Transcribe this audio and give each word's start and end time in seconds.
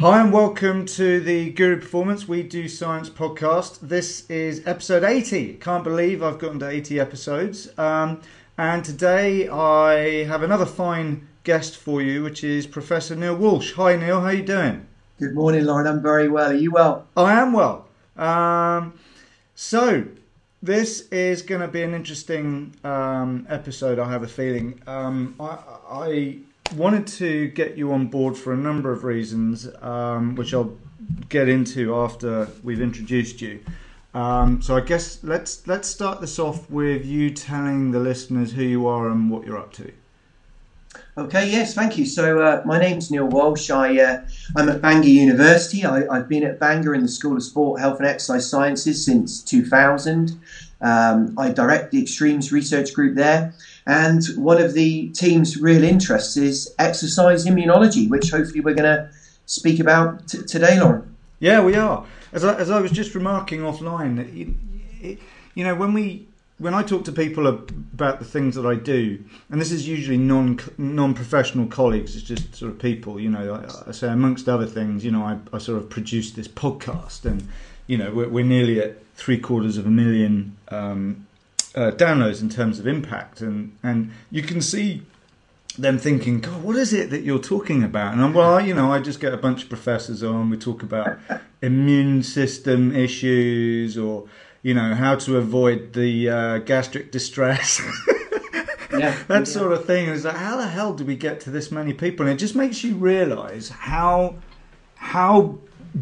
Hi 0.00 0.22
and 0.22 0.32
welcome 0.32 0.86
to 0.86 1.20
the 1.20 1.50
Guru 1.50 1.78
Performance 1.78 2.26
We 2.26 2.42
Do 2.42 2.68
Science 2.68 3.10
podcast. 3.10 3.80
This 3.80 4.24
is 4.30 4.66
episode 4.66 5.04
80. 5.04 5.58
Can't 5.60 5.84
believe 5.84 6.22
I've 6.22 6.38
gotten 6.38 6.58
to 6.60 6.70
80 6.70 6.98
episodes. 6.98 7.68
Um, 7.78 8.22
and 8.56 8.82
today 8.82 9.46
I 9.46 10.24
have 10.24 10.42
another 10.42 10.64
fine 10.64 11.28
guest 11.44 11.76
for 11.76 12.00
you, 12.00 12.22
which 12.22 12.42
is 12.42 12.66
Professor 12.66 13.14
Neil 13.14 13.36
Walsh. 13.36 13.74
Hi 13.74 13.94
Neil, 13.94 14.20
how 14.20 14.28
are 14.28 14.32
you 14.32 14.42
doing? 14.42 14.86
Good 15.18 15.34
morning, 15.34 15.66
Lauren. 15.66 15.86
I'm 15.86 16.00
very 16.00 16.30
well. 16.30 16.50
Are 16.50 16.54
you 16.54 16.70
well? 16.70 17.06
I 17.14 17.38
am 17.38 17.52
well. 17.52 17.86
Um, 18.16 18.98
so 19.54 20.06
this 20.62 21.08
is 21.08 21.42
going 21.42 21.60
to 21.60 21.68
be 21.68 21.82
an 21.82 21.92
interesting 21.92 22.74
um, 22.84 23.46
episode. 23.50 23.98
I 23.98 24.10
have 24.10 24.22
a 24.22 24.28
feeling. 24.28 24.80
Um, 24.86 25.34
I, 25.38 25.58
I 25.90 26.38
wanted 26.74 27.06
to 27.06 27.48
get 27.48 27.76
you 27.76 27.92
on 27.92 28.06
board 28.08 28.36
for 28.36 28.52
a 28.52 28.56
number 28.56 28.92
of 28.92 29.04
reasons, 29.04 29.68
um, 29.80 30.34
which 30.34 30.54
I'll 30.54 30.76
get 31.28 31.48
into 31.48 31.94
after 31.94 32.48
we've 32.62 32.80
introduced 32.80 33.40
you. 33.40 33.60
Um, 34.14 34.60
so 34.60 34.76
I 34.76 34.80
guess 34.80 35.22
let's 35.22 35.66
let's 35.66 35.88
start 35.88 36.20
this 36.20 36.38
off 36.38 36.68
with 36.68 37.06
you 37.06 37.30
telling 37.30 37.92
the 37.92 38.00
listeners 38.00 38.52
who 38.52 38.62
you 38.62 38.86
are 38.86 39.08
and 39.08 39.30
what 39.30 39.46
you're 39.46 39.58
up 39.58 39.72
to. 39.74 39.92
Okay, 41.16 41.50
yes, 41.50 41.74
thank 41.74 41.98
you. 41.98 42.06
So 42.06 42.40
uh, 42.40 42.62
my 42.64 42.78
name's 42.78 43.10
Neil 43.10 43.26
Walsh. 43.26 43.70
I, 43.70 44.00
uh, 44.00 44.26
I'm 44.56 44.68
at 44.68 44.80
Bangor 44.80 45.08
University. 45.08 45.84
I, 45.84 46.12
have 46.12 46.28
been 46.28 46.44
at 46.44 46.58
Bangor 46.58 46.94
in 46.94 47.02
the 47.02 47.08
School 47.08 47.36
of 47.36 47.42
Sport, 47.42 47.80
Health 47.80 47.98
and 47.98 48.06
Exercise 48.08 48.48
Sciences 48.48 49.04
since 49.04 49.42
2000. 49.42 50.40
Um, 50.80 51.34
I 51.38 51.50
direct 51.50 51.92
the 51.92 52.00
Extremes 52.00 52.52
Research 52.52 52.94
Group 52.94 53.16
there. 53.16 53.52
And 53.86 54.22
one 54.36 54.60
of 54.60 54.74
the 54.74 55.08
team's 55.10 55.56
real 55.56 55.82
interests 55.82 56.36
is 56.36 56.74
exercise 56.78 57.46
immunology, 57.46 58.08
which 58.08 58.30
hopefully 58.30 58.60
we're 58.60 58.74
going 58.74 58.96
to 58.96 59.10
speak 59.46 59.80
about 59.80 60.28
t- 60.28 60.42
today, 60.42 60.78
Lauren. 60.78 61.16
Yeah, 61.38 61.64
we 61.64 61.74
are. 61.74 62.06
As 62.32 62.44
I, 62.44 62.54
as 62.54 62.70
I 62.70 62.80
was 62.80 62.92
just 62.92 63.14
remarking 63.14 63.60
offline, 63.60 64.32
you, 64.34 65.16
you 65.54 65.64
know, 65.64 65.74
when 65.74 65.92
we 65.92 66.28
when 66.60 66.74
I 66.74 66.82
talk 66.82 67.06
to 67.06 67.12
people 67.12 67.46
about 67.48 68.18
the 68.18 68.24
things 68.24 68.54
that 68.54 68.66
I 68.66 68.74
do, 68.74 69.24
and 69.48 69.58
this 69.60 69.72
is 69.72 69.88
usually 69.88 70.18
non 70.18 70.60
non 70.76 71.14
professional 71.14 71.66
colleagues, 71.66 72.14
it's 72.14 72.24
just 72.24 72.54
sort 72.54 72.70
of 72.70 72.78
people, 72.78 73.18
you 73.18 73.30
know. 73.30 73.54
I, 73.54 73.88
I 73.88 73.92
say 73.92 74.08
amongst 74.08 74.48
other 74.48 74.66
things, 74.66 75.04
you 75.04 75.10
know, 75.10 75.22
I, 75.22 75.38
I, 75.54 75.58
sort 75.58 75.78
of 75.78 75.88
produce 75.88 76.32
this 76.32 76.46
podcast, 76.46 77.24
and 77.24 77.48
you 77.86 77.96
know, 77.96 78.12
we're, 78.12 78.28
we're 78.28 78.44
nearly 78.44 78.78
at 78.80 79.02
three 79.14 79.38
quarters 79.38 79.78
of 79.78 79.86
a 79.86 79.90
million 79.90 80.56
um, 80.68 81.26
uh, 81.74 81.90
downloads 81.92 82.42
in 82.42 82.48
terms 82.48 82.78
of 82.78 82.86
impact, 82.86 83.40
and 83.40 83.76
and 83.82 84.12
you 84.30 84.42
can 84.42 84.60
see 84.60 85.02
them 85.78 85.98
thinking, 85.98 86.40
God, 86.40 86.62
what 86.62 86.76
is 86.76 86.92
it 86.92 87.10
that 87.10 87.22
you're 87.22 87.38
talking 87.38 87.82
about? 87.84 88.12
And 88.12 88.22
I'm 88.22 88.34
well, 88.34 88.60
you 88.60 88.74
know, 88.74 88.92
I 88.92 88.98
just 88.98 89.20
get 89.20 89.32
a 89.32 89.36
bunch 89.36 89.62
of 89.62 89.68
professors 89.68 90.22
on, 90.22 90.50
we 90.50 90.56
talk 90.56 90.82
about 90.82 91.18
immune 91.62 92.22
system 92.22 92.94
issues 92.94 93.96
or 93.96 94.26
you 94.62 94.74
know, 94.74 94.94
how 94.94 95.14
to 95.16 95.36
avoid 95.36 95.92
the 95.94 96.28
uh, 96.28 96.58
gastric 96.58 97.10
distress. 97.10 97.80
yeah, 98.92 99.16
that 99.28 99.48
sort 99.48 99.72
of 99.72 99.86
thing. 99.86 100.08
It's 100.08 100.24
like, 100.24 100.36
how 100.36 100.56
the 100.56 100.66
hell 100.66 100.92
do 100.92 101.04
we 101.04 101.16
get 101.16 101.40
to 101.40 101.50
this 101.50 101.70
many 101.70 101.92
people? 101.92 102.26
And 102.26 102.34
it 102.34 102.38
just 102.38 102.54
makes 102.54 102.84
you 102.84 102.94
realise 102.94 103.70
how 103.70 104.36
how 104.96 105.58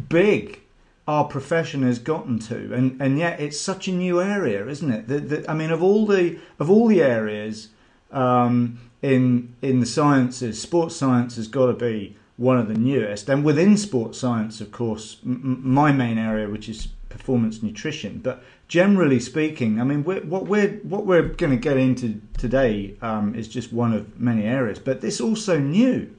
big 0.08 0.60
our 1.08 1.24
profession 1.24 1.82
has 1.82 1.98
gotten 1.98 2.38
to, 2.38 2.72
and 2.74 3.00
and 3.00 3.18
yet 3.18 3.40
it's 3.40 3.58
such 3.58 3.88
a 3.88 3.92
new 3.92 4.20
area, 4.20 4.66
isn't 4.68 4.92
it? 4.92 5.08
The, 5.08 5.18
the, 5.18 5.50
I 5.50 5.54
mean, 5.54 5.70
of 5.70 5.82
all 5.82 6.06
the 6.06 6.38
of 6.60 6.70
all 6.70 6.86
the 6.86 7.02
areas 7.02 7.68
um, 8.12 8.78
in 9.00 9.54
in 9.62 9.80
the 9.80 9.86
sciences, 9.86 10.60
sports 10.60 10.94
science 10.94 11.36
has 11.36 11.48
got 11.48 11.66
to 11.66 11.72
be 11.72 12.14
one 12.36 12.58
of 12.58 12.68
the 12.68 12.74
newest. 12.74 13.28
And 13.30 13.42
within 13.42 13.76
sports 13.78 14.18
science, 14.18 14.60
of 14.60 14.70
course, 14.70 15.16
m- 15.24 15.60
my 15.64 15.92
main 15.92 16.18
area, 16.18 16.46
which 16.46 16.68
is 16.68 16.88
performance 17.08 17.62
nutrition. 17.62 18.18
But 18.18 18.44
generally 18.68 19.18
speaking, 19.18 19.80
I 19.80 19.84
mean, 19.84 20.04
we're, 20.04 20.20
what 20.20 20.46
we're 20.46 20.78
what 20.82 21.06
we're 21.06 21.22
going 21.22 21.52
to 21.52 21.56
get 21.56 21.78
into 21.78 22.20
today 22.36 22.96
um, 23.00 23.34
is 23.34 23.48
just 23.48 23.72
one 23.72 23.94
of 23.94 24.20
many 24.20 24.44
areas, 24.44 24.78
but 24.78 25.00
this 25.00 25.22
also 25.22 25.58
new. 25.58 26.14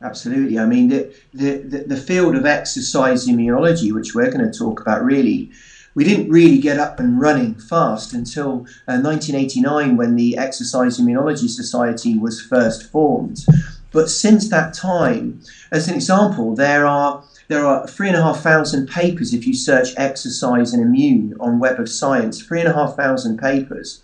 Absolutely. 0.00 0.58
I 0.58 0.66
mean, 0.66 0.88
the, 0.88 1.12
the, 1.34 1.84
the 1.86 1.96
field 1.96 2.36
of 2.36 2.46
exercise 2.46 3.26
immunology, 3.26 3.92
which 3.92 4.14
we're 4.14 4.30
going 4.30 4.50
to 4.50 4.56
talk 4.56 4.80
about, 4.80 5.04
really, 5.04 5.50
we 5.94 6.04
didn't 6.04 6.30
really 6.30 6.58
get 6.58 6.78
up 6.78 7.00
and 7.00 7.20
running 7.20 7.54
fast 7.56 8.12
until 8.12 8.60
uh, 8.86 9.02
1989 9.02 9.96
when 9.96 10.14
the 10.14 10.38
Exercise 10.38 10.98
Immunology 10.98 11.48
Society 11.48 12.16
was 12.16 12.40
first 12.40 12.88
formed. 12.92 13.44
But 13.90 14.08
since 14.08 14.48
that 14.50 14.74
time, 14.74 15.40
as 15.72 15.88
an 15.88 15.94
example, 15.94 16.54
there 16.54 16.86
are 16.86 17.24
there 17.48 17.66
are 17.66 17.86
three 17.88 18.08
and 18.08 18.16
a 18.16 18.22
half 18.22 18.40
thousand 18.40 18.88
papers 18.88 19.34
if 19.34 19.46
you 19.46 19.54
search 19.54 19.88
exercise 19.96 20.72
and 20.72 20.82
immune 20.82 21.34
on 21.40 21.58
Web 21.58 21.80
of 21.80 21.88
Science. 21.88 22.42
Three 22.42 22.60
and 22.60 22.68
a 22.68 22.74
half 22.74 22.94
thousand 22.94 23.38
papers. 23.38 24.00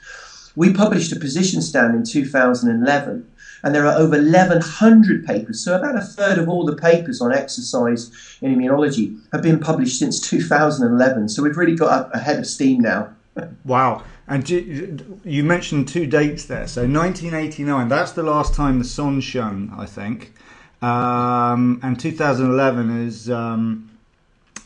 We 0.57 0.73
published 0.73 1.13
a 1.13 1.21
position 1.21 1.61
stand 1.61 1.95
in 1.95 2.05
2011, 2.05 3.27
and 3.65 3.75
there 3.75 3.87
are 3.87 3.97
over 3.97 4.17
1,100 4.17 5.25
papers. 5.25 5.65
So 5.65 5.75
about 5.75 5.97
a 5.97 6.03
third 6.03 6.39
of 6.39 6.51
all 6.51 6.67
the 6.67 6.77
papers 6.77 7.23
on 7.23 7.33
exercise 7.33 8.11
in 8.43 8.55
immunology 8.55 9.19
have 9.33 9.43
been 9.43 9.59
published 9.59 9.99
since 9.99 10.21
2011. 10.21 11.31
So 11.31 11.43
we've 11.43 11.57
really 11.57 11.75
got 11.75 12.15
ahead 12.15 12.39
of 12.39 12.47
steam 12.47 12.83
now. 12.83 13.09
wow. 13.65 14.05
And 14.29 14.49
you 15.25 15.45
mentioned 15.45 15.89
two 15.89 16.07
dates 16.07 16.45
there. 16.45 16.69
So 16.69 16.83
1989, 16.83 17.89
that's 17.89 18.13
the 18.13 18.23
last 18.23 18.55
time 18.55 18.79
the 18.79 18.85
sun 18.85 19.23
shone, 19.23 19.73
I 19.77 19.87
think. 19.87 20.35
Um, 20.83 21.81
and 21.83 21.99
2011 21.99 23.07
is 23.07 23.31
um, 23.31 23.91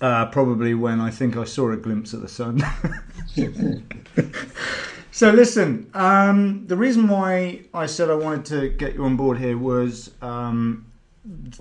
uh, 0.01 0.27
probably 0.27 0.75
when 0.75 1.01
I 1.01 1.11
think 1.11 1.37
I 1.37 1.45
saw 1.45 1.71
a 1.71 1.77
glimpse 1.77 2.13
of 2.15 2.21
the 2.21 2.29
sun. 2.29 2.63
so 5.19 5.33
listen, 5.33 5.91
um, 5.95 6.65
the 6.69 6.77
reason 6.77 7.09
why 7.09 7.63
I 7.75 7.87
said 7.87 8.09
I 8.09 8.15
wanted 8.15 8.45
to 8.47 8.69
get 8.69 8.95
you 8.95 9.05
on 9.05 9.17
board 9.17 9.37
here 9.39 9.59
was 9.59 10.13
um, 10.23 10.87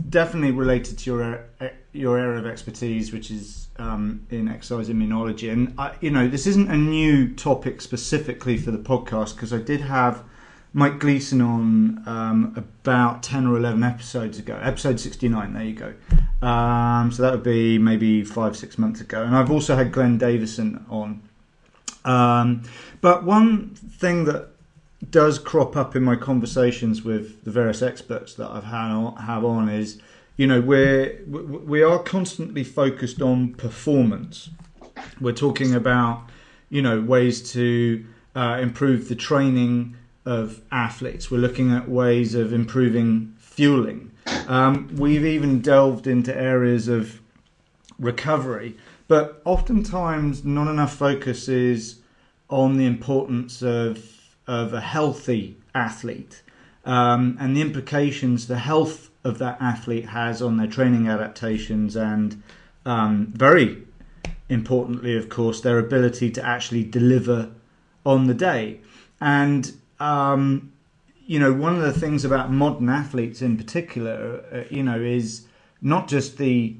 definitely 0.09 0.51
related 0.51 0.99
to 0.99 1.09
your 1.09 1.45
your 1.91 2.19
area 2.19 2.37
of 2.37 2.45
expertise, 2.45 3.11
which 3.11 3.31
is 3.31 3.69
um, 3.79 4.27
in 4.29 4.47
exercise 4.47 4.89
immunology. 4.89 5.51
And 5.51 5.73
I, 5.79 5.95
you 6.01 6.11
know, 6.11 6.27
this 6.27 6.45
isn't 6.45 6.69
a 6.69 6.77
new 6.77 7.33
topic 7.33 7.81
specifically 7.81 8.59
for 8.59 8.69
the 8.69 8.77
podcast 8.77 9.33
because 9.33 9.51
I 9.51 9.57
did 9.57 9.81
have 9.81 10.23
Mike 10.73 10.99
Gleeson 10.99 11.41
on 11.41 12.03
um, 12.05 12.53
about 12.55 13.23
10 13.23 13.47
or 13.47 13.57
11 13.57 13.81
episodes 13.81 14.37
ago. 14.37 14.59
Episode 14.61 14.99
69, 14.99 15.53
there 15.53 15.63
you 15.63 15.73
go. 15.73 16.47
Um, 16.47 17.11
so 17.11 17.23
that 17.23 17.31
would 17.31 17.41
be 17.41 17.79
maybe 17.79 18.23
five, 18.23 18.55
six 18.55 18.77
months 18.77 19.01
ago. 19.01 19.23
And 19.23 19.35
I've 19.35 19.49
also 19.49 19.75
had 19.75 19.91
Glenn 19.91 20.19
Davison 20.19 20.85
on. 20.91 21.23
Um, 22.05 22.63
but 23.01 23.23
one 23.23 23.69
thing 23.75 24.25
that 24.25 24.49
does 25.11 25.37
crop 25.39 25.75
up 25.75 25.95
in 25.95 26.03
my 26.03 26.15
conversations 26.15 27.03
with 27.03 27.43
the 27.43 27.51
various 27.51 27.81
experts 27.81 28.33
that 28.35 28.49
I've 28.49 28.63
had 28.63 28.91
on, 28.91 29.15
have 29.17 29.45
on 29.45 29.69
is, 29.69 30.01
you 30.37 30.47
know, 30.47 30.59
we're, 30.59 31.21
we 31.27 31.83
are 31.83 31.99
constantly 31.99 32.63
focused 32.63 33.21
on 33.21 33.53
performance. 33.53 34.49
We're 35.21 35.33
talking 35.33 35.75
about, 35.75 36.29
you 36.69 36.81
know, 36.81 36.99
ways 37.01 37.51
to 37.53 38.05
uh, 38.35 38.59
improve 38.61 39.07
the 39.07 39.15
training 39.15 39.95
of 40.25 40.61
athletes. 40.71 41.31
We're 41.31 41.37
looking 41.37 41.71
at 41.71 41.87
ways 41.87 42.35
of 42.35 42.51
improving 42.51 43.33
fueling. 43.37 44.11
Um, 44.47 44.93
we've 44.95 45.25
even 45.25 45.61
delved 45.61 46.05
into 46.05 46.35
areas 46.35 46.87
of 46.87 47.21
recovery, 47.99 48.77
but 49.07 49.41
oftentimes 49.45 50.43
not 50.43 50.67
enough 50.67 50.93
focus 50.93 51.47
is 51.47 51.99
on 52.49 52.77
the 52.77 52.85
importance 52.85 53.61
of 53.61 54.13
of 54.47 54.73
a 54.73 54.81
healthy 54.81 55.57
athlete 55.75 56.41
um, 56.85 57.37
and 57.39 57.55
the 57.55 57.61
implications 57.61 58.47
the 58.47 58.59
health 58.59 59.09
of 59.23 59.39
that 59.39 59.57
athlete 59.61 60.05
has 60.05 60.41
on 60.41 60.57
their 60.57 60.67
training 60.67 61.07
adaptations 61.07 61.95
and 61.95 62.41
um, 62.85 63.27
very 63.35 63.83
importantly, 64.49 65.17
of 65.17 65.29
course, 65.29 65.61
their 65.61 65.77
ability 65.77 66.31
to 66.31 66.45
actually 66.45 66.83
deliver 66.83 67.51
on 68.05 68.27
the 68.27 68.33
day. 68.33 68.79
And 69.19 69.73
um, 69.99 70.71
you 71.25 71.39
know, 71.39 71.51
one 71.51 71.75
of 71.75 71.81
the 71.81 71.99
things 71.99 72.23
about 72.23 72.51
modern 72.51 72.87
athletes 72.87 73.41
in 73.41 73.57
particular, 73.57 74.43
uh, 74.51 74.63
you 74.73 74.83
know, 74.83 74.99
is 74.99 75.45
not 75.81 76.07
just 76.07 76.37
the, 76.37 76.75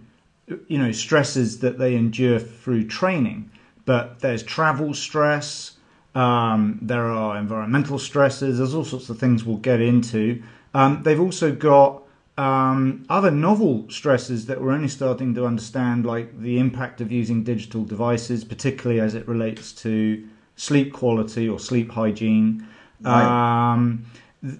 you 0.68 0.78
know, 0.78 0.92
stresses 0.92 1.60
that 1.60 1.78
they 1.78 1.96
endure 1.96 2.40
through 2.40 2.88
training, 2.88 3.52
but 3.88 4.20
there's 4.20 4.44
travel 4.44 4.94
stress, 4.94 5.78
um, 6.14 6.78
there 6.82 7.06
are 7.06 7.38
environmental 7.38 7.98
stresses, 7.98 8.58
there's 8.58 8.76
all 8.76 8.84
sorts 8.84 9.10
of 9.10 9.18
things 9.18 9.46
we'll 9.46 9.58
get 9.58 9.82
into. 9.82 10.44
Um, 10.74 11.02
they've 11.04 11.22
also 11.22 11.54
got 11.54 12.04
um, 12.38 13.06
other 13.10 13.32
novel 13.32 13.90
stresses 13.90 14.46
that 14.48 14.62
we're 14.62 14.74
only 14.74 14.90
starting 14.90 15.34
to 15.36 15.46
understand, 15.46 16.06
like 16.06 16.38
the 16.40 16.60
impact 16.60 17.00
of 17.00 17.14
using 17.14 17.44
digital 17.44 17.86
devices, 17.86 18.44
particularly 18.44 19.00
as 19.00 19.16
it 19.16 19.26
relates 19.26 19.72
to 19.84 20.28
sleep 20.58 20.92
quality 20.92 21.48
or 21.48 21.58
sleep 21.58 21.90
hygiene. 21.90 22.68
Right. 23.00 23.72
Um, 23.72 24.06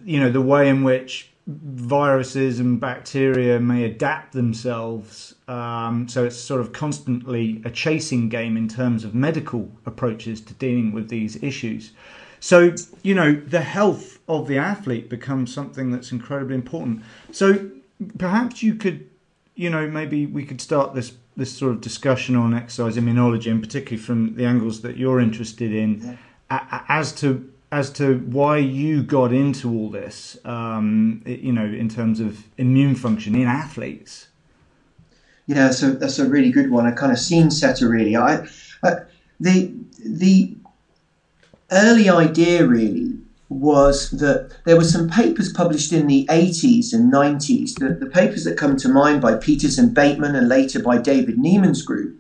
you 0.06 0.22
know, 0.22 0.32
the 0.32 0.42
way 0.42 0.70
in 0.70 0.86
which 0.86 1.32
viruses 1.48 2.62
and 2.62 2.80
bacteria 2.80 3.60
may 3.60 3.84
adapt 3.84 4.32
themselves. 4.32 5.36
Um, 5.48 6.08
so 6.10 6.26
it's 6.26 6.36
sort 6.36 6.60
of 6.60 6.74
constantly 6.74 7.62
a 7.64 7.70
chasing 7.70 8.28
game 8.28 8.58
in 8.58 8.68
terms 8.68 9.06
of 9.06 9.16
medical 9.16 9.72
approaches 9.86 10.42
to 10.42 10.54
dealing 10.56 10.92
with 10.92 11.10
these 11.10 11.42
issues. 11.42 11.94
So, 12.40 12.76
you 13.02 13.16
know, 13.16 13.34
the 13.34 13.62
health 13.62 14.20
of 14.28 14.48
the 14.48 14.58
athlete 14.58 15.10
becomes 15.10 15.54
something 15.54 15.92
that's 15.92 16.12
incredibly 16.12 16.56
important. 16.56 17.04
So 17.32 17.72
perhaps 18.18 18.62
you 18.62 18.76
could, 18.76 19.10
you 19.56 19.70
know, 19.70 19.88
maybe 19.90 20.26
we 20.26 20.46
could 20.46 20.62
start 20.62 20.94
this 20.94 21.14
this 21.36 21.56
sort 21.56 21.72
of 21.72 21.82
discussion 21.82 22.36
on 22.36 22.54
exercise 22.54 22.98
immunology, 22.98 23.52
and 23.52 23.62
particularly 23.62 24.04
from 24.04 24.36
the 24.36 24.46
angles 24.46 24.82
that 24.82 24.98
you're 24.98 25.20
interested 25.20 25.72
in, 25.72 26.18
yeah. 26.50 26.84
as 26.90 27.14
to 27.14 27.48
as 27.72 27.92
to 27.92 28.20
why 28.20 28.58
you 28.58 29.04
got 29.04 29.34
into 29.34 29.70
all 29.70 29.90
this, 29.90 30.38
um, 30.46 31.22
you 31.26 31.52
know, 31.52 31.66
in 31.66 31.90
terms 31.90 32.20
of 32.20 32.44
immune 32.58 32.96
function 32.96 33.36
in 33.36 33.48
athletes. 33.48 34.28
Yeah, 35.48 35.72
so 35.72 35.92
that's 35.92 36.20
a 36.20 36.28
really 36.28 36.52
good 36.52 36.70
one. 36.70 36.86
A 36.86 36.94
kind 36.94 37.12
of 37.12 37.20
scene 37.20 37.52
setter, 37.52 37.88
really. 37.90 38.18
I, 38.18 38.42
the 39.40 39.72
the 40.06 40.50
early 41.72 42.10
idea 42.10 42.66
really 42.66 43.18
was 43.50 44.10
that 44.12 44.46
there 44.66 44.76
were 44.78 44.84
some 44.84 45.08
papers 45.08 45.50
published 45.50 45.94
in 45.94 46.08
the 46.08 46.26
80s 46.30 46.94
and 46.94 47.12
90s, 47.12 47.76
the, 47.76 47.94
the 47.94 48.06
papers 48.08 48.44
that 48.44 48.58
come 48.58 48.76
to 48.78 48.90
mind 48.90 49.22
by 49.22 49.36
Peters 49.36 49.78
and 49.78 49.94
Bateman 49.94 50.36
and 50.36 50.50
later 50.50 50.82
by 50.82 50.98
David 50.98 51.38
Nieman's 51.38 51.82
group, 51.82 52.14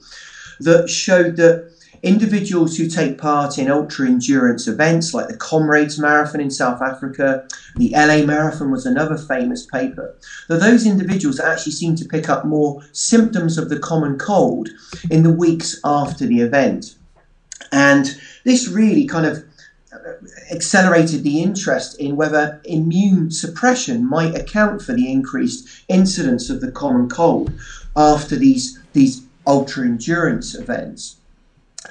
that 0.59 0.89
showed 0.89 1.35
that 1.37 1.63
individuals 2.03 2.77
who 2.77 2.87
take 2.87 3.17
part 3.17 3.57
in 3.57 3.69
ultra 3.69 4.07
endurance 4.07 4.67
events 4.67 5.13
like 5.13 5.27
the 5.27 5.37
Comrades 5.37 5.99
Marathon 5.99 6.41
in 6.41 6.51
South 6.51 6.81
Africa, 6.81 7.47
the 7.75 7.91
LA 7.95 8.25
Marathon 8.25 8.71
was 8.71 8.85
another 8.85 9.17
famous 9.17 9.65
paper, 9.65 10.15
that 10.47 10.59
those 10.59 10.85
individuals 10.85 11.39
actually 11.39 11.71
seem 11.71 11.95
to 11.95 12.05
pick 12.05 12.29
up 12.29 12.45
more 12.45 12.81
symptoms 12.91 13.57
of 13.57 13.69
the 13.69 13.79
common 13.79 14.17
cold 14.17 14.69
in 15.09 15.23
the 15.23 15.33
weeks 15.33 15.79
after 15.83 16.25
the 16.25 16.41
event. 16.41 16.95
And 17.71 18.19
this 18.43 18.67
really 18.67 19.05
kind 19.05 19.25
of 19.25 19.43
accelerated 20.51 21.23
the 21.23 21.41
interest 21.41 21.99
in 21.99 22.15
whether 22.15 22.61
immune 22.65 23.31
suppression 23.31 24.07
might 24.07 24.35
account 24.35 24.81
for 24.81 24.93
the 24.93 25.11
increased 25.11 25.83
incidence 25.87 26.49
of 26.49 26.61
the 26.61 26.71
common 26.71 27.09
cold 27.09 27.51
after 27.95 28.35
these, 28.35 28.79
these 28.93 29.25
ultra 29.45 29.85
endurance 29.85 30.55
events. 30.55 31.17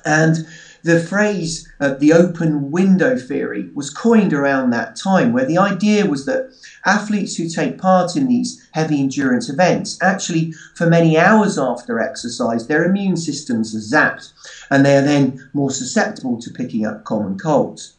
And 0.04 0.46
the 0.82 1.00
phrase 1.00 1.68
uh, 1.80 1.94
the 1.98 2.12
open 2.12 2.70
window 2.70 3.16
theory 3.18 3.68
was 3.74 3.90
coined 3.90 4.32
around 4.32 4.70
that 4.70 4.94
time, 4.96 5.32
where 5.32 5.44
the 5.44 5.58
idea 5.58 6.06
was 6.06 6.26
that 6.26 6.50
athletes 6.84 7.36
who 7.36 7.48
take 7.48 7.76
part 7.76 8.14
in 8.14 8.28
these 8.28 8.68
heavy 8.72 9.00
endurance 9.00 9.48
events 9.48 9.98
actually, 10.00 10.52
for 10.74 10.86
many 10.86 11.18
hours 11.18 11.58
after 11.58 12.00
exercise, 12.00 12.66
their 12.66 12.84
immune 12.84 13.16
systems 13.16 13.74
are 13.74 13.78
zapped 13.78 14.32
and 14.70 14.86
they 14.86 14.96
are 14.96 15.02
then 15.02 15.36
more 15.52 15.70
susceptible 15.70 16.38
to 16.40 16.50
picking 16.50 16.86
up 16.86 17.02
common 17.02 17.36
colds. 17.36 17.94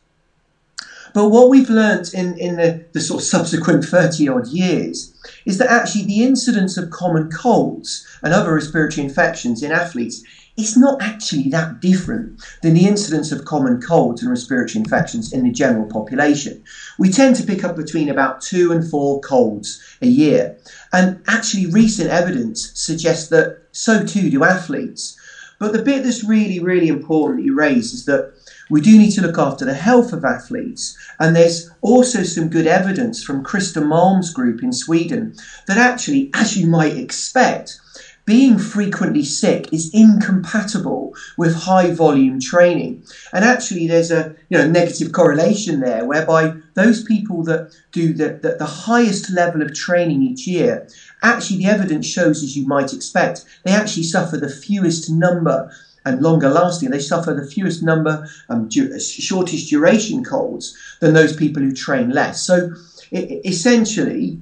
But 1.13 1.29
what 1.29 1.49
we've 1.49 1.69
learnt 1.69 2.13
in, 2.13 2.37
in 2.37 2.57
the, 2.57 2.79
the 2.93 3.01
sort 3.01 3.21
of 3.21 3.27
subsequent 3.27 3.83
30 3.83 4.29
odd 4.29 4.47
years 4.47 5.11
is 5.45 5.57
that 5.57 5.71
actually 5.71 6.05
the 6.05 6.23
incidence 6.23 6.77
of 6.77 6.89
common 6.89 7.27
colds 7.29 8.05
and 8.21 8.33
other 8.33 8.53
respiratory 8.53 9.03
infections 9.03 9.63
in 9.63 9.71
athletes 9.71 10.21
is 10.57 10.75
not 10.75 11.01
actually 11.01 11.49
that 11.49 11.79
different 11.79 12.41
than 12.61 12.73
the 12.73 12.87
incidence 12.87 13.31
of 13.31 13.45
common 13.45 13.79
colds 13.79 14.21
and 14.21 14.31
respiratory 14.31 14.81
infections 14.81 15.31
in 15.31 15.43
the 15.43 15.51
general 15.51 15.87
population. 15.87 16.61
We 16.97 17.11
tend 17.11 17.35
to 17.37 17.43
pick 17.43 17.63
up 17.63 17.75
between 17.75 18.09
about 18.09 18.41
two 18.41 18.71
and 18.71 18.87
four 18.89 19.21
colds 19.21 19.79
a 20.01 20.07
year. 20.07 20.55
And 20.91 21.21
actually, 21.27 21.67
recent 21.67 22.09
evidence 22.09 22.71
suggests 22.73 23.29
that 23.29 23.59
so 23.71 24.03
too 24.03 24.29
do 24.29 24.43
athletes. 24.43 25.15
But 25.59 25.73
the 25.73 25.81
bit 25.81 26.03
that's 26.03 26.23
really, 26.23 26.59
really 26.59 26.87
important 26.87 27.39
that 27.39 27.45
you 27.45 27.55
raise 27.55 27.93
is 27.93 28.05
that 28.05 28.31
we 28.69 28.81
do 28.81 28.97
need 28.97 29.11
to 29.11 29.21
look 29.21 29.37
after 29.37 29.65
the 29.65 29.73
health 29.73 30.13
of 30.13 30.23
athletes. 30.23 30.95
And 31.19 31.35
there's 31.35 31.69
also 31.81 32.23
some 32.23 32.49
good 32.49 32.67
evidence 32.67 33.23
from 33.23 33.43
Christer 33.43 33.83
Malm's 33.83 34.29
group 34.31 34.61
in 34.61 34.71
Sweden 34.71 35.33
that 35.67 35.77
actually, 35.77 36.29
as 36.33 36.57
you 36.57 36.67
might 36.67 36.97
expect, 36.97 37.79
being 38.27 38.59
frequently 38.59 39.23
sick 39.23 39.71
is 39.71 39.89
incompatible 39.93 41.13
with 41.37 41.55
high 41.55 41.89
volume 41.91 42.41
training. 42.41 43.01
And 43.31 43.45
actually, 43.45 43.87
there's 43.87 44.11
a 44.11 44.35
you 44.49 44.57
know, 44.57 44.67
negative 44.67 45.13
correlation 45.13 45.79
there 45.79 46.03
whereby 46.03 46.55
those 46.73 47.01
people 47.01 47.41
that 47.45 47.69
do 47.93 48.13
the, 48.13 48.37
the, 48.41 48.57
the 48.59 48.65
highest 48.65 49.29
level 49.29 49.61
of 49.61 49.73
training 49.73 50.21
each 50.21 50.45
year, 50.45 50.85
actually, 51.23 51.59
the 51.59 51.67
evidence 51.67 52.05
shows, 52.05 52.43
as 52.43 52.57
you 52.57 52.67
might 52.67 52.91
expect, 52.91 53.45
they 53.63 53.71
actually 53.71 54.03
suffer 54.03 54.35
the 54.35 54.49
fewest 54.49 55.09
number 55.09 55.71
and 56.03 56.21
longer 56.21 56.49
lasting. 56.49 56.89
They 56.89 56.99
suffer 56.99 57.33
the 57.33 57.47
fewest 57.47 57.81
number, 57.81 58.27
um, 58.49 58.67
du- 58.67 58.99
shortest 58.99 59.69
duration 59.69 60.21
colds 60.25 60.75
than 60.99 61.13
those 61.13 61.33
people 61.33 61.63
who 61.63 61.71
train 61.71 62.09
less. 62.09 62.41
So 62.41 62.71
it, 63.09 63.39
essentially, 63.45 64.37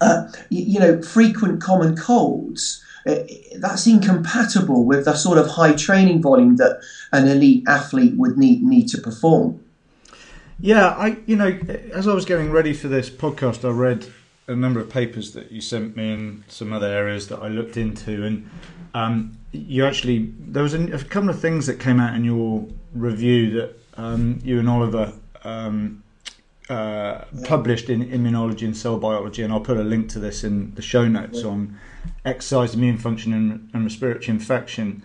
uh, 0.00 0.24
you, 0.48 0.64
you 0.64 0.80
know, 0.80 1.02
frequent 1.02 1.60
common 1.60 1.96
colds. 1.96 2.82
Uh, 3.06 3.16
that's 3.56 3.86
incompatible 3.86 4.84
with 4.84 5.06
the 5.06 5.14
sort 5.14 5.38
of 5.38 5.48
high 5.48 5.72
training 5.74 6.20
volume 6.20 6.56
that 6.56 6.80
an 7.12 7.26
elite 7.26 7.64
athlete 7.66 8.14
would 8.16 8.36
need 8.36 8.62
need 8.62 8.88
to 8.88 8.98
perform. 8.98 9.62
Yeah, 10.60 10.88
I 10.88 11.18
you 11.26 11.36
know 11.36 11.58
as 11.92 12.06
I 12.06 12.12
was 12.12 12.24
getting 12.24 12.50
ready 12.50 12.74
for 12.74 12.88
this 12.88 13.08
podcast, 13.08 13.64
I 13.64 13.72
read 13.72 14.06
a 14.48 14.54
number 14.54 14.80
of 14.80 14.90
papers 14.90 15.32
that 15.32 15.50
you 15.50 15.60
sent 15.60 15.96
me 15.96 16.12
and 16.12 16.44
some 16.48 16.72
other 16.72 16.88
areas 16.88 17.28
that 17.28 17.38
I 17.38 17.48
looked 17.48 17.76
into, 17.76 18.24
and 18.24 18.50
um, 18.92 19.38
you 19.52 19.86
actually 19.86 20.32
there 20.38 20.62
was 20.62 20.74
a, 20.74 20.82
a, 20.92 20.98
couple 21.04 21.30
of 21.30 21.40
things 21.40 21.66
that 21.66 21.80
came 21.80 22.00
out 22.00 22.14
in 22.14 22.24
your 22.24 22.66
review 22.92 23.50
that 23.52 23.78
um, 23.96 24.40
you 24.44 24.58
and 24.58 24.68
Oliver 24.68 25.12
um, 25.44 26.02
uh, 26.68 27.24
published 27.44 27.88
in 27.88 28.08
Immunology 28.10 28.62
and 28.62 28.76
Cell 28.76 28.98
Biology, 28.98 29.42
and 29.42 29.52
I'll 29.52 29.60
put 29.60 29.76
a 29.76 29.82
link 29.82 30.10
to 30.10 30.18
this 30.18 30.44
in 30.44 30.74
the 30.74 30.82
show 30.82 31.08
notes 31.08 31.44
on 31.44 31.78
exercise, 32.24 32.74
immune 32.74 32.98
function, 32.98 33.32
and, 33.32 33.70
and 33.72 33.84
respiratory 33.84 34.28
infection. 34.28 35.02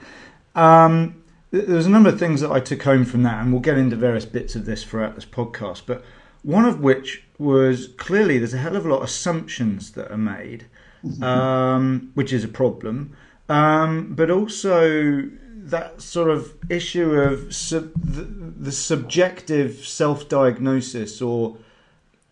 Um, 0.56 1.24
there's 1.52 1.86
a 1.86 1.90
number 1.90 2.10
of 2.10 2.20
things 2.20 2.42
that 2.42 2.52
I 2.52 2.60
took 2.60 2.84
home 2.84 3.06
from 3.06 3.24
that, 3.24 3.42
and 3.42 3.52
we'll 3.52 3.62
get 3.62 3.78
into 3.78 3.96
various 3.96 4.26
bits 4.26 4.56
of 4.56 4.66
this 4.66 4.84
throughout 4.84 5.16
this 5.16 5.26
podcast. 5.26 5.84
But 5.86 6.04
one 6.44 6.66
of 6.66 6.82
which 6.82 7.24
was 7.38 7.90
clearly 7.98 8.38
there's 8.38 8.54
a 8.54 8.58
hell 8.58 8.76
of 8.76 8.86
a 8.86 8.90
lot 8.90 8.98
of 8.98 9.04
assumptions 9.04 9.92
that 9.92 10.12
are 10.12 10.18
made, 10.18 10.66
mm-hmm. 11.04 11.24
um, 11.24 12.12
which 12.14 12.34
is 12.34 12.44
a 12.44 12.48
problem. 12.48 13.16
Um, 13.48 14.16
but 14.16 14.32
also 14.32 15.30
that 15.66 16.02
sort 16.02 16.30
of 16.30 16.54
issue 16.70 17.12
of 17.14 17.54
sub, 17.54 17.92
the, 17.96 18.24
the 18.24 18.72
subjective 18.72 19.86
self-diagnosis 19.86 21.22
or 21.22 21.58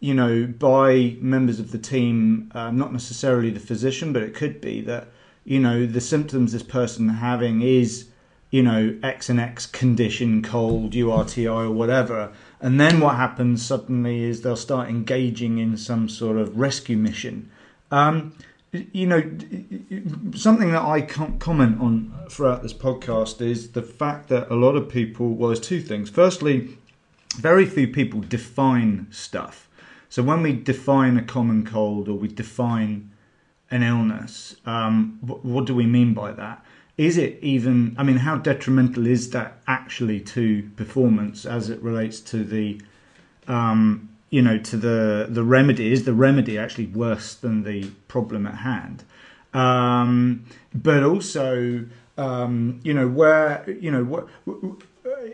you 0.03 0.13
know 0.13 0.45
by 0.45 1.15
members 1.22 1.60
of 1.62 1.72
the 1.72 1.77
team 1.77 2.51
um, 2.53 2.77
not 2.77 2.91
necessarily 2.91 3.50
the 3.50 3.60
physician 3.60 4.12
but 4.12 4.22
it 4.22 4.36
could 4.36 4.60
be 4.60 4.81
that 4.81 5.07
you 5.45 5.57
know 5.57 5.86
the 5.86 6.01
symptoms 6.01 6.51
this 6.51 6.62
person 6.62 7.07
having 7.07 7.62
is 7.62 8.07
you 8.51 8.62
know 8.62 8.93
x 9.01 9.29
and 9.29 9.39
x 9.39 9.65
condition 9.65 10.43
cold 10.43 10.91
URTI 10.91 11.48
or 11.48 11.72
whatever 11.72 12.33
and 12.60 12.81
then 12.81 13.00
what 13.00 13.15
happens 13.15 13.65
suddenly 13.65 14.24
is 14.24 14.41
they'll 14.41 14.57
start 14.57 14.89
engaging 14.89 15.57
in 15.57 15.77
some 15.77 16.10
sort 16.10 16.36
of 16.36 16.57
rescue 16.57 16.98
mission 16.98 17.50
um, 17.89 18.33
you 18.91 19.05
know, 19.05 19.22
something 20.36 20.72
that 20.72 20.81
I 20.81 21.01
can't 21.01 21.39
comment 21.39 21.79
on 21.79 22.12
throughout 22.27 22.63
this 22.63 22.74
podcast 22.74 23.39
is 23.39 23.74
the 23.74 23.83
fact 23.83 24.29
that 24.29 24.50
a 24.50 24.55
lot 24.55 24.75
of 24.75 24.89
people, 24.89 25.36
well, 25.36 25.50
there's 25.50 25.60
two 25.60 25.79
things. 25.79 26.10
Firstly, 26.10 26.75
very 27.36 27.67
few 27.67 27.88
people 27.88 28.22
define 28.22 29.05
stuff. 29.12 29.69
So 30.13 30.22
when 30.22 30.43
we 30.43 30.53
define 30.53 31.17
a 31.17 31.24
common 31.24 31.65
cold 31.65 32.08
or 32.08 32.13
we 32.13 32.27
define 32.27 33.10
an 33.72 33.82
illness, 33.82 34.55
um, 34.63 35.17
what, 35.22 35.43
what 35.43 35.65
do 35.65 35.74
we 35.74 35.88
mean 35.88 36.13
by 36.13 36.34
that? 36.34 36.63
Is 37.00 37.17
it 37.17 37.39
even, 37.41 37.96
I 37.98 38.03
mean, 38.03 38.17
how 38.17 38.36
detrimental 38.38 39.08
is 39.08 39.32
that 39.32 39.58
actually 39.65 40.20
to 40.20 40.70
performance 40.75 41.48
as 41.48 41.72
it 41.72 41.82
relates 41.82 42.20
to 42.29 42.43
the 42.43 42.79
um, 43.48 44.08
you 44.29 44.43
know 44.43 44.60
to 44.60 44.77
the 44.77 45.25
the 45.29 45.43
remedy 45.43 45.91
is 45.91 46.05
the 46.05 46.13
remedy 46.13 46.60
actually 46.60 46.88
worse 46.88 47.34
than 47.34 47.63
the 47.63 47.89
problem 48.08 48.46
at 48.46 48.55
hand 48.55 49.03
um, 49.55 50.46
but 50.75 51.01
also 51.01 51.86
um, 52.20 52.79
you 52.84 52.93
know 52.93 53.08
where 53.08 53.67
you 53.67 53.89
know 53.89 54.03
what 54.03 54.27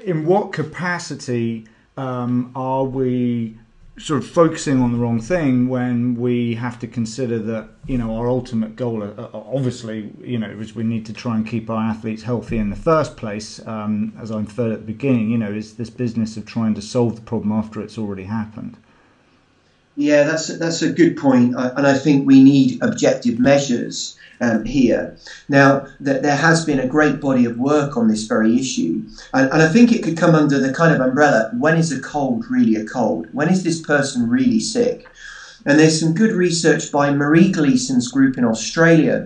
in 0.05 0.25
what 0.25 0.53
capacity 0.53 1.65
um, 1.97 2.51
are 2.55 2.85
we 2.85 3.55
sort 3.99 4.23
of 4.23 4.29
focusing 4.29 4.81
on 4.81 4.93
the 4.93 4.97
wrong 4.97 5.19
thing 5.19 5.67
when 5.67 6.15
we 6.15 6.55
have 6.55 6.79
to 6.79 6.87
consider 6.87 7.37
that 7.37 7.67
you 7.85 7.97
know 7.97 8.15
our 8.15 8.29
ultimate 8.29 8.75
goal 8.75 9.03
uh, 9.03 9.07
uh, 9.07 9.29
obviously 9.33 10.11
you 10.21 10.37
know 10.37 10.49
is 10.49 10.73
we 10.73 10.83
need 10.83 11.05
to 11.05 11.13
try 11.13 11.35
and 11.35 11.45
keep 11.45 11.69
our 11.69 11.83
athletes 11.83 12.23
healthy 12.23 12.57
in 12.57 12.69
the 12.69 12.75
first 12.75 13.17
place 13.17 13.65
um, 13.67 14.13
as 14.17 14.31
I 14.31 14.39
inferred 14.39 14.71
at 14.71 14.79
the 14.79 14.93
beginning 14.93 15.29
you 15.29 15.37
know 15.37 15.51
is 15.51 15.75
this 15.75 15.89
business 15.89 16.37
of 16.37 16.45
trying 16.45 16.75
to 16.75 16.81
solve 16.81 17.15
the 17.15 17.21
problem 17.21 17.51
after 17.51 17.81
it's 17.81 17.97
already 17.97 18.23
happened 18.23 18.77
Yeah, 19.99 20.23
that's 20.23 20.49
a, 20.49 20.53
that's 20.55 20.81
a 20.81 20.87
good 20.87 21.17
point, 21.17 21.53
and 21.57 21.85
I 21.85 21.93
think 21.93 22.25
we 22.25 22.41
need 22.41 22.77
objective 22.81 23.37
measures 23.37 24.15
um, 24.39 24.63
here. 24.63 25.11
Now, 25.49 25.83
th- 26.03 26.21
there 26.21 26.37
has 26.37 26.61
been 26.61 26.79
a 26.79 26.85
great 26.85 27.19
body 27.19 27.43
of 27.43 27.57
work 27.57 27.97
on 27.97 28.07
this 28.07 28.23
very 28.23 28.57
issue, 28.57 29.03
and, 29.33 29.49
and 29.51 29.61
I 29.61 29.67
think 29.67 29.91
it 29.91 30.01
could 30.01 30.15
come 30.15 30.35
under 30.35 30.57
the 30.57 30.71
kind 30.71 30.93
of 30.93 31.01
umbrella 31.01 31.47
when 31.51 31.75
is 31.75 31.91
a 31.91 31.99
cold 31.99 32.45
really 32.49 32.75
a 32.75 32.81
cold? 32.81 33.27
When 33.33 33.49
is 33.49 33.63
this 33.63 33.77
person 33.77 34.29
really 34.29 34.61
sick? 34.61 35.05
And 35.65 35.77
there's 35.77 35.99
some 35.99 36.13
good 36.13 36.31
research 36.31 36.91
by 36.91 37.11
Maree 37.11 37.51
Gleeson's 37.51 38.07
group 38.07 38.37
in 38.37 38.45
Australia 38.45 39.25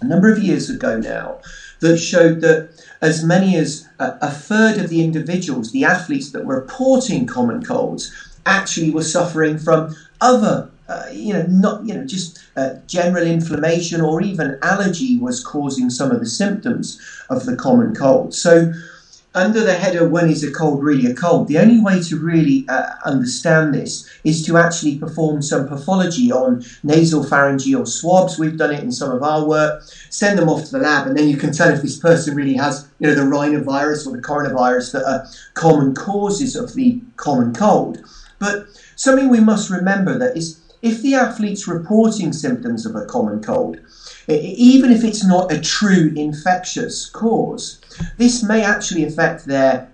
a 0.00 0.06
number 0.06 0.28
of 0.28 0.38
years 0.38 0.70
ago 0.70 0.96
now 0.96 1.36
that 1.80 1.98
showed 1.98 2.40
that 2.40 2.62
as 3.02 3.22
many 3.22 3.56
as 3.56 3.82
a, 3.98 4.12
a 4.20 4.30
third 4.30 4.78
of 4.78 4.88
the 4.88 5.02
individuals, 5.02 5.70
the 5.70 5.84
athletes 5.84 6.30
that 6.30 6.44
were 6.44 6.56
reporting 6.56 7.26
common 7.26 7.62
colds, 7.62 8.08
actually 8.48 8.90
were 8.90 9.02
suffering 9.02 9.58
from 9.58 9.94
other 10.20 10.70
uh, 10.88 11.04
you 11.12 11.34
know, 11.34 11.44
not 11.48 11.84
you 11.84 11.94
know, 11.94 12.04
just 12.04 12.38
uh, 12.56 12.70
general 12.86 13.26
inflammation 13.26 14.00
or 14.00 14.22
even 14.22 14.58
allergy 14.62 15.18
was 15.18 15.44
causing 15.44 15.90
some 15.90 16.10
of 16.10 16.18
the 16.18 16.26
symptoms 16.26 16.98
of 17.28 17.44
the 17.44 17.54
common 17.54 17.94
cold. 17.94 18.34
So, 18.34 18.72
under 19.34 19.62
the 19.62 19.74
header 19.74 20.08
"When 20.08 20.30
is 20.30 20.42
a 20.42 20.50
cold 20.50 20.82
really 20.82 21.04
a 21.04 21.14
cold?" 21.14 21.46
the 21.46 21.58
only 21.58 21.78
way 21.78 22.00
to 22.04 22.18
really 22.18 22.64
uh, 22.70 22.86
understand 23.04 23.74
this 23.74 24.08
is 24.24 24.42
to 24.46 24.56
actually 24.56 24.96
perform 24.96 25.42
some 25.42 25.68
pathology 25.68 26.32
on 26.32 26.64
nasal 26.82 27.22
pharyngeal 27.22 27.84
swabs. 27.84 28.38
We've 28.38 28.56
done 28.56 28.72
it 28.72 28.82
in 28.82 28.90
some 28.90 29.10
of 29.10 29.22
our 29.22 29.44
work. 29.44 29.82
Send 30.08 30.38
them 30.38 30.48
off 30.48 30.64
to 30.64 30.70
the 30.70 30.78
lab, 30.78 31.06
and 31.06 31.18
then 31.18 31.28
you 31.28 31.36
can 31.36 31.52
tell 31.52 31.68
if 31.68 31.82
this 31.82 31.98
person 31.98 32.34
really 32.34 32.56
has, 32.56 32.88
you 32.98 33.06
know, 33.06 33.14
the 33.14 33.20
rhinovirus 33.20 34.06
or 34.06 34.16
the 34.16 34.22
coronavirus 34.22 34.92
that 34.92 35.04
are 35.04 35.26
common 35.52 35.94
causes 35.94 36.56
of 36.56 36.72
the 36.72 36.98
common 37.16 37.52
cold. 37.52 37.98
But 38.38 38.68
something 38.96 39.28
we 39.28 39.40
must 39.40 39.70
remember 39.70 40.16
that 40.18 40.36
is 40.36 40.58
if 40.82 41.02
the 41.02 41.14
athlete's 41.14 41.66
reporting 41.66 42.32
symptoms 42.32 42.86
of 42.86 42.94
a 42.94 43.04
common 43.04 43.42
cold, 43.42 43.78
even 44.28 44.92
if 44.92 45.04
it's 45.04 45.24
not 45.24 45.50
a 45.52 45.60
true 45.60 46.12
infectious 46.16 47.06
cause, 47.06 47.78
this 48.16 48.42
may 48.42 48.62
actually 48.64 49.04
affect 49.04 49.44
their 49.44 49.86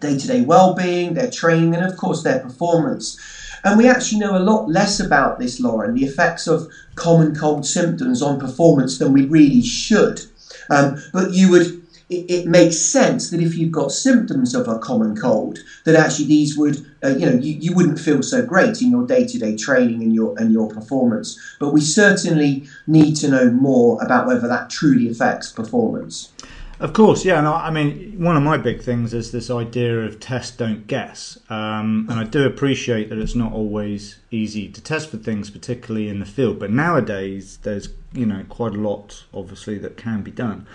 day 0.00 0.16
to 0.16 0.26
day 0.26 0.40
well 0.40 0.74
being, 0.74 1.14
their 1.14 1.30
training, 1.30 1.74
and 1.74 1.84
of 1.84 1.96
course 1.96 2.22
their 2.22 2.40
performance. 2.40 3.16
And 3.64 3.76
we 3.76 3.88
actually 3.88 4.18
know 4.18 4.36
a 4.36 4.38
lot 4.38 4.68
less 4.68 5.00
about 5.00 5.38
this, 5.38 5.60
Lauren, 5.60 5.94
the 5.94 6.04
effects 6.04 6.46
of 6.46 6.66
common 6.96 7.34
cold 7.34 7.66
symptoms 7.66 8.22
on 8.22 8.38
performance 8.38 8.98
than 8.98 9.12
we 9.12 9.24
really 9.24 9.62
should. 9.62 10.22
Um, 10.70 10.96
but 11.12 11.30
you 11.30 11.50
would 11.50 11.75
it, 12.08 12.30
it, 12.30 12.46
makes 12.46 12.76
sense 12.76 13.30
that 13.30 13.40
if 13.40 13.56
you've 13.56 13.72
got 13.72 13.90
symptoms 13.90 14.54
of 14.54 14.68
a 14.68 14.78
common 14.78 15.16
cold, 15.16 15.58
that 15.84 15.96
actually 15.96 16.26
these 16.26 16.56
would, 16.56 16.86
uh, 17.02 17.08
you 17.08 17.26
know, 17.26 17.32
you, 17.32 17.54
you 17.54 17.74
wouldn't 17.74 17.98
feel 17.98 18.22
so 18.22 18.44
great 18.44 18.80
in 18.80 18.90
your 18.90 19.06
day-to-day 19.06 19.56
training 19.56 20.02
and 20.02 20.14
your 20.14 20.38
and 20.38 20.52
your 20.52 20.68
performance. 20.68 21.38
But 21.58 21.72
we 21.72 21.80
certainly 21.80 22.68
need 22.86 23.16
to 23.16 23.28
know 23.28 23.50
more 23.50 24.02
about 24.02 24.26
whether 24.26 24.46
that 24.46 24.70
truly 24.70 25.08
affects 25.08 25.50
performance. 25.50 26.32
Of 26.78 26.92
course, 26.92 27.24
yeah. 27.24 27.38
And 27.38 27.48
I, 27.48 27.68
I 27.68 27.70
mean, 27.70 28.22
one 28.22 28.36
of 28.36 28.42
my 28.42 28.58
big 28.58 28.82
things 28.82 29.14
is 29.14 29.32
this 29.32 29.50
idea 29.50 29.98
of 30.00 30.20
test, 30.20 30.58
don't 30.58 30.86
guess. 30.86 31.38
Um, 31.48 32.06
and 32.10 32.20
I 32.20 32.24
do 32.24 32.44
appreciate 32.46 33.08
that 33.08 33.18
it's 33.18 33.34
not 33.34 33.52
always 33.52 34.18
easy 34.30 34.68
to 34.68 34.80
test 34.80 35.10
for 35.10 35.16
things, 35.16 35.48
particularly 35.48 36.08
in 36.08 36.20
the 36.20 36.26
field. 36.26 36.58
But 36.58 36.70
nowadays, 36.70 37.58
there's 37.62 37.88
you 38.12 38.26
know 38.26 38.44
quite 38.48 38.74
a 38.74 38.78
lot, 38.78 39.24
obviously, 39.32 39.78
that 39.78 39.96
can 39.96 40.22
be 40.22 40.30
done. 40.30 40.66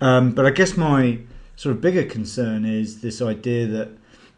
Um, 0.00 0.32
but 0.32 0.46
I 0.46 0.50
guess 0.50 0.76
my 0.76 1.18
sort 1.56 1.74
of 1.74 1.80
bigger 1.80 2.04
concern 2.04 2.64
is 2.64 3.00
this 3.00 3.20
idea 3.20 3.66
that 3.66 3.90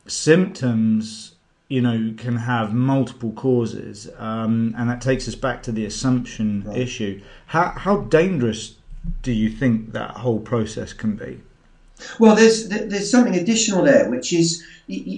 symptoms, 0.06 1.34
you 1.68 1.80
know, 1.80 2.14
can 2.16 2.36
have 2.36 2.74
multiple 2.74 3.32
causes, 3.32 4.10
um, 4.18 4.74
and 4.76 4.90
that 4.90 5.00
takes 5.00 5.28
us 5.28 5.34
back 5.34 5.62
to 5.64 5.72
the 5.72 5.84
assumption 5.84 6.64
right. 6.66 6.78
issue. 6.78 7.20
How 7.46 7.70
how 7.70 7.98
dangerous 7.98 8.76
do 9.22 9.32
you 9.32 9.50
think 9.50 9.92
that 9.92 10.10
whole 10.10 10.40
process 10.40 10.92
can 10.92 11.16
be? 11.16 11.40
Well, 12.18 12.34
there's 12.34 12.68
there's 12.68 13.10
something 13.10 13.34
additional 13.36 13.82
there, 13.84 14.08
which 14.08 14.32
is 14.32 14.62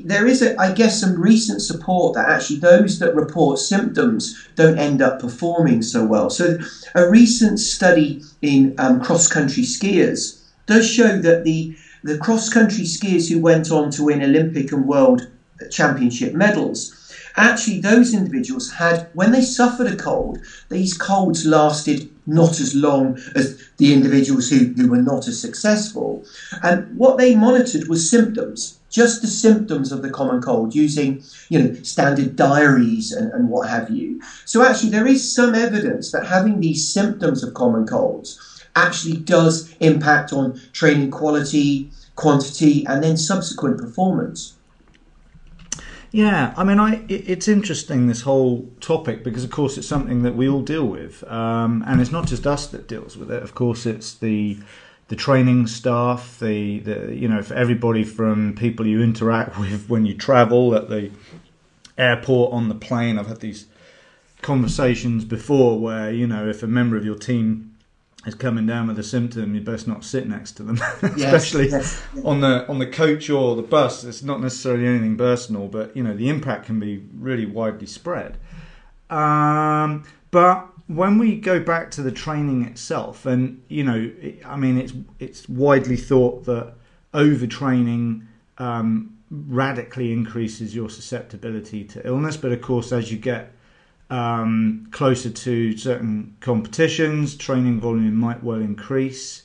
there 0.05 0.26
is, 0.26 0.43
a, 0.43 0.59
I 0.61 0.73
guess, 0.73 1.00
some 1.00 1.19
recent 1.19 1.62
support 1.62 2.14
that 2.14 2.29
actually 2.29 2.59
those 2.59 2.99
that 2.99 3.14
report 3.14 3.59
symptoms 3.59 4.35
don't 4.55 4.79
end 4.79 5.03
up 5.03 5.19
performing 5.19 5.83
so 5.83 6.05
well. 6.05 6.31
So, 6.31 6.59
a 6.95 7.07
recent 7.07 7.59
study 7.59 8.21
in 8.43 8.75
um, 8.79 9.00
cross 9.00 9.26
country 9.26 9.62
skiers 9.62 10.38
does 10.67 10.88
show 10.88 11.19
that 11.19 11.45
the 11.45 11.73
the 12.03 12.19
cross 12.19 12.49
country 12.49 12.85
skiers 12.85 13.29
who 13.29 13.38
went 13.38 13.71
on 13.71 13.91
to 13.91 14.05
win 14.05 14.23
Olympic 14.23 14.73
and 14.73 14.87
World 14.87 15.23
Championship 15.71 16.33
medals 16.33 16.91
actually 17.37 17.79
those 17.79 18.12
individuals 18.12 18.69
had 18.71 19.07
when 19.12 19.31
they 19.31 19.41
suffered 19.41 19.87
a 19.87 19.95
cold 19.95 20.38
these 20.69 20.95
colds 20.95 21.45
lasted 21.45 22.05
not 22.26 22.61
as 22.61 22.75
long 22.75 23.19
as 23.35 23.59
the 23.76 23.93
individuals 23.93 24.49
who, 24.49 24.66
who 24.76 24.88
were 24.88 25.02
not 25.02 25.28
as 25.28 25.40
successful. 25.40 26.25
And 26.62 26.97
what 26.97 27.19
they 27.19 27.35
monitored 27.35 27.88
was 27.88 28.09
symptoms 28.09 28.78
just 28.95 29.23
the 29.23 29.26
symptoms 29.26 29.90
of 29.90 30.02
the 30.02 30.09
common 30.09 30.40
cold 30.40 30.73
using 30.73 31.21
you 31.49 31.59
know 31.59 31.73
standard 31.83 32.37
diaries 32.37 33.11
and, 33.11 33.33
and 33.33 33.49
what 33.49 33.69
have 33.69 33.90
you. 33.90 34.21
So 34.45 34.62
actually 34.62 34.90
there 34.90 35.07
is 35.07 35.28
some 35.35 35.54
evidence 35.54 36.12
that 36.12 36.26
having 36.26 36.61
these 36.61 36.88
symptoms 36.88 37.43
of 37.43 37.54
common 37.54 37.87
colds 37.87 38.38
actually 38.76 39.19
does 39.19 39.69
impact 39.81 40.33
on 40.33 40.54
training 40.73 41.11
quality 41.11 41.88
quantity 42.16 42.87
and 42.87 43.02
then 43.02 43.16
subsequent 43.16 43.78
performance 43.78 44.53
yeah, 46.14 46.54
I 46.56 46.62
mean, 46.62 46.78
I 46.78 47.02
it, 47.09 47.28
it's 47.28 47.49
interesting 47.49 48.06
this 48.06 48.23
whole 48.23 48.71
topic 48.78 49.25
because, 49.25 49.42
of 49.42 49.50
course, 49.50 49.76
it's 49.76 49.88
something 49.88 50.23
that 50.23 50.37
we 50.37 50.49
all 50.49 50.62
deal 50.62 50.87
with, 50.87 51.25
um, 51.25 51.83
and 51.88 52.00
it's 52.00 52.12
not 52.12 52.28
just 52.28 52.47
us 52.47 52.68
that 52.68 52.87
deals 52.87 53.16
with 53.16 53.33
it. 53.33 53.42
Of 53.42 53.56
course, 53.56 53.85
it's 53.85 54.14
the 54.14 54.59
the 55.09 55.16
training 55.16 55.66
staff, 55.66 56.38
the, 56.38 56.78
the 56.78 57.16
you 57.16 57.26
know, 57.26 57.42
for 57.42 57.54
everybody 57.54 58.04
from 58.04 58.54
people 58.54 58.87
you 58.87 59.02
interact 59.02 59.59
with 59.59 59.88
when 59.88 60.06
you 60.06 60.14
travel 60.14 60.76
at 60.76 60.88
the 60.88 61.11
airport, 61.99 62.52
on 62.52 62.68
the 62.68 62.76
plane. 62.76 63.18
I've 63.18 63.26
had 63.26 63.40
these 63.40 63.66
conversations 64.40 65.25
before 65.25 65.80
where 65.80 66.12
you 66.12 66.28
know 66.28 66.49
if 66.49 66.62
a 66.62 66.68
member 66.68 66.97
of 66.97 67.04
your 67.04 67.18
team 67.18 67.74
is 68.26 68.35
coming 68.35 68.66
down 68.66 68.87
with 68.87 68.99
a 68.99 69.02
symptom, 69.02 69.54
you 69.54 69.61
best 69.61 69.87
not 69.87 70.04
sit 70.04 70.26
next 70.26 70.52
to 70.52 70.62
them, 70.62 70.78
especially 71.02 71.69
yes, 71.69 72.02
yes. 72.14 72.25
on 72.25 72.40
the 72.40 72.66
on 72.69 72.78
the 72.78 72.87
coach 72.87 73.28
or 73.31 73.57
the 73.57 73.62
bus. 73.62 74.04
It's 74.04 74.23
not 74.23 74.40
necessarily 74.40 74.87
anything 74.87 75.16
personal, 75.16 75.69
but 75.69 75.97
you 75.97 76.02
know 76.02 76.16
the 76.16 76.28
impact 76.28 76.66
can 76.66 76.81
be 76.81 77.04
really 77.14 77.47
widely 77.47 77.87
spread. 77.87 78.38
Um, 79.11 80.04
but 80.31 80.69
when 80.87 81.19
we 81.19 81.37
go 81.37 81.61
back 81.61 81.90
to 81.93 82.02
the 82.02 82.12
training 82.12 82.64
itself, 82.64 83.26
and 83.26 83.62
you 83.69 83.85
know, 83.85 84.11
I 84.45 84.57
mean, 84.57 84.78
it's 84.78 84.93
it's 85.19 85.49
widely 85.49 85.97
thought 85.97 86.45
that 86.45 86.75
overtraining 87.12 88.26
um, 88.59 89.16
radically 89.31 90.12
increases 90.12 90.75
your 90.75 90.90
susceptibility 90.90 91.85
to 91.85 92.07
illness. 92.07 92.37
But 92.37 92.52
of 92.52 92.61
course, 92.61 92.93
as 92.93 93.11
you 93.11 93.19
get 93.19 93.52
um, 94.14 94.87
closer 94.92 95.28
to 95.28 95.76
certain 95.76 96.37
competitions, 96.38 97.35
training 97.35 97.80
volume 97.80 98.14
might 98.14 98.44
well 98.44 98.61
increase. 98.61 99.42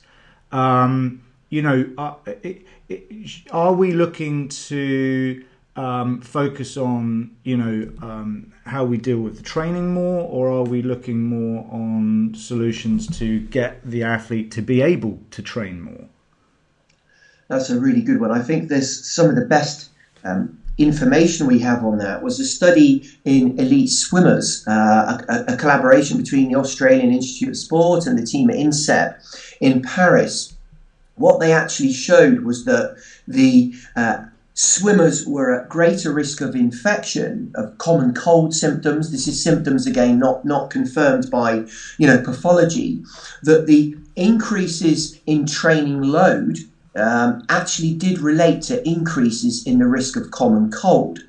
Um, 0.52 1.22
you 1.48 1.62
know, 1.62 1.90
are, 1.98 2.16
uh, 2.24 2.32
it, 2.44 2.64
it, 2.88 3.42
are 3.50 3.72
we 3.72 3.90
looking 3.92 4.48
to 4.48 5.44
um, 5.74 6.20
focus 6.20 6.76
on, 6.76 7.36
you 7.42 7.56
know, 7.56 7.90
um, 8.00 8.52
how 8.64 8.84
we 8.84 8.96
deal 8.96 9.18
with 9.18 9.38
the 9.38 9.42
training 9.42 9.92
more, 9.92 10.22
or 10.28 10.48
are 10.52 10.62
we 10.62 10.82
looking 10.82 11.20
more 11.20 11.66
on 11.72 12.32
solutions 12.36 13.18
to 13.18 13.40
get 13.40 13.80
the 13.84 14.04
athlete 14.04 14.52
to 14.52 14.62
be 14.62 14.82
able 14.82 15.18
to 15.32 15.42
train 15.42 15.80
more? 15.80 16.06
That's 17.48 17.70
a 17.70 17.80
really 17.80 18.02
good 18.02 18.20
one. 18.20 18.30
I 18.30 18.40
think 18.40 18.68
there's 18.68 19.04
some 19.04 19.28
of 19.28 19.34
the 19.34 19.46
best 19.46 19.90
um, 20.22 20.59
information 20.82 21.46
we 21.46 21.58
have 21.60 21.84
on 21.84 21.98
that 21.98 22.22
was 22.22 22.40
a 22.40 22.44
study 22.44 23.08
in 23.24 23.58
elite 23.58 23.90
swimmers, 23.90 24.64
uh, 24.66 25.18
a, 25.28 25.52
a, 25.52 25.56
collaboration 25.56 26.16
between 26.16 26.50
the 26.50 26.58
Australian 26.58 27.12
Institute 27.12 27.50
of 27.50 27.56
Sport 27.56 28.06
and 28.06 28.18
the 28.18 28.24
team 28.24 28.50
at 28.50 28.56
INSEP 28.56 29.14
in 29.60 29.82
Paris. 29.82 30.54
What 31.16 31.38
they 31.38 31.52
actually 31.52 31.92
showed 31.92 32.40
was 32.44 32.64
that 32.64 32.96
the 33.28 33.74
uh, 33.94 34.24
swimmers 34.54 35.26
were 35.26 35.60
at 35.60 35.68
greater 35.68 36.12
risk 36.12 36.40
of 36.40 36.54
infection 36.54 37.52
of 37.54 37.76
common 37.78 38.14
cold 38.14 38.54
symptoms. 38.54 39.10
This 39.10 39.28
is 39.28 39.42
symptoms 39.42 39.86
again 39.86 40.18
not 40.18 40.44
not 40.44 40.70
confirmed 40.70 41.30
by 41.30 41.64
you 41.98 42.06
know 42.06 42.22
pathology. 42.22 43.02
That 43.42 43.66
the 43.66 43.96
increases 44.16 45.20
in 45.26 45.46
training 45.46 46.02
load 46.02 46.58
um, 46.96 47.42
actually 47.48 47.94
did 47.94 48.18
relate 48.18 48.62
to 48.62 48.86
increases 48.88 49.66
in 49.66 49.78
the 49.78 49.86
risk 49.86 50.16
of 50.16 50.30
common 50.30 50.70
cold. 50.70 51.20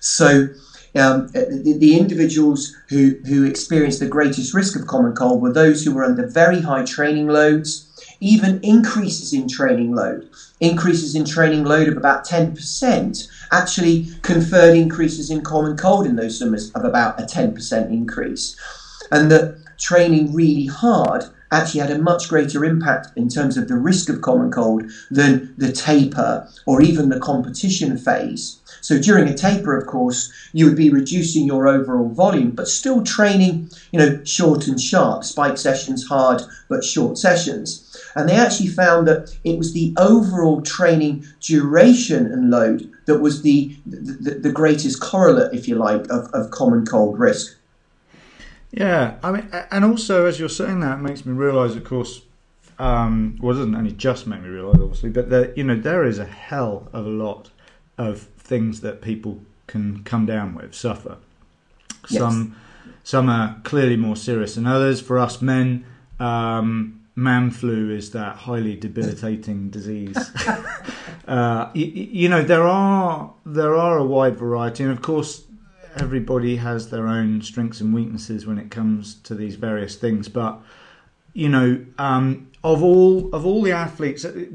So 0.00 0.48
um, 0.94 1.28
the, 1.28 1.76
the, 1.78 1.96
individuals 1.96 2.74
who, 2.88 3.16
who 3.26 3.44
experienced 3.44 4.00
the 4.00 4.08
greatest 4.08 4.52
risk 4.52 4.74
of 4.74 4.88
common 4.88 5.14
cold 5.14 5.40
were 5.40 5.52
those 5.52 5.84
who 5.84 5.92
were 5.92 6.04
under 6.04 6.26
very 6.26 6.62
high 6.62 6.82
training 6.82 7.28
loads, 7.28 7.86
even 8.18 8.58
increases 8.62 9.32
in 9.32 9.46
training 9.46 9.92
load. 9.92 10.26
Increases 10.58 11.14
in 11.14 11.24
training 11.24 11.64
load 11.64 11.86
of 11.86 11.96
about 11.96 12.26
10% 12.26 13.28
actually 13.52 14.08
conferred 14.22 14.74
increases 14.74 15.30
in 15.30 15.42
common 15.42 15.76
cold 15.76 16.06
in 16.06 16.16
those 16.16 16.38
summers 16.38 16.70
of 16.72 16.84
about 16.84 17.20
a 17.20 17.22
10% 17.22 17.88
increase. 17.88 18.56
And 19.12 19.30
that 19.30 19.54
training 19.78 20.34
really 20.34 20.66
hard 20.66 21.26
actually 21.52 21.80
had 21.80 21.90
a 21.90 21.98
much 21.98 22.28
greater 22.28 22.64
impact 22.64 23.08
in 23.16 23.28
terms 23.28 23.56
of 23.56 23.68
the 23.68 23.76
risk 23.76 24.08
of 24.08 24.20
common 24.20 24.50
cold 24.50 24.84
than 25.10 25.52
the 25.56 25.72
taper 25.72 26.46
or 26.66 26.80
even 26.82 27.08
the 27.08 27.18
competition 27.18 27.96
phase. 27.96 28.60
So 28.80 28.98
during 28.98 29.28
a 29.28 29.34
taper, 29.34 29.76
of 29.76 29.86
course, 29.86 30.30
you 30.52 30.64
would 30.66 30.76
be 30.76 30.90
reducing 30.90 31.46
your 31.46 31.66
overall 31.66 32.10
volume, 32.10 32.52
but 32.52 32.68
still 32.68 33.02
training, 33.02 33.68
you 33.92 33.98
know, 33.98 34.20
short 34.24 34.66
and 34.66 34.80
sharp, 34.80 35.24
spike 35.24 35.58
sessions, 35.58 36.04
hard 36.04 36.42
but 36.68 36.84
short 36.84 37.18
sessions. 37.18 37.84
And 38.14 38.28
they 38.28 38.36
actually 38.36 38.68
found 38.68 39.06
that 39.08 39.36
it 39.44 39.58
was 39.58 39.72
the 39.72 39.92
overall 39.96 40.62
training 40.62 41.24
duration 41.40 42.26
and 42.26 42.50
load 42.50 42.88
that 43.06 43.20
was 43.20 43.42
the, 43.42 43.70
the, 43.84 44.36
the 44.40 44.52
greatest 44.52 45.00
correlate, 45.00 45.52
if 45.52 45.66
you 45.68 45.74
like, 45.74 46.06
of, 46.10 46.28
of 46.32 46.50
common 46.50 46.84
cold 46.84 47.18
risk. 47.18 47.54
Yeah, 48.72 49.16
I 49.22 49.32
mean, 49.32 49.48
and 49.70 49.84
also 49.84 50.26
as 50.26 50.38
you're 50.38 50.48
saying 50.48 50.80
that, 50.80 51.00
makes 51.00 51.26
me 51.26 51.32
realise, 51.32 51.74
of 51.74 51.84
course, 51.84 52.22
um, 52.78 53.36
well, 53.40 53.54
it 53.54 53.58
doesn't 53.58 53.74
only 53.74 53.92
just 53.92 54.26
make 54.26 54.42
me 54.42 54.48
realise, 54.48 54.78
obviously, 54.80 55.10
but 55.10 55.28
that 55.30 55.56
you 55.56 55.64
know, 55.64 55.76
there 55.76 56.04
is 56.04 56.18
a 56.18 56.24
hell 56.24 56.88
of 56.92 57.04
a 57.04 57.10
lot 57.10 57.50
of 57.98 58.20
things 58.38 58.80
that 58.80 59.02
people 59.02 59.40
can 59.66 60.02
come 60.04 60.24
down 60.24 60.54
with, 60.54 60.74
suffer. 60.74 61.18
Yes. 62.08 62.20
Some, 62.20 62.56
some 63.04 63.28
are 63.28 63.60
clearly 63.64 63.96
more 63.96 64.16
serious 64.16 64.54
than 64.54 64.66
others. 64.66 65.00
For 65.00 65.18
us 65.18 65.42
men, 65.42 65.84
um, 66.18 67.00
man 67.14 67.50
flu 67.50 67.90
is 67.90 68.12
that 68.12 68.36
highly 68.36 68.76
debilitating 68.76 69.70
disease. 69.78 70.16
uh, 71.28 71.70
you, 71.74 71.86
you 71.86 72.28
know, 72.28 72.42
there 72.42 72.66
are 72.66 73.32
there 73.44 73.76
are 73.76 73.98
a 73.98 74.04
wide 74.04 74.36
variety, 74.36 74.84
and 74.84 74.92
of 74.92 75.02
course, 75.02 75.44
everybody 75.96 76.56
has 76.56 76.90
their 76.90 77.08
own 77.08 77.42
strengths 77.42 77.80
and 77.80 77.94
weaknesses 77.94 78.46
when 78.46 78.58
it 78.58 78.70
comes 78.70 79.14
to 79.14 79.34
these 79.34 79.56
various 79.56 79.96
things. 79.96 80.28
But 80.28 80.60
you 81.32 81.48
know, 81.48 81.84
um, 81.98 82.50
of 82.62 82.82
all 82.82 83.34
of 83.34 83.46
all 83.46 83.62
the 83.62 83.72
athletes, 83.72 84.24
uh, 84.24 84.46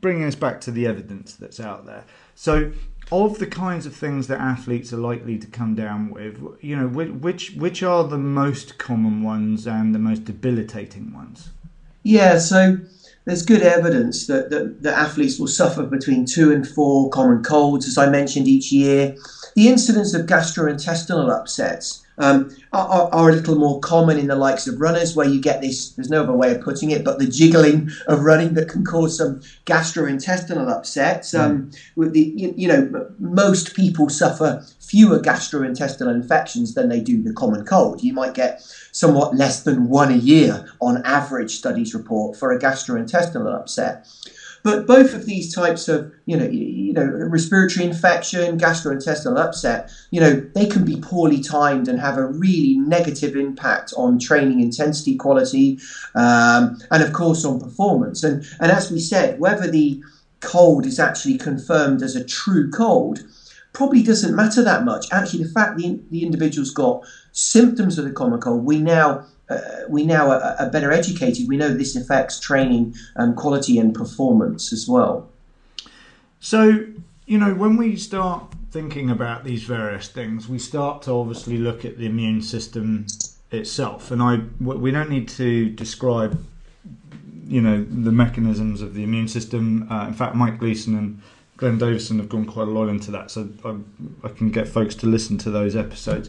bringing 0.00 0.24
us 0.24 0.34
back 0.34 0.60
to 0.62 0.70
the 0.70 0.86
evidence 0.86 1.34
that's 1.34 1.60
out 1.60 1.86
there. 1.86 2.04
So, 2.34 2.72
of 3.10 3.38
the 3.38 3.46
kinds 3.46 3.86
of 3.86 3.94
things 3.94 4.26
that 4.28 4.40
athletes 4.40 4.92
are 4.92 4.98
likely 4.98 5.38
to 5.38 5.46
come 5.46 5.74
down 5.74 6.10
with, 6.10 6.40
you 6.60 6.76
know, 6.76 6.88
which 6.88 7.52
which 7.52 7.82
are 7.82 8.04
the 8.04 8.18
most 8.18 8.78
common 8.78 9.22
ones 9.22 9.66
and 9.66 9.94
the 9.94 9.98
most 9.98 10.24
debilitating 10.24 11.12
ones? 11.12 11.50
Yeah, 12.02 12.38
so 12.38 12.78
there's 13.26 13.42
good 13.42 13.62
evidence 13.62 14.26
that, 14.26 14.50
that, 14.50 14.76
that 14.82 14.98
athletes 14.98 15.38
will 15.38 15.46
suffer 15.48 15.84
between 15.84 16.26
two 16.26 16.52
and 16.52 16.66
four 16.66 17.08
common 17.10 17.42
colds, 17.42 17.86
as 17.88 17.98
I 17.98 18.10
mentioned 18.10 18.48
each 18.48 18.70
year. 18.72 19.14
The 19.54 19.68
incidence 19.68 20.14
of 20.14 20.26
gastrointestinal 20.26 21.30
upsets 21.34 22.03
um, 22.18 22.54
are, 22.72 23.08
are, 23.12 23.30
a 23.30 23.34
little 23.34 23.56
more 23.56 23.80
common 23.80 24.18
in 24.18 24.28
the 24.28 24.36
likes 24.36 24.66
of 24.66 24.80
runners, 24.80 25.16
where 25.16 25.28
you 25.28 25.40
get 25.40 25.60
this. 25.60 25.90
There's 25.90 26.10
no 26.10 26.22
other 26.22 26.32
way 26.32 26.54
of 26.54 26.60
putting 26.60 26.90
it, 26.90 27.04
but 27.04 27.18
the 27.18 27.26
jiggling 27.26 27.90
of 28.06 28.20
running 28.20 28.54
that 28.54 28.68
can 28.68 28.84
cause 28.84 29.16
some 29.16 29.40
gastrointestinal 29.66 30.70
upsets. 30.70 31.32
Mm. 31.32 31.40
Um, 31.40 31.70
with 31.96 32.12
the 32.12 32.32
you, 32.36 32.54
you, 32.56 32.68
know 32.68 33.10
most 33.18 33.74
people 33.74 34.08
suffer 34.08 34.64
fewer 34.80 35.18
gastrointestinal 35.18 36.14
infections 36.14 36.74
than 36.74 36.88
they 36.88 37.00
do 37.00 37.22
the 37.22 37.32
common 37.32 37.64
cold. 37.64 38.02
You 38.02 38.12
might 38.12 38.34
get 38.34 38.60
somewhat 38.92 39.34
less 39.34 39.62
than 39.62 39.88
one 39.88 40.12
a 40.12 40.16
year 40.16 40.68
on 40.80 41.02
average. 41.04 41.56
Studies 41.56 41.94
report 41.94 42.36
for 42.36 42.52
a 42.52 42.58
gastrointestinal 42.58 43.54
upset. 43.54 44.06
But 44.64 44.86
both 44.86 45.14
of 45.14 45.26
these 45.26 45.48
types 45.48 45.88
of, 45.88 46.06
you 46.26 46.36
know, 46.38 46.46
you 46.50 46.94
know, 46.94 47.04
respiratory 47.04 47.84
infection, 47.84 48.58
gastrointestinal 48.58 49.38
upset, 49.40 49.84
you 50.10 50.20
know, 50.20 50.38
they 50.54 50.66
can 50.66 50.84
be 50.84 50.96
poorly 50.96 51.40
timed 51.40 51.88
and 51.88 52.00
have 52.00 52.18
a 52.18 52.26
really 52.26 52.74
negative 52.74 53.36
impact 53.36 53.92
on 53.96 54.18
training 54.18 54.60
intensity 54.60 55.14
quality, 55.14 55.76
um, 56.16 56.72
and 56.90 57.02
of 57.02 57.12
course 57.12 57.44
on 57.44 57.58
performance. 57.58 58.24
And 58.24 58.42
and 58.60 58.72
as 58.72 58.90
we 58.90 59.00
said, 59.00 59.34
whether 59.38 59.68
the 59.68 59.98
cold 60.40 60.86
is 60.86 60.98
actually 61.00 61.36
confirmed 61.36 62.02
as 62.02 62.16
a 62.16 62.22
true 62.22 62.68
cold 62.68 63.20
probably 63.74 64.02
doesn't 64.02 64.34
matter 64.34 64.62
that 64.62 64.82
much. 64.82 65.06
Actually, 65.12 65.40
the 65.40 65.46
fact 65.46 65.76
the, 65.76 65.98
the 66.10 66.22
individual's 66.22 66.70
got 66.70 66.98
symptoms 67.32 67.98
of 67.98 68.04
the 68.04 68.12
common 68.12 68.40
cold, 68.40 68.64
we 68.64 68.80
now 68.80 69.18
uh, 69.48 69.58
we 69.88 70.04
now 70.04 70.30
are, 70.30 70.56
are, 70.58 70.70
better 70.70 70.90
educated. 70.90 71.48
We 71.48 71.56
know 71.56 71.68
this 71.68 71.96
affects 71.96 72.40
training 72.40 72.94
um, 73.16 73.34
quality 73.34 73.78
and 73.78 73.94
performance 73.94 74.72
as 74.72 74.88
well. 74.88 75.28
So, 76.40 76.86
you 77.26 77.38
know, 77.38 77.54
when 77.54 77.76
we 77.76 77.96
start 77.96 78.52
thinking 78.70 79.10
about 79.10 79.44
these 79.44 79.62
various 79.64 80.08
things, 80.08 80.48
we 80.48 80.58
start 80.58 81.02
to 81.02 81.12
obviously 81.12 81.58
look 81.58 81.84
at 81.84 81.98
the 81.98 82.06
immune 82.06 82.42
system 82.42 83.06
itself. 83.50 84.10
And 84.10 84.22
I, 84.22 84.40
we 84.60 84.90
don't 84.90 85.10
need 85.10 85.28
to 85.30 85.70
describe, 85.70 86.42
you 87.46 87.60
know, 87.60 87.84
the 87.84 88.12
mechanisms 88.12 88.80
of 88.80 88.94
the 88.94 89.04
immune 89.04 89.28
system. 89.28 89.90
Uh, 89.90 90.06
in 90.06 90.14
fact, 90.14 90.34
Mike 90.34 90.58
Gleeson 90.58 90.96
and 90.96 91.22
Glenn 91.56 91.78
Davison 91.78 92.18
have 92.18 92.28
gone 92.28 92.46
quite 92.46 92.68
a 92.68 92.70
lot 92.70 92.88
into 92.88 93.10
that, 93.12 93.30
so 93.30 93.48
I, 93.64 93.76
I 94.26 94.28
can 94.30 94.50
get 94.50 94.66
folks 94.66 94.94
to 94.96 95.06
listen 95.06 95.38
to 95.38 95.50
those 95.50 95.76
episodes. 95.76 96.28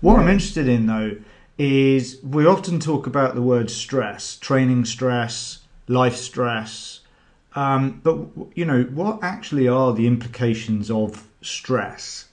What 0.00 0.14
yeah. 0.14 0.20
I'm 0.20 0.28
interested 0.28 0.66
in, 0.66 0.86
though, 0.86 1.16
is 1.62 2.18
we 2.24 2.44
often 2.44 2.80
talk 2.80 3.06
about 3.06 3.36
the 3.36 3.42
word 3.42 3.70
stress, 3.70 4.36
training 4.36 4.84
stress, 4.84 5.60
life 5.86 6.16
stress. 6.16 7.00
Um, 7.54 8.00
but 8.02 8.26
you 8.56 8.64
know, 8.64 8.82
what 8.84 9.22
actually 9.22 9.68
are 9.68 9.92
the 9.92 10.08
implications 10.08 10.90
of 10.90 11.28
stress? 11.40 12.26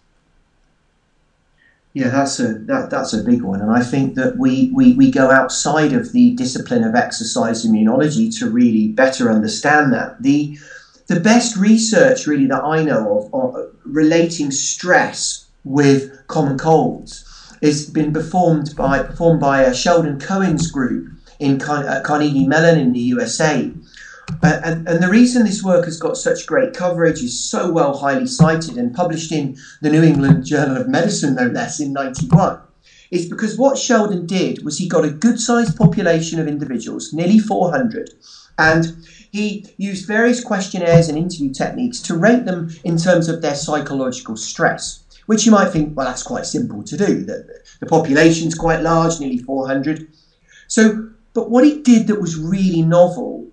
Yeah, 1.93 2.09
that's 2.09 2.39
a 2.39 2.53
that, 2.53 2.89
that's 2.89 3.13
a 3.13 3.23
big 3.23 3.43
one, 3.43 3.61
and 3.61 3.71
I 3.71 3.83
think 3.83 4.15
that 4.15 4.37
we, 4.37 4.71
we 4.73 4.93
we 4.93 5.11
go 5.11 5.29
outside 5.29 5.93
of 5.93 6.11
the 6.11 6.33
discipline 6.35 6.83
of 6.83 6.95
exercise 6.95 7.65
immunology 7.65 8.35
to 8.39 8.49
really 8.49 8.87
better 8.87 9.29
understand 9.29 9.93
that. 9.93 10.21
the 10.21 10.57
The 11.07 11.19
best 11.19 11.55
research, 11.55 12.25
really, 12.25 12.47
that 12.47 12.63
I 12.63 12.83
know 12.83 13.29
of, 13.31 13.33
of 13.33 13.75
relating 13.83 14.51
stress 14.51 15.45
with 15.63 16.25
common 16.27 16.57
colds 16.57 17.28
has 17.61 17.89
been 17.89 18.13
performed 18.13 18.75
by 18.75 19.03
performed 19.03 19.39
by 19.39 19.65
uh, 19.65 19.73
Sheldon 19.73 20.19
Cohen's 20.19 20.69
group 20.71 21.09
in 21.39 21.59
Car- 21.59 22.01
Carnegie 22.01 22.47
Mellon 22.47 22.79
in 22.79 22.93
the 22.93 22.99
USA. 22.99 23.71
Uh, 24.43 24.61
and, 24.63 24.87
and, 24.87 25.01
the 25.01 25.09
reason 25.09 25.43
this 25.43 25.63
work 25.63 25.85
has 25.85 25.97
got 25.97 26.15
such 26.15 26.45
great 26.45 26.71
coverage 26.71 27.23
is 27.23 27.49
so 27.49 27.71
well 27.71 27.97
highly 27.97 28.27
cited 28.27 28.77
and 28.77 28.93
published 28.93 29.31
in 29.31 29.57
the 29.81 29.89
New 29.89 30.03
England 30.03 30.45
Journal 30.45 30.77
of 30.77 30.87
Medicine, 30.87 31.33
no 31.33 31.47
less, 31.47 31.79
in 31.79 31.93
91, 31.93 32.59
is 33.09 33.27
because 33.27 33.57
what 33.57 33.77
Sheldon 33.77 34.27
did 34.27 34.63
was 34.63 34.77
he 34.77 34.87
got 34.87 35.03
a 35.03 35.09
good 35.09 35.39
sized 35.39 35.75
population 35.75 36.39
of 36.39 36.47
individuals, 36.47 37.11
nearly 37.11 37.39
400, 37.39 38.11
and 38.59 39.03
he 39.31 39.65
used 39.77 40.07
various 40.07 40.43
questionnaires 40.43 41.09
and 41.09 41.17
interview 41.17 41.51
techniques 41.51 41.99
to 42.01 42.15
rate 42.15 42.45
them 42.45 42.69
in 42.83 42.97
terms 42.97 43.29
of 43.29 43.41
their 43.41 43.55
psychological 43.55 44.35
stress 44.35 45.03
which 45.29 45.45
you 45.45 45.51
might 45.51 45.69
think, 45.69 45.95
well, 45.95 46.07
that's 46.07 46.23
quite 46.23 46.43
simple 46.43 46.81
to 46.81 46.97
do. 46.97 47.23
The, 47.23 47.61
the 47.81 47.85
population's 47.85 48.55
quite 48.55 48.81
large, 48.81 49.19
nearly 49.19 49.37
400. 49.37 50.07
So, 50.67 51.11
but 51.35 51.51
what 51.51 51.63
he 51.63 51.83
did 51.83 52.07
that 52.07 52.19
was 52.19 52.35
really 52.35 52.81
novel, 52.81 53.47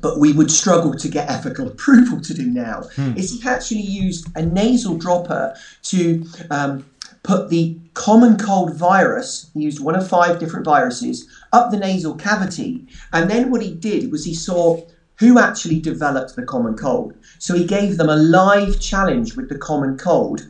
but 0.00 0.18
we 0.18 0.32
would 0.32 0.50
struggle 0.50 0.94
to 0.94 1.08
get 1.10 1.28
ethical 1.28 1.68
approval 1.72 2.22
to 2.22 2.32
do 2.32 2.46
now, 2.46 2.84
hmm. 2.96 3.12
is 3.14 3.30
he 3.30 3.46
actually 3.46 3.82
used 3.82 4.26
a 4.36 4.46
nasal 4.46 4.96
dropper 4.96 5.54
to 5.82 6.24
um, 6.50 6.86
put 7.22 7.50
the 7.50 7.78
common 7.92 8.38
cold 8.38 8.74
virus, 8.74 9.50
he 9.52 9.64
used 9.64 9.84
one 9.84 9.94
of 9.94 10.08
five 10.08 10.38
different 10.38 10.64
viruses, 10.64 11.28
up 11.52 11.70
the 11.70 11.76
nasal 11.76 12.14
cavity. 12.14 12.86
And 13.12 13.28
then 13.28 13.50
what 13.50 13.60
he 13.60 13.74
did 13.74 14.10
was 14.10 14.24
he 14.24 14.34
saw 14.34 14.80
who 15.16 15.38
actually 15.38 15.78
developed 15.78 16.36
the 16.36 16.42
common 16.42 16.74
cold. 16.74 17.12
So 17.38 17.54
he 17.54 17.66
gave 17.66 17.98
them 17.98 18.08
a 18.08 18.16
live 18.16 18.80
challenge 18.80 19.36
with 19.36 19.50
the 19.50 19.58
common 19.58 19.98
cold 19.98 20.48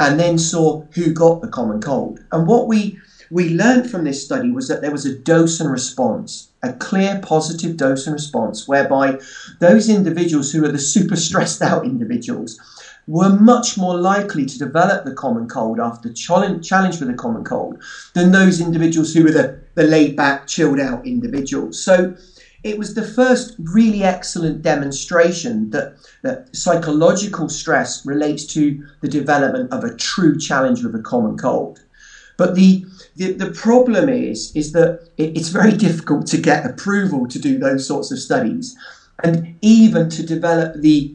and 0.00 0.18
then 0.18 0.38
saw 0.38 0.82
who 0.94 1.12
got 1.12 1.42
the 1.42 1.48
common 1.48 1.80
cold. 1.80 2.20
And 2.32 2.46
what 2.48 2.68
we 2.68 2.98
we 3.30 3.54
learned 3.54 3.88
from 3.90 4.04
this 4.04 4.24
study 4.24 4.50
was 4.50 4.68
that 4.68 4.82
there 4.82 4.90
was 4.90 5.06
a 5.06 5.14
dose 5.14 5.60
and 5.60 5.70
response, 5.70 6.48
a 6.64 6.72
clear 6.74 7.20
positive 7.22 7.76
dose 7.76 8.06
and 8.06 8.14
response, 8.14 8.66
whereby 8.66 9.18
those 9.60 9.88
individuals 9.88 10.50
who 10.52 10.64
are 10.64 10.70
the 10.72 10.80
super 10.80 11.16
stressed 11.16 11.62
out 11.62 11.84
individuals 11.84 12.56
were 13.06 13.30
much 13.30 13.76
more 13.76 13.96
likely 13.96 14.46
to 14.46 14.58
develop 14.58 15.04
the 15.04 15.12
common 15.12 15.46
cold 15.46 15.80
after 15.80 16.10
challenge, 16.10 16.66
challenge 16.66 17.00
with 17.00 17.08
the 17.08 17.14
common 17.14 17.44
cold 17.44 17.76
than 18.14 18.32
those 18.32 18.60
individuals 18.60 19.12
who 19.12 19.24
were 19.24 19.32
the, 19.32 19.52
the 19.76 19.84
laid 19.84 20.16
back, 20.16 20.46
chilled 20.46 20.80
out 20.80 21.04
individuals. 21.04 21.78
So 21.78 22.08
it 22.62 22.78
was 22.78 22.94
the 22.94 23.06
first 23.06 23.54
really 23.58 24.04
excellent 24.04 24.62
demonstration 24.62 25.70
that, 25.70 25.94
that 26.22 26.54
psychological 26.54 27.48
stress 27.48 28.04
relates 28.04 28.44
to 28.46 28.82
the 29.00 29.08
development 29.08 29.72
of 29.72 29.84
a 29.84 29.94
true 29.96 30.38
challenge 30.38 30.84
with 30.84 30.94
a 30.94 31.02
common 31.02 31.38
cold. 31.38 31.80
But 32.36 32.54
the, 32.54 32.84
the, 33.16 33.32
the 33.32 33.50
problem 33.50 34.08
is, 34.08 34.52
is 34.54 34.72
that 34.72 35.00
it, 35.16 35.36
it's 35.36 35.48
very 35.48 35.72
difficult 35.86 36.26
to 36.28 36.38
get 36.38 36.66
approval 36.66 37.26
to 37.28 37.38
do 37.38 37.58
those 37.58 37.86
sorts 37.86 38.10
of 38.10 38.18
studies 38.18 38.76
and 39.22 39.54
even 39.62 40.08
to 40.10 40.24
develop 40.24 40.74
the 40.74 41.12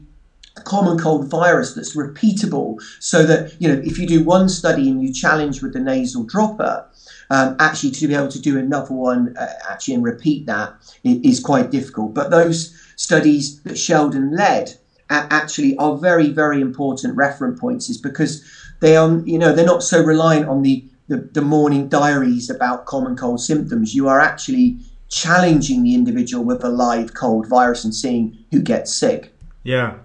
common 0.63 0.97
cold 0.97 1.29
virus 1.29 1.73
that's 1.73 1.95
repeatable 1.95 2.81
so 2.99 3.23
that, 3.25 3.53
you 3.59 3.67
know, 3.67 3.79
if 3.83 3.99
you 3.99 4.07
do 4.07 4.23
one 4.23 4.47
study 4.49 4.89
and 4.89 5.01
you 5.01 5.11
challenge 5.13 5.61
with 5.61 5.73
the 5.73 5.79
nasal 5.79 6.23
dropper, 6.23 6.85
um, 7.29 7.55
actually 7.59 7.91
to 7.91 8.07
be 8.07 8.15
able 8.15 8.29
to 8.29 8.39
do 8.39 8.57
another 8.57 8.93
one 8.93 9.35
uh, 9.37 9.47
actually 9.69 9.95
and 9.95 10.03
repeat 10.03 10.45
that 10.45 10.73
is 11.03 11.39
quite 11.39 11.71
difficult. 11.71 12.13
But 12.13 12.31
those 12.31 12.75
studies 12.95 13.61
that 13.61 13.77
Sheldon 13.77 14.35
led 14.35 14.77
actually 15.09 15.77
are 15.77 15.97
very, 15.97 16.29
very 16.29 16.61
important 16.61 17.15
reference 17.15 17.59
points 17.59 17.89
is 17.89 17.97
because 17.97 18.43
they 18.79 18.95
are, 18.95 19.19
you 19.25 19.37
know, 19.37 19.53
they're 19.53 19.65
not 19.65 19.83
so 19.83 20.03
reliant 20.03 20.47
on 20.47 20.61
the, 20.61 20.83
the, 21.07 21.17
the 21.17 21.41
morning 21.41 21.87
diaries 21.87 22.49
about 22.49 22.85
common 22.85 23.15
cold 23.15 23.39
symptoms. 23.41 23.93
You 23.93 24.07
are 24.07 24.19
actually 24.19 24.77
challenging 25.09 25.83
the 25.83 25.93
individual 25.93 26.43
with 26.43 26.63
a 26.63 26.69
live 26.69 27.13
cold 27.13 27.47
virus 27.47 27.83
and 27.83 27.93
seeing 27.93 28.37
who 28.51 28.61
gets 28.61 28.93
sick. 28.93 29.33
Yeah. 29.63 29.97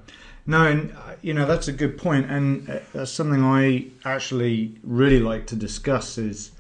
No, 0.46 0.66
and 0.66 0.92
uh, 0.92 1.14
you 1.22 1.32
know 1.32 1.46
that's 1.46 1.68
a 1.68 1.72
good 1.72 1.96
point, 1.96 2.30
and 2.30 2.68
uh, 2.68 2.78
that's 2.92 3.10
something 3.12 3.44
I 3.44 3.86
actually 4.04 4.78
really 4.82 5.20
like 5.20 5.46
to 5.48 5.56
discuss. 5.56 6.18
Is 6.18 6.50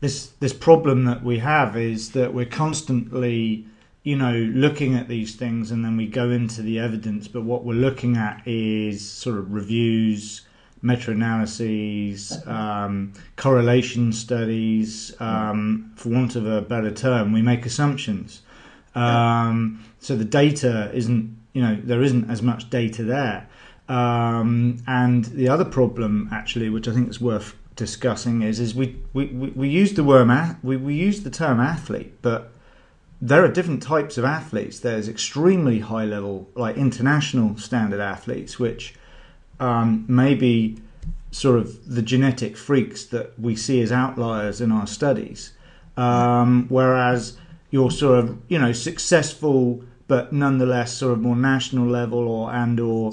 this 0.00 0.28
this 0.40 0.52
problem 0.52 1.04
that 1.04 1.22
we 1.22 1.38
have 1.38 1.76
is 1.76 2.12
that 2.12 2.34
we're 2.34 2.44
constantly 2.44 3.66
you 4.02 4.16
know 4.16 4.34
looking 4.54 4.94
at 4.94 5.08
these 5.08 5.34
things 5.36 5.70
and 5.70 5.84
then 5.84 5.96
we 5.96 6.06
go 6.06 6.30
into 6.30 6.62
the 6.62 6.78
evidence. 6.78 7.28
But 7.28 7.42
what 7.42 7.64
we're 7.64 7.74
looking 7.74 8.16
at 8.16 8.42
is 8.46 9.08
sort 9.08 9.38
of 9.38 9.52
reviews 9.52 10.42
meta-analyses 10.82 12.46
um, 12.46 13.12
correlation 13.36 14.12
studies 14.12 15.18
um, 15.20 15.90
for 15.96 16.10
want 16.10 16.36
of 16.36 16.46
a 16.46 16.60
better 16.60 16.90
term 16.90 17.32
we 17.32 17.42
make 17.42 17.64
assumptions. 17.64 18.42
Um, 18.94 19.84
so 19.98 20.16
the 20.16 20.24
data 20.24 20.90
isn't 20.94 21.36
you 21.54 21.62
know 21.62 21.78
there 21.82 22.02
isn't 22.02 22.30
as 22.30 22.42
much 22.42 22.68
data 22.70 23.02
there. 23.02 23.48
Um, 23.88 24.82
and 24.88 25.24
the 25.26 25.48
other 25.48 25.64
problem 25.64 26.28
actually 26.32 26.68
which 26.70 26.88
i 26.88 26.92
think 26.92 27.08
is 27.08 27.20
worth 27.20 27.54
discussing 27.76 28.42
is 28.42 28.58
is 28.58 28.74
we 28.74 28.96
we, 29.12 29.26
we 29.26 29.68
use 29.68 29.92
the 29.94 30.02
word 30.02 30.28
we, 30.62 30.76
we 30.76 30.94
use 30.94 31.22
the 31.22 31.30
term 31.30 31.60
athlete, 31.60 32.14
but 32.22 32.50
there 33.20 33.44
are 33.44 33.48
different 33.48 33.82
types 33.82 34.18
of 34.18 34.24
athletes. 34.24 34.80
There's 34.80 35.08
extremely 35.08 35.80
high 35.80 36.04
level, 36.04 36.48
like 36.54 36.76
international 36.76 37.56
standard 37.56 38.00
athletes, 38.00 38.58
which 38.58 38.94
um, 39.60 40.04
may 40.08 40.34
be 40.34 40.78
sort 41.30 41.58
of 41.58 41.94
the 41.94 42.02
genetic 42.02 42.56
freaks 42.56 43.04
that 43.06 43.38
we 43.38 43.56
see 43.56 43.80
as 43.80 43.92
outliers 43.92 44.60
in 44.60 44.72
our 44.72 44.86
studies. 44.86 45.52
Um, 45.96 46.66
whereas 46.68 47.38
your 47.70 47.90
sort 47.90 48.18
of 48.18 48.38
you 48.48 48.58
know 48.58 48.72
successful 48.72 49.82
but 50.08 50.32
nonetheless 50.32 50.92
sort 50.92 51.12
of 51.12 51.20
more 51.20 51.36
national 51.36 51.86
level 51.86 52.28
or 52.28 52.52
and 52.52 52.78
or 52.78 53.12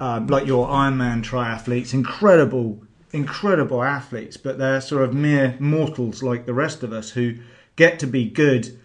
uh, 0.00 0.20
like 0.28 0.46
your 0.46 0.66
Ironman 0.66 1.22
triathletes, 1.22 1.94
incredible 1.94 2.83
incredible 3.14 3.82
athletes, 3.82 4.36
but 4.36 4.58
they're 4.58 4.80
sort 4.80 5.04
of 5.04 5.14
mere 5.14 5.56
mortals 5.58 6.22
like 6.22 6.46
the 6.46 6.54
rest 6.54 6.82
of 6.82 6.92
us 6.92 7.10
who 7.10 7.36
get 7.76 7.98
to 8.00 8.06
be 8.06 8.28
good 8.28 8.78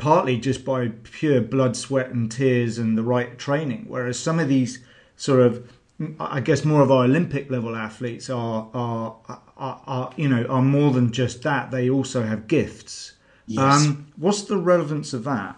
partly 0.00 0.38
just 0.38 0.64
by 0.64 0.88
pure 1.04 1.40
blood, 1.40 1.76
sweat, 1.76 2.10
and 2.10 2.32
tears 2.32 2.78
and 2.78 2.96
the 2.96 3.02
right 3.02 3.38
training. 3.38 3.84
Whereas 3.86 4.18
some 4.18 4.40
of 4.40 4.48
these 4.48 4.82
sort 5.16 5.40
of, 5.40 5.70
I 6.18 6.40
guess, 6.40 6.64
more 6.64 6.82
of 6.82 6.90
our 6.90 7.04
Olympic 7.04 7.50
level 7.50 7.76
athletes 7.76 8.30
are 8.30 8.68
are 8.72 9.16
are, 9.56 9.82
are 9.86 10.12
you 10.16 10.28
know 10.28 10.44
are 10.46 10.62
more 10.62 10.90
than 10.90 11.12
just 11.12 11.42
that. 11.42 11.70
They 11.70 11.90
also 11.90 12.22
have 12.22 12.48
gifts. 12.48 13.12
Yes. 13.46 13.86
Um, 13.86 14.06
what's 14.16 14.42
the 14.42 14.56
relevance 14.56 15.12
of 15.12 15.24
that? 15.24 15.56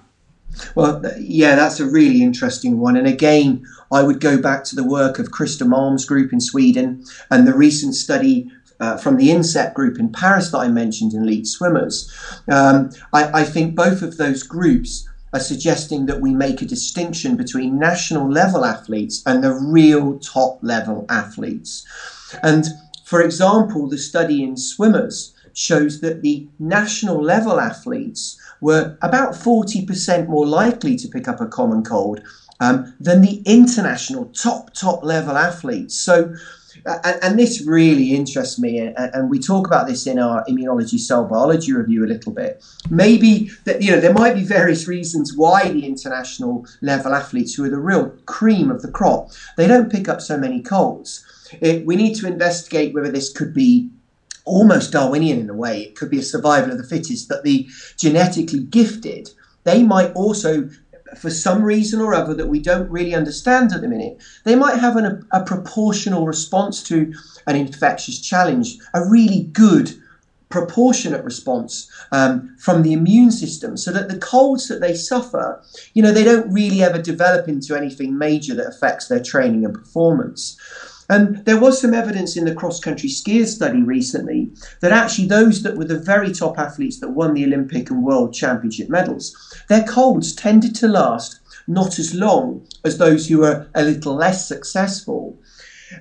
Well, 0.75 1.03
yeah, 1.19 1.55
that's 1.55 1.81
a 1.81 1.87
really 1.87 2.23
interesting 2.23 2.79
one. 2.79 2.97
And 2.97 3.07
again, 3.07 3.65
I 3.91 4.03
would 4.03 4.21
go 4.21 4.41
back 4.41 4.65
to 4.65 4.77
the 4.77 4.85
work 4.85 5.19
of 5.19 5.31
Christer 5.31 5.67
Malm's 5.67 6.05
group 6.05 6.33
in 6.33 6.41
Sweden 6.41 7.05
and 7.31 7.47
the 7.47 7.55
recent 7.55 7.95
study 7.95 8.51
uh, 8.81 8.97
from 8.97 9.17
the 9.17 9.29
INSEP 9.29 9.75
group 9.75 9.99
in 9.99 10.11
Paris 10.11 10.51
that 10.51 10.59
I 10.59 10.69
mentioned 10.69 11.15
in 11.15 11.23
Elite 11.23 11.47
Swimmers. 11.47 12.11
Um, 12.51 12.91
I, 13.13 13.43
I 13.43 13.45
think 13.45 13.77
both 13.77 14.03
of 14.03 14.17
those 14.17 14.43
groups 14.43 15.09
are 15.33 15.41
suggesting 15.41 16.07
that 16.07 16.21
we 16.21 16.35
make 16.35 16.61
a 16.61 16.67
distinction 16.67 17.37
between 17.37 17.79
national 17.79 18.31
level 18.31 18.65
athletes 18.65 19.23
and 19.25 19.43
the 19.43 19.53
real 19.53 20.19
top 20.19 20.59
level 20.63 21.07
athletes. 21.09 21.87
And 22.43 22.67
for 23.05 23.23
example, 23.23 23.89
the 23.89 23.99
study 23.99 24.43
in 24.43 24.57
swimmers 24.57 25.35
shows 25.55 26.01
that 26.01 26.23
the 26.23 26.49
national 26.59 27.23
level 27.23 27.61
athletes 27.61 28.39
were 28.63 28.97
about 29.03 29.35
40% 29.35 30.29
more 30.29 30.47
likely 30.47 30.97
to 30.97 31.09
pick 31.09 31.29
up 31.29 31.41
a 31.41 31.47
common 31.47 31.83
cold 31.83 32.23
um, 32.61 32.95
than 33.01 33.21
the 33.21 33.43
international 33.45 34.27
top, 34.27 34.73
top 34.73 35.03
level 35.03 35.37
athletes. 35.37 35.99
So, 35.99 36.35
and, 36.87 37.19
and, 37.23 37.39
this 37.39 37.67
really 37.67 38.15
interests 38.15 38.59
me, 38.59 38.79
and, 38.79 38.97
and, 38.97 39.29
we 39.29 39.39
talk 39.39 39.67
about 39.67 39.87
this 39.87 40.07
in 40.07 40.19
our 40.19 40.45
immunology 40.47 40.99
cell 40.99 41.25
biology 41.25 41.73
review 41.73 42.05
a 42.05 42.07
little 42.07 42.33
bit. 42.33 42.65
Maybe 42.89 43.51
that 43.65 43.83
you 43.83 43.91
know 43.91 44.01
there 44.01 44.15
might 44.15 44.35
be 44.35 44.45
various 44.45 44.89
reasons 44.89 45.37
why 45.37 45.69
the 45.69 45.85
international 45.85 46.65
level 46.81 47.15
athletes, 47.15 47.55
who 47.55 47.65
are 47.65 47.69
the 47.69 47.79
real 47.79 48.11
cream 48.25 48.71
of 48.71 48.81
the 48.81 48.91
crop, 48.91 49.33
they 49.57 49.67
don't 49.67 49.93
pick 49.93 50.09
up 50.09 50.23
so 50.23 50.39
many 50.39 50.63
colds. 50.63 51.25
It, 51.61 51.85
we 51.85 51.97
need 51.97 52.15
to 52.17 52.27
investigate 52.27 52.95
whether 52.95 53.11
this 53.11 53.31
could 53.31 53.53
be 53.53 53.91
almost 54.45 54.93
Darwinian 54.93 55.41
in 55.41 55.51
a 55.51 55.55
way. 55.55 55.83
It 55.83 55.97
could 55.97 56.11
be 56.11 56.19
a 56.19 56.23
survival 56.23 56.73
of 56.73 56.79
the 56.79 56.85
fittest, 56.85 57.29
that 57.29 57.45
the 57.45 57.69
genetically 57.97 58.61
gifted, 58.61 59.31
they 59.65 59.83
might 59.83 60.13
also, 60.15 60.69
for 61.17 61.31
some 61.31 61.63
reason 61.63 62.01
or 62.01 62.15
other 62.15 62.35
that 62.35 62.49
we 62.49 62.59
don't 62.59 62.91
really 62.91 63.15
understand 63.15 63.73
at 63.73 63.81
the 63.81 63.89
minute, 63.89 64.19
they 64.45 64.55
might 64.55 64.79
have 64.79 64.97
an, 64.97 65.27
a, 65.33 65.41
a 65.41 65.45
proportional 65.45 66.27
response 66.27 66.83
to 66.85 67.13
an 67.47 67.57
infectious 67.57 68.21
challenge, 68.21 68.79
a 68.95 69.09
really 69.09 69.45
good 69.53 69.93
proportionate 70.53 71.25
response 71.25 71.91
um, 72.13 72.55
from 72.59 72.83
the 72.83 72.93
immune 72.93 73.31
system 73.31 73.77
so 73.77 73.91
that 73.91 74.09
the 74.09 74.19
colds 74.19 74.69
that 74.69 74.83
they 74.83 74.95
suffer, 74.95 75.61
you 75.95 76.03
know, 76.03 76.13
they 76.13 76.23
don't 76.23 76.53
really 76.53 76.83
ever 76.83 77.01
develop 77.01 77.49
into 77.49 77.75
anything 77.75 78.19
major 78.19 78.55
that 78.55 78.67
affects 78.67 79.09
their 79.09 79.23
training 79.23 79.65
and 79.65 79.75
performance. 79.75 80.59
And 81.09 81.45
there 81.45 81.61
was 81.61 81.81
some 81.81 81.95
evidence 81.95 82.37
in 82.37 82.45
the 82.45 82.55
cross 82.55 82.81
country 82.81 83.09
skiers 83.09 83.49
study 83.49 83.83
recently 83.83 84.51
that 84.81 84.93
actually 84.93 85.27
those 85.27 85.63
that 85.63 85.77
were 85.77 85.85
the 85.85 85.99
very 85.99 86.33
top 86.33 86.59
athletes 86.59 87.01
that 87.01 87.11
won 87.11 87.35
the 87.35 87.45
Olympic 87.45 87.91
and 87.91 88.03
World 88.03 88.33
Championship 88.33 88.89
medals, 88.89 89.35
their 89.69 89.85
colds 89.85 90.33
tended 90.33 90.75
to 90.77 90.89
last 90.89 91.41
not 91.67 91.99
as 91.99 92.15
long 92.15 92.67
as 92.85 92.99
those 92.99 93.29
who 93.29 93.39
were 93.39 93.69
a 93.75 93.83
little 93.83 94.15
less 94.15 94.47
successful. 94.47 95.39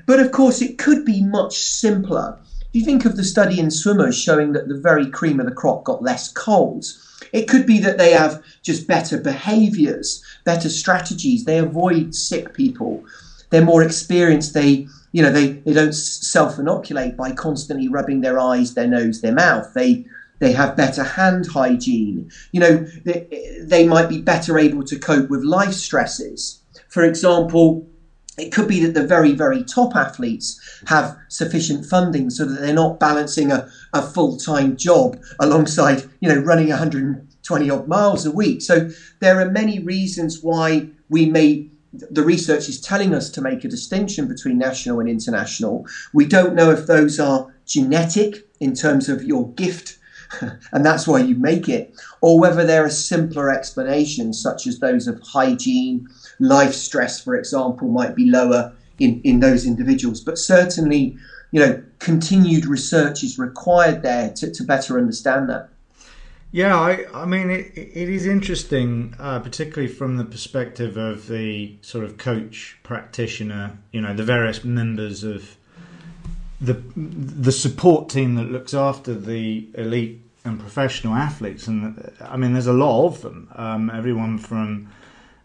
But 0.06 0.20
of 0.20 0.32
course, 0.32 0.62
it 0.62 0.78
could 0.78 1.06
be 1.06 1.24
much 1.24 1.58
simpler. 1.60 2.38
If 2.70 2.76
you 2.76 2.86
think 2.86 3.06
of 3.06 3.18
the 3.18 3.24
study 3.24 3.60
in 3.60 3.70
swimmers 3.70 4.18
showing 4.18 4.54
that 4.54 4.68
the 4.70 4.80
very 4.80 5.10
cream 5.10 5.40
of 5.40 5.46
the 5.46 5.52
crop 5.52 5.84
got 5.84 6.02
less 6.02 6.32
colds, 6.32 7.08
it 7.34 7.48
could 7.48 7.66
be 7.66 7.80
that 7.80 7.98
they 7.98 8.12
have 8.12 8.42
just 8.62 8.88
better 8.88 9.18
behaviors, 9.18 10.24
better 10.46 10.70
strategies, 10.70 11.44
they 11.44 11.58
avoid 11.58 12.16
sick 12.16 12.54
people, 12.54 13.04
they're 13.52 13.64
more 13.64 13.84
experienced, 13.84 14.54
they 14.54 14.88
you 15.12 15.22
know, 15.22 15.32
they, 15.32 15.54
they 15.54 15.74
don't 15.74 15.94
self 15.94 16.58
inoculate 16.58 17.18
by 17.18 17.32
constantly 17.32 17.88
rubbing 17.88 18.22
their 18.22 18.40
eyes, 18.40 18.74
their 18.74 18.88
nose, 18.88 19.22
their 19.22 19.34
mouth. 19.34 19.74
They 19.74 20.06
they 20.40 20.54
have 20.54 20.76
better 20.76 21.04
hand 21.04 21.46
hygiene. 21.48 22.32
You 22.52 22.60
know, 22.62 22.78
they, 23.06 23.60
they 23.62 23.88
might 23.88 24.10
be 24.10 24.22
better 24.22 24.58
able 24.58 24.84
to 24.86 24.98
cope 24.98 25.30
with 25.30 25.44
life 25.44 25.74
stresses. 25.74 26.62
For 26.88 27.04
example, 27.04 27.88
it 28.40 28.52
could 28.52 28.68
be 28.68 28.84
that 28.84 28.96
the 28.96 29.06
very, 29.06 29.34
very 29.34 29.64
top 29.64 29.96
athletes 29.96 30.60
have 30.88 31.16
sufficient 31.28 31.86
funding 31.86 32.32
so 32.32 32.46
that 32.46 32.60
they're 32.60 32.74
not 32.74 33.00
balancing 33.00 33.52
a, 33.52 33.70
a 33.94 34.02
full 34.02 34.36
time 34.38 34.78
job 34.78 35.16
alongside, 35.40 36.10
you 36.22 36.30
know, 36.30 36.42
running 36.42 36.70
120 36.70 37.70
odd 37.70 37.88
miles 37.88 38.26
a 38.26 38.32
week. 38.32 38.64
So 38.64 38.90
there 39.20 39.40
are 39.40 39.52
many 39.52 39.78
reasons 39.78 40.42
why 40.42 40.88
we 41.08 41.28
may 41.28 41.68
the 41.94 42.24
research 42.24 42.70
is 42.70 42.80
telling 42.80 43.14
us 43.14 43.30
to 43.32 43.42
make 43.42 43.64
a 43.64 43.70
distinction 43.70 44.28
between 44.28 44.58
national 44.58 45.00
and 45.00 45.10
international. 45.10 45.86
We 46.14 46.26
don't 46.26 46.56
know 46.56 46.72
if 46.72 46.88
those 46.88 47.20
are 47.20 47.54
genetic 47.66 48.48
in 48.60 48.74
terms 48.74 49.10
of 49.10 49.24
your 49.24 49.50
gift, 49.50 49.98
and 50.42 50.86
that's 50.86 51.08
why 51.08 51.20
you 51.20 51.36
make 51.36 51.68
it, 51.68 51.94
or 52.22 52.40
whether 52.40 52.66
there 52.66 52.86
are 52.86 52.90
simpler 52.90 53.52
explanations, 53.52 54.42
such 54.42 54.68
as 54.68 54.80
those 54.80 55.08
of 55.08 55.20
hygiene, 55.22 56.08
life 56.40 56.74
stress, 56.74 57.20
for 57.20 57.36
example, 57.36 57.90
might 57.90 58.16
be 58.16 58.30
lower 58.30 58.74
in, 59.00 59.20
in 59.24 59.40
those 59.40 59.66
individuals. 59.66 60.22
But 60.22 60.38
certainly, 60.38 61.18
you 61.52 61.60
know, 61.60 61.84
continued 62.00 62.66
research 62.66 63.24
is 63.24 63.38
required 63.38 64.02
there 64.02 64.32
to, 64.38 64.50
to 64.50 64.64
better 64.64 64.98
understand 64.98 65.50
that. 65.50 65.68
Yeah, 66.54 66.78
I, 66.78 67.06
I 67.14 67.26
mean, 67.26 67.50
it, 67.50 67.72
it 67.76 68.10
is 68.10 68.26
interesting, 68.26 69.16
uh, 69.18 69.40
particularly 69.40 69.88
from 69.88 70.18
the 70.18 70.26
perspective 70.26 70.98
of 70.98 71.28
the 71.28 71.78
sort 71.82 72.04
of 72.04 72.18
coach 72.18 72.78
practitioner, 72.84 73.78
you 73.94 74.02
know, 74.02 74.14
the 74.14 74.24
various 74.24 74.64
members 74.64 75.24
of 75.24 75.56
the 76.60 76.74
the 76.96 77.54
support 77.54 78.10
team 78.10 78.36
that 78.36 78.52
looks 78.52 78.74
after 78.74 79.14
the 79.14 79.70
elite 79.76 80.22
and 80.44 80.60
professional 80.60 81.14
athletes. 81.14 81.68
And 81.68 82.12
I 82.20 82.36
mean, 82.36 82.52
there's 82.52 82.68
a 82.68 82.74
lot 82.74 83.06
of 83.06 83.22
them. 83.22 83.50
Um, 83.56 83.90
everyone 83.90 84.38
from 84.38 84.92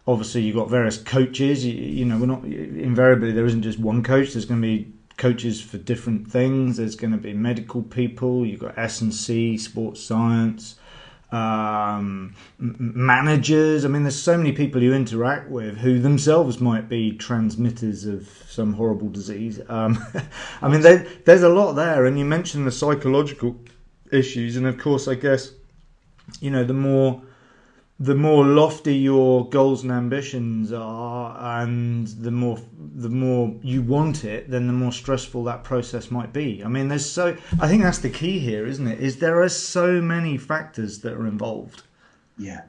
obviously 0.05 0.41
you've 0.41 0.57
got 0.57 0.69
various 0.69 0.97
coaches. 0.97 1.65
You, 1.65 1.73
you 1.73 2.03
know, 2.03 2.17
we're 2.17 2.25
not 2.25 2.43
invariably 2.43 3.31
there 3.31 3.45
isn't 3.45 3.63
just 3.63 3.79
one 3.79 4.03
coach. 4.03 4.33
There's 4.33 4.45
going 4.45 4.61
to 4.61 4.67
be 4.67 4.91
coaches 5.15 5.61
for 5.61 5.77
different 5.77 6.29
things. 6.29 6.75
There's 6.75 6.97
going 6.97 7.13
to 7.13 7.17
be 7.17 7.31
medical 7.31 7.81
people. 7.81 8.45
You've 8.45 8.59
got 8.59 8.77
S 8.77 8.99
and 8.99 9.13
C, 9.13 9.57
sports 9.57 10.03
science 10.03 10.75
um, 11.31 12.35
managers. 12.57 13.83
I 13.83 13.89
mean, 13.89 14.03
there's 14.03 14.21
so 14.21 14.37
many 14.37 14.51
people 14.51 14.81
you 14.81 14.93
interact 14.93 15.49
with 15.49 15.77
who 15.77 15.99
themselves 15.99 16.59
might 16.59 16.87
be 16.87 17.11
transmitters 17.11 18.05
of 18.05 18.29
some 18.47 18.73
horrible 18.73 19.09
disease. 19.09 19.59
Um, 19.67 19.97
I 20.61 20.69
mean, 20.69 20.81
they, 20.81 20.97
there's 21.25 21.43
a 21.43 21.49
lot 21.49 21.73
there, 21.73 22.05
and 22.05 22.17
you 22.17 22.25
mentioned 22.25 22.65
the 22.65 22.71
psychological 22.71 23.57
issues, 24.11 24.55
and 24.55 24.65
of 24.65 24.77
course, 24.77 25.07
I 25.07 25.15
guess 25.15 25.51
you 26.39 26.51
know 26.51 26.63
the 26.63 26.73
more 26.73 27.21
the 27.99 28.15
more 28.15 28.45
lofty 28.45 28.95
your 28.95 29.49
goals 29.49 29.81
and 29.81 29.91
ambitions 29.91 30.71
are 30.71 31.61
and 31.61 32.07
the 32.07 32.29
more 32.29 32.59
the 32.95 33.09
more 33.09 33.55
you 33.63 33.81
want 33.81 34.23
it 34.23 34.49
then 34.51 34.67
the 34.67 34.73
more 34.73 34.91
stressful 34.91 35.43
that 35.43 35.63
process 35.63 36.11
might 36.11 36.31
be. 36.31 36.63
I 36.63 36.67
mean 36.67 36.87
there's 36.87 37.09
so 37.09 37.35
i 37.59 37.67
think 37.67 37.83
that's 37.83 37.99
the 37.99 38.09
key 38.09 38.39
here 38.39 38.67
isn't 38.67 38.87
it? 38.87 38.99
Is 38.99 39.17
there 39.17 39.41
are 39.41 39.49
so 39.49 40.01
many 40.01 40.37
factors 40.37 40.99
that 40.99 41.13
are 41.13 41.27
involved. 41.27 41.83
Yeah. 42.37 42.61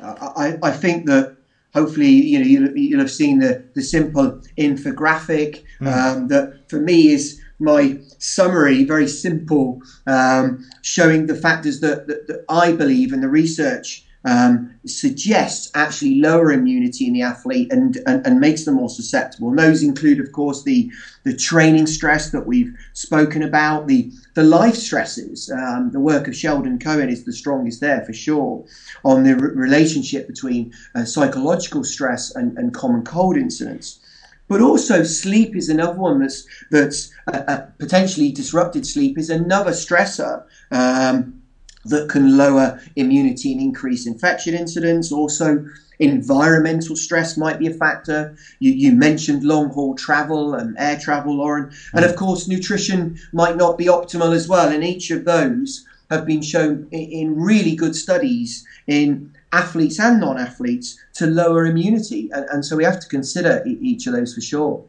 I 0.00 0.58
i 0.62 0.70
think 0.70 1.06
that 1.06 1.36
hopefully 1.74 2.08
you 2.08 2.38
know 2.38 2.46
you'll, 2.46 2.76
you'll 2.76 3.00
have 3.00 3.10
seen 3.10 3.40
the 3.40 3.64
the 3.74 3.82
simple 3.82 4.40
infographic 4.56 5.64
mm. 5.80 5.92
um, 5.92 6.28
that 6.28 6.70
for 6.70 6.80
me 6.80 7.08
is 7.08 7.40
my 7.60 7.98
summary, 8.18 8.84
very 8.84 9.06
simple, 9.06 9.80
um, 10.06 10.64
showing 10.82 11.26
the 11.26 11.36
factors 11.36 11.80
that, 11.80 12.06
that, 12.08 12.26
that 12.26 12.44
I 12.48 12.72
believe 12.72 13.12
and 13.12 13.22
the 13.22 13.28
research 13.28 14.03
um, 14.24 14.74
suggests 14.86 15.70
actually 15.74 16.20
lower 16.20 16.52
immunity 16.52 17.06
in 17.06 17.12
the 17.12 17.22
athlete 17.22 17.70
and, 17.70 17.98
and, 18.06 18.26
and, 18.26 18.40
makes 18.40 18.64
them 18.64 18.76
more 18.76 18.88
susceptible. 18.88 19.50
And 19.50 19.58
those 19.58 19.82
include, 19.82 20.18
of 20.18 20.32
course, 20.32 20.62
the, 20.62 20.90
the 21.24 21.36
training 21.36 21.86
stress 21.86 22.30
that 22.30 22.46
we've 22.46 22.74
spoken 22.94 23.42
about, 23.42 23.86
the, 23.86 24.10
the 24.34 24.42
life 24.42 24.76
stresses. 24.76 25.50
Um, 25.50 25.90
the 25.92 26.00
work 26.00 26.26
of 26.26 26.34
Sheldon 26.34 26.78
Cohen 26.78 27.10
is 27.10 27.24
the 27.24 27.32
strongest 27.32 27.80
there 27.80 28.02
for 28.04 28.14
sure 28.14 28.64
on 29.04 29.24
the 29.24 29.36
relationship 29.36 30.26
between 30.26 30.72
uh, 30.94 31.04
psychological 31.04 31.84
stress 31.84 32.34
and, 32.34 32.56
and 32.56 32.72
common 32.72 33.04
cold 33.04 33.36
incidents. 33.36 34.00
But 34.48 34.60
also, 34.60 35.02
sleep 35.04 35.56
is 35.56 35.70
another 35.70 35.98
one 35.98 36.20
that's 36.20 36.46
that's 36.70 37.10
uh, 37.32 37.42
uh, 37.48 37.66
potentially 37.78 38.30
disrupted. 38.30 38.86
Sleep 38.86 39.16
is 39.16 39.30
another 39.30 39.70
stressor. 39.70 40.44
Um, 40.70 41.40
that 41.86 42.08
can 42.08 42.36
lower 42.36 42.80
immunity 42.96 43.52
and 43.52 43.60
increase 43.60 44.06
infection 44.06 44.54
incidence. 44.54 45.12
Also, 45.12 45.66
environmental 45.98 46.96
stress 46.96 47.36
might 47.36 47.58
be 47.58 47.66
a 47.66 47.74
factor. 47.74 48.36
You, 48.58 48.72
you 48.72 48.92
mentioned 48.92 49.44
long 49.44 49.70
haul 49.70 49.94
travel 49.94 50.54
and 50.54 50.76
air 50.78 50.98
travel, 50.98 51.36
Lauren. 51.36 51.72
And 51.92 52.04
of 52.04 52.16
course, 52.16 52.48
nutrition 52.48 53.18
might 53.32 53.56
not 53.56 53.78
be 53.78 53.86
optimal 53.86 54.34
as 54.34 54.48
well. 54.48 54.68
And 54.68 54.84
each 54.84 55.10
of 55.10 55.24
those 55.24 55.84
have 56.10 56.26
been 56.26 56.42
shown 56.42 56.88
in, 56.90 57.00
in 57.00 57.40
really 57.40 57.74
good 57.74 57.94
studies 57.94 58.66
in 58.86 59.34
athletes 59.52 59.98
and 60.00 60.20
non 60.20 60.38
athletes 60.38 60.98
to 61.14 61.26
lower 61.26 61.66
immunity. 61.66 62.30
And, 62.32 62.46
and, 62.50 62.64
so 62.64 62.76
we 62.76 62.84
have 62.84 63.00
to 63.00 63.08
consider 63.08 63.62
each 63.66 64.06
of 64.06 64.12
those 64.12 64.34
for 64.34 64.40
sure. 64.40 64.84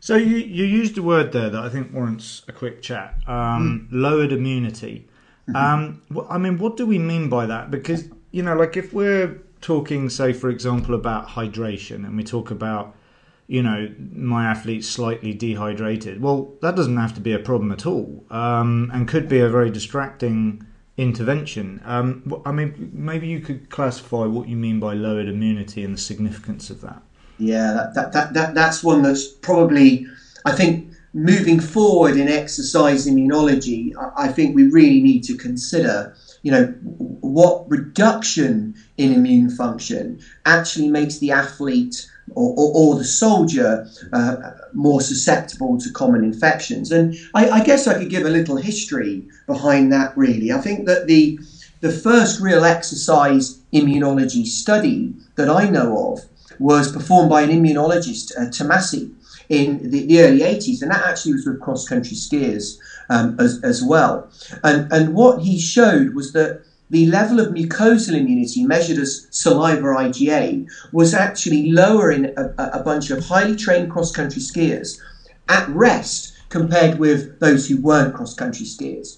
So 0.00 0.14
you, 0.14 0.36
you 0.36 0.64
used 0.64 0.96
a 0.96 1.02
word 1.02 1.32
there 1.32 1.50
that 1.50 1.60
I 1.60 1.68
think 1.68 1.92
warrants 1.92 2.42
a 2.48 2.52
quick 2.52 2.82
chat 2.82 3.14
um, 3.26 3.88
mm. 3.90 4.00
lowered 4.00 4.32
immunity. 4.32 5.07
Um, 5.54 6.02
I 6.28 6.38
mean, 6.38 6.58
what 6.58 6.76
do 6.76 6.86
we 6.86 6.98
mean 6.98 7.28
by 7.28 7.46
that? 7.46 7.70
Because 7.70 8.08
you 8.30 8.42
know, 8.42 8.54
like 8.54 8.76
if 8.76 8.92
we're 8.92 9.40
talking, 9.60 10.08
say, 10.08 10.32
for 10.32 10.50
example, 10.50 10.94
about 10.94 11.28
hydration, 11.28 12.06
and 12.06 12.16
we 12.16 12.24
talk 12.24 12.50
about, 12.50 12.94
you 13.46 13.62
know, 13.62 13.92
my 14.12 14.46
athlete's 14.46 14.88
slightly 14.88 15.32
dehydrated. 15.32 16.20
Well, 16.20 16.52
that 16.62 16.76
doesn't 16.76 16.96
have 16.96 17.14
to 17.14 17.20
be 17.20 17.32
a 17.32 17.38
problem 17.38 17.72
at 17.72 17.86
all, 17.86 18.24
um, 18.30 18.90
and 18.92 19.08
could 19.08 19.28
be 19.28 19.40
a 19.40 19.48
very 19.48 19.70
distracting 19.70 20.66
intervention. 20.96 21.80
Um, 21.84 22.42
I 22.44 22.52
mean, 22.52 22.90
maybe 22.92 23.28
you 23.28 23.40
could 23.40 23.70
classify 23.70 24.26
what 24.26 24.48
you 24.48 24.56
mean 24.56 24.80
by 24.80 24.94
lowered 24.94 25.28
immunity 25.28 25.84
and 25.84 25.94
the 25.94 25.98
significance 25.98 26.70
of 26.70 26.80
that. 26.82 27.02
Yeah, 27.38 27.72
that, 27.72 27.94
that, 27.94 28.12
that, 28.12 28.34
that 28.34 28.54
that's 28.54 28.82
one 28.82 29.02
that's 29.02 29.26
probably, 29.28 30.06
I 30.44 30.52
think, 30.52 30.92
moving 31.12 31.58
forward 31.58 32.16
in 32.16 32.28
exercise 32.28 33.06
immunology, 33.06 33.92
I 34.16 34.28
think 34.28 34.54
we 34.54 34.64
really 34.64 35.00
need 35.00 35.22
to 35.24 35.34
consider, 35.34 36.12
you 36.42 36.52
know, 36.52 36.64
what 37.20 37.62
reduction 37.66 38.74
in 38.96 39.12
immune 39.12 39.50
function 39.50 40.18
actually 40.44 40.88
makes 40.88 41.18
the 41.18 41.30
athlete 41.30 42.06
or, 42.34 42.52
or, 42.56 42.70
or 42.74 42.94
the 42.96 43.04
soldier 43.04 43.82
uh, 44.12 44.34
more 44.72 45.00
susceptible 45.00 45.78
to 45.78 45.90
common 45.90 46.22
infections. 46.22 46.90
And 46.90 47.14
I, 47.34 47.48
I 47.48 47.60
guess 47.60 47.86
I 47.86 47.94
could 47.94 48.10
give 48.10 48.24
a 48.24 48.30
little 48.30 48.56
history 48.56 49.24
behind 49.46 49.90
that. 49.92 50.12
Really, 50.14 50.52
I 50.52 50.58
think 50.58 50.86
that 50.86 51.06
the 51.06 51.38
the 51.80 51.90
first 51.90 52.40
real 52.40 52.64
exercise 52.64 53.56
immunology 53.72 54.44
study 54.46 55.12
that 55.36 55.48
I 55.48 55.66
know 55.66 56.12
of 56.12 56.26
was 56.58 56.90
performed 56.90 57.28
by 57.28 57.42
an 57.42 57.50
immunologist, 57.50 58.32
uh, 58.36 58.46
Tomasi, 58.46 59.10
in 59.48 59.78
the, 59.90 60.04
the 60.04 60.20
early 60.20 60.40
80s, 60.40 60.82
and 60.82 60.90
that 60.90 61.02
actually 61.06 61.32
was 61.32 61.46
with 61.46 61.58
cross 61.58 61.84
country 61.84 62.16
skiers 62.16 62.74
um, 63.08 63.34
as, 63.38 63.58
as 63.62 63.82
well. 63.82 64.22
And, 64.62 64.84
and 64.90 65.10
what 65.10 65.38
he 65.38 65.58
showed 65.58 66.10
was 66.10 66.30
that 66.32 66.52
the 66.90 67.06
level 67.06 67.38
of 67.38 67.48
mucosal 67.48 68.14
immunity 68.14 68.62
measured 68.64 68.98
as 68.98 69.20
saliva 69.30 69.84
IgA 69.86 70.62
was 70.90 71.12
actually 71.12 71.70
lower 71.70 72.10
in 72.10 72.26
a, 72.36 72.46
a 72.58 72.78
bunch 72.80 73.10
of 73.10 73.18
highly 73.20 73.54
trained 73.54 73.88
cross 73.88 74.10
country 74.10 74.40
skiers 74.40 74.96
at 75.48 75.64
rest 75.66 76.30
compared 76.48 76.94
with 76.94 77.26
those 77.40 77.66
who 77.66 77.76
weren't 77.76 78.12
cross 78.12 78.32
country 78.32 78.64
skiers. 78.64 79.16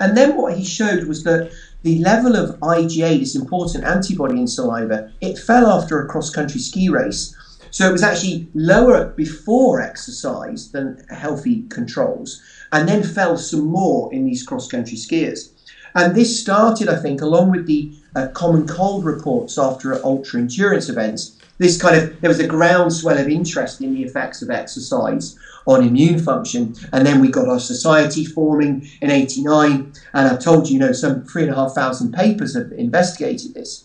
And 0.00 0.16
then 0.16 0.34
what 0.34 0.54
he 0.54 0.64
showed 0.64 1.04
was 1.04 1.22
that 1.22 1.44
the 1.82 1.96
level 1.96 2.34
of 2.34 2.50
IgA, 2.60 3.18
this 3.18 3.34
important 3.34 3.84
antibody 3.84 4.38
in 4.38 4.46
saliva, 4.48 5.00
it 5.20 5.38
fell 5.38 5.66
after 5.66 5.98
a 5.98 6.04
cross 6.04 6.28
country 6.28 6.58
ski 6.58 6.88
race 6.88 7.28
so 7.72 7.88
it 7.88 7.92
was 7.92 8.04
actually 8.04 8.46
lower 8.54 9.12
before 9.16 9.80
exercise 9.80 10.68
than 10.72 10.98
healthy 11.10 11.64
controls, 11.70 12.38
and 12.70 12.88
then 12.88 13.02
fell 13.02 13.36
some 13.36 13.64
more 13.64 14.12
in 14.12 14.24
these 14.26 14.44
cross 14.44 14.68
country 14.68 14.98
skiers. 14.98 15.48
And 15.94 16.14
this 16.14 16.38
started, 16.38 16.88
I 16.88 16.96
think, 16.96 17.20
along 17.20 17.50
with 17.50 17.66
the 17.66 17.88
uh, 18.14 18.26
common 18.34 18.66
cold 18.66 19.04
reports 19.04 19.58
after 19.58 19.98
ultra 20.04 20.40
endurance 20.40 20.88
events. 20.88 21.32
This 21.58 21.78
kind 21.78 21.96
of 21.96 22.10
there 22.20 22.30
was 22.30 22.40
a 22.40 22.46
groundswell 22.46 23.18
of 23.18 23.28
interest 23.28 23.80
in 23.80 23.94
the 23.94 24.02
effects 24.02 24.42
of 24.42 24.50
exercise 24.50 25.34
on 25.66 25.82
immune 25.82 26.18
function, 26.18 26.74
and 26.92 27.06
then 27.06 27.20
we 27.20 27.30
got 27.30 27.48
our 27.48 27.58
society 27.58 28.24
forming 28.24 28.82
in 29.00 29.10
'89. 29.10 29.86
And 30.14 30.28
I've 30.28 30.38
told 30.38 30.68
you, 30.68 30.74
you 30.74 30.78
know, 30.80 30.92
some 30.92 31.22
three 31.22 31.42
and 31.42 31.52
a 31.52 31.54
half 31.54 31.72
thousand 31.72 32.12
papers 32.12 32.54
have 32.54 32.70
investigated 32.72 33.54
this. 33.54 33.84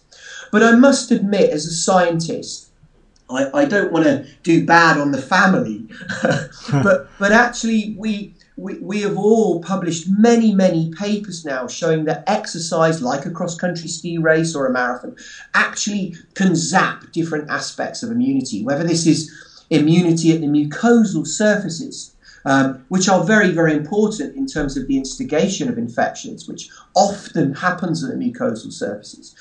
But 0.52 0.64
I 0.64 0.74
must 0.74 1.12
admit, 1.12 1.52
as 1.52 1.66
a 1.66 1.72
scientist, 1.72 2.67
I, 3.30 3.50
I 3.54 3.66
don't 3.66 3.92
want 3.92 4.06
to 4.06 4.26
do 4.44 4.66
bad 4.66 4.98
on 4.98 5.12
the 5.12 5.22
family, 5.22 5.86
but 6.72 7.08
but 7.20 7.32
actually 7.32 7.94
we, 7.98 8.34
we 8.56 8.78
we 8.80 9.02
have 9.02 9.18
all 9.18 9.62
published 9.62 10.08
many 10.08 10.54
many 10.54 10.92
papers 10.98 11.44
now 11.44 11.68
showing 11.68 12.06
that 12.06 12.24
exercise, 12.28 13.02
like 13.02 13.26
a 13.26 13.32
cross 13.32 13.56
country 13.56 13.88
ski 13.88 14.18
race 14.18 14.56
or 14.56 14.66
a 14.66 14.72
marathon, 14.72 15.16
actually 15.54 16.16
can 16.36 16.56
zap 16.56 17.12
different 17.12 17.50
aspects 17.50 18.02
of 18.02 18.12
immunity. 18.12 18.64
Whether 18.64 18.84
this 18.84 19.06
is 19.06 19.32
immunity 19.70 20.32
at 20.32 20.40
the 20.40 20.48
mucosal 20.48 21.28
surfaces, 21.28 22.12
um, 22.48 22.86
which 22.88 23.10
are 23.10 23.26
very, 23.26 23.52
very 23.52 23.74
important 23.74 24.34
in 24.38 24.48
terms 24.48 24.78
of 24.78 24.88
the 24.88 24.98
instigation 24.98 25.68
of 25.68 25.78
infections, 25.78 26.48
which 26.48 26.70
often 26.96 27.54
happens 27.54 28.02
at 28.04 28.10
the 28.10 28.16
mucosal 28.16 28.72
surfaces. 28.72 29.36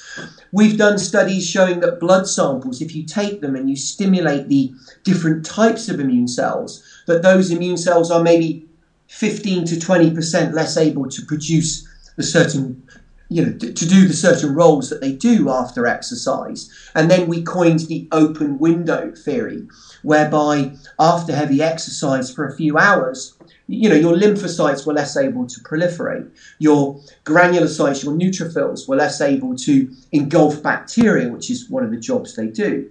We've 0.51 0.77
done 0.77 0.99
studies 0.99 1.47
showing 1.47 1.79
that 1.81 2.01
blood 2.01 2.27
samples, 2.27 2.83
if 2.83 2.97
you 2.97 3.05
take 3.05 3.41
them 3.41 3.55
and 3.55 3.71
you 3.71 3.77
stimulate 3.77 4.49
the 4.49 4.73
different 5.05 5.45
types 5.45 5.89
of 5.89 6.01
immune 6.01 6.27
cells, 6.27 6.83
that 7.07 7.23
those 7.23 7.53
immune 7.53 7.77
cells 7.77 8.11
are 8.11 8.21
maybe 8.21 8.65
15 9.07 9.67
to 9.67 9.77
20% 9.77 10.53
less 10.53 10.77
able 10.77 11.09
to 11.09 11.23
produce 11.23 11.87
a 12.19 12.25
certain 12.25 12.83
you 13.29 13.45
know, 13.45 13.53
to, 13.53 13.87
do 13.87 14.07
the 14.07 14.15
certain 14.15 14.55
roles 14.55 14.89
that 14.91 15.01
they 15.01 15.13
do 15.13 15.51
after 15.51 15.87
exercise. 15.87 16.71
And 16.95 17.11
then 17.11 17.27
we 17.27 17.43
coined 17.43 17.81
the 17.81 18.07
open 18.13 18.59
window 18.59 19.13
theory, 19.13 19.67
whereby 20.03 20.73
after 20.99 21.35
heavy 21.35 21.63
exercise 21.63 22.31
for 22.31 22.47
a 22.47 22.55
few 22.55 22.79
hours, 22.79 23.35
you 23.67 23.89
know, 23.89 23.97
your 23.97 24.15
lymphocytes 24.15 24.87
were 24.87 24.95
less 24.95 25.17
able 25.17 25.47
to 25.47 25.61
proliferate. 25.61 26.29
Your 26.59 27.01
granulocytes, 27.25 28.05
your 28.05 28.15
neutrophils 28.15 28.87
were 28.89 28.97
less 28.97 29.21
able 29.21 29.57
to 29.57 29.91
engulf 30.13 30.63
bacteria, 30.63 31.29
which 31.29 31.51
is 31.51 31.69
one 31.69 31.85
of 31.85 31.91
the 31.91 31.97
jobs 31.97 32.35
they 32.35 32.47
do. 32.47 32.89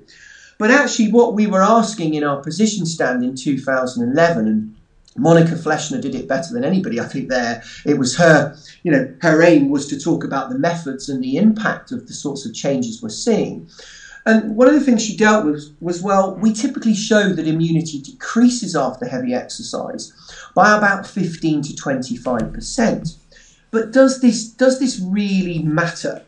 But 0.57 0.71
actually, 0.71 1.11
what 1.11 1.33
we 1.33 1.47
were 1.47 1.63
asking 1.63 2.13
in 2.13 2.23
our 2.23 2.41
position 2.41 2.85
stand 2.85 3.23
in 3.23 3.35
2011, 3.35 4.47
and 4.47 4.74
Monika 5.17 5.57
Fleshner 5.57 6.01
did 6.01 6.15
it 6.15 6.27
better 6.27 6.53
than 6.53 6.65
anybody. 6.65 6.99
I 6.99 7.05
think 7.05 7.29
there 7.29 7.63
it 7.85 7.97
was 7.97 8.17
her, 8.17 8.55
you 8.83 8.91
know, 8.91 9.13
her 9.21 9.41
aim 9.41 9.69
was 9.69 9.87
to 9.87 9.99
talk 9.99 10.23
about 10.23 10.49
the 10.49 10.59
methods 10.59 11.07
and 11.07 11.23
the 11.23 11.37
impact 11.37 11.91
of 11.91 12.07
the 12.07 12.13
sorts 12.13 12.45
of 12.45 12.53
changes 12.53 13.01
we're 13.01 13.09
seeing. 13.09 13.67
And 14.25 14.55
one 14.55 14.67
of 14.67 14.73
the 14.73 14.81
things 14.81 15.03
she 15.03 15.15
dealt 15.15 15.45
with 15.45 15.71
was 15.79 16.01
well, 16.01 16.35
we 16.35 16.51
typically 16.51 16.95
show 16.95 17.29
that 17.29 17.47
immunity 17.47 18.01
decreases 18.01 18.75
after 18.75 19.05
heavy 19.05 19.33
exercise 19.33 20.11
by 20.55 20.75
about 20.75 21.05
15 21.07 21.61
to 21.61 21.75
25 21.75 22.51
percent. 22.51 23.17
But 23.71 23.91
does 23.91 24.21
this 24.21 24.49
does 24.49 24.79
this 24.79 24.99
really 24.99 25.59
matter? 25.59 26.23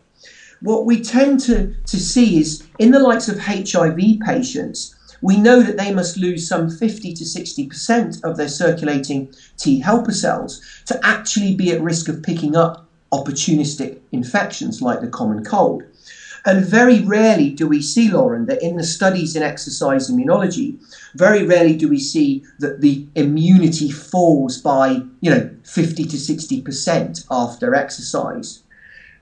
What 0.62 0.86
we 0.86 1.02
tend 1.04 1.39
to, 1.41 1.76
to 1.86 2.00
see 2.00 2.39
is 2.39 2.67
in 2.80 2.91
the 2.91 3.00
likes 3.00 3.30
of 3.30 3.39
HIV 3.39 4.00
patients, 4.26 4.95
we 5.22 5.38
know 5.38 5.62
that 5.62 5.78
they 5.78 5.94
must 5.94 6.18
lose 6.18 6.48
some 6.48 6.70
50 6.70 7.14
to 7.14 7.24
60% 7.24 8.24
of 8.24 8.38
their 8.38 8.48
circulating 8.48 9.34
T 9.58 9.80
helper 9.80 10.12
cells 10.12 10.62
to 10.86 11.00
actually 11.04 11.56
be 11.56 11.72
at 11.72 11.82
risk 11.82 12.08
of 12.10 12.24
picking 12.24 12.56
up 12.56 12.88
opportunistic 13.12 14.00
infections 14.12 14.82
like 14.82 15.02
the 15.02 15.08
common 15.08 15.44
cold. 15.44 15.84
And 16.46 16.66
very 16.66 17.02
rarely 17.02 17.50
do 17.50 17.68
we 17.68 17.82
see, 17.82 18.10
Lauren, 18.10 18.46
that 18.46 18.64
in 18.64 18.78
the 18.78 18.84
studies 18.84 19.36
in 19.36 19.44
exercise 19.44 20.10
immunology, 20.10 20.78
very 21.14 21.44
rarely 21.44 21.76
do 21.76 21.90
we 21.90 22.00
see 22.00 22.44
that 22.60 22.80
the 22.80 23.06
immunity 23.16 23.92
falls 23.92 24.58
by, 24.58 25.02
you 25.20 25.30
know, 25.30 25.50
50 25.64 26.06
to 26.06 26.16
60% 26.16 27.26
after 27.30 27.76
exercise. 27.76 28.64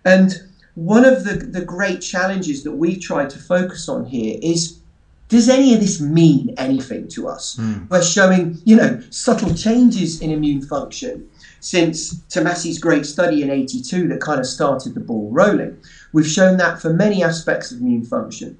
And 0.03 0.35
one 0.75 1.03
of 1.03 1.23
the, 1.23 1.33
the 1.33 1.65
great 1.65 2.01
challenges 2.01 2.63
that 2.63 2.73
we've 2.73 3.01
tried 3.01 3.31
to 3.31 3.39
focus 3.39 3.89
on 3.89 4.05
here 4.05 4.37
is 4.43 4.79
does 5.27 5.49
any 5.49 5.73
of 5.73 5.79
this 5.79 5.99
mean 5.99 6.53
anything 6.57 7.07
to 7.09 7.27
us? 7.27 7.55
Mm. 7.55 7.89
We're 7.89 8.03
showing, 8.03 8.59
you 8.63 8.75
know, 8.75 9.01
subtle 9.09 9.53
changes 9.53 10.21
in 10.21 10.31
immune 10.31 10.61
function 10.61 11.29
since 11.59 12.15
Tomasi's 12.29 12.77
great 12.77 13.05
study 13.05 13.41
in 13.41 13.49
82 13.49 14.07
that 14.09 14.21
kind 14.21 14.39
of 14.39 14.45
started 14.45 14.93
the 14.93 14.99
ball 14.99 15.31
rolling. 15.31 15.77
We've 16.13 16.27
shown 16.27 16.57
that 16.57 16.79
for 16.79 16.93
many 16.93 17.23
aspects 17.23 17.71
of 17.71 17.81
immune 17.81 18.05
function. 18.05 18.57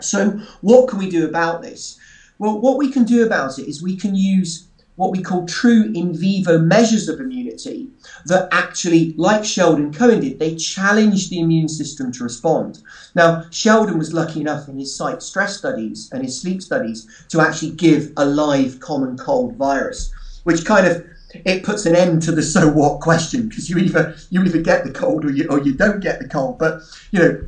So, 0.00 0.40
what 0.60 0.88
can 0.88 0.98
we 0.98 1.08
do 1.08 1.28
about 1.28 1.62
this? 1.62 1.98
Well, 2.38 2.60
what 2.60 2.78
we 2.78 2.90
can 2.90 3.04
do 3.04 3.24
about 3.24 3.58
it 3.58 3.68
is 3.68 3.82
we 3.82 3.96
can 3.96 4.14
use 4.14 4.67
what 4.98 5.12
we 5.12 5.22
call 5.22 5.46
true 5.46 5.92
in 5.94 6.12
vivo 6.12 6.58
measures 6.58 7.08
of 7.08 7.20
immunity 7.20 7.88
that 8.26 8.48
actually, 8.50 9.14
like 9.16 9.44
Sheldon 9.44 9.92
Cohen 9.92 10.18
did, 10.18 10.40
they 10.40 10.56
challenge 10.56 11.30
the 11.30 11.38
immune 11.38 11.68
system 11.68 12.10
to 12.12 12.24
respond. 12.24 12.80
Now, 13.14 13.46
Sheldon 13.50 13.96
was 13.96 14.12
lucky 14.12 14.40
enough 14.40 14.66
in 14.68 14.76
his 14.76 14.94
site 14.94 15.22
stress 15.22 15.56
studies 15.56 16.08
and 16.12 16.24
his 16.24 16.40
sleep 16.40 16.60
studies 16.60 17.06
to 17.28 17.40
actually 17.40 17.70
give 17.70 18.10
a 18.16 18.26
live 18.26 18.80
common 18.80 19.16
cold 19.16 19.54
virus, 19.54 20.10
which 20.42 20.64
kind 20.64 20.84
of 20.84 21.00
it 21.34 21.62
puts 21.62 21.84
an 21.84 21.94
end 21.94 22.22
to 22.22 22.32
the 22.32 22.42
so 22.42 22.68
what 22.68 23.00
question 23.00 23.48
because 23.48 23.68
you 23.68 23.78
either 23.78 24.16
you 24.30 24.42
either 24.42 24.60
get 24.60 24.84
the 24.84 24.90
cold 24.90 25.24
or 25.24 25.30
you 25.30 25.46
or 25.48 25.60
you 25.60 25.74
don't 25.74 26.00
get 26.00 26.18
the 26.20 26.28
cold. 26.28 26.58
But 26.58 26.82
you 27.10 27.20
know 27.20 27.46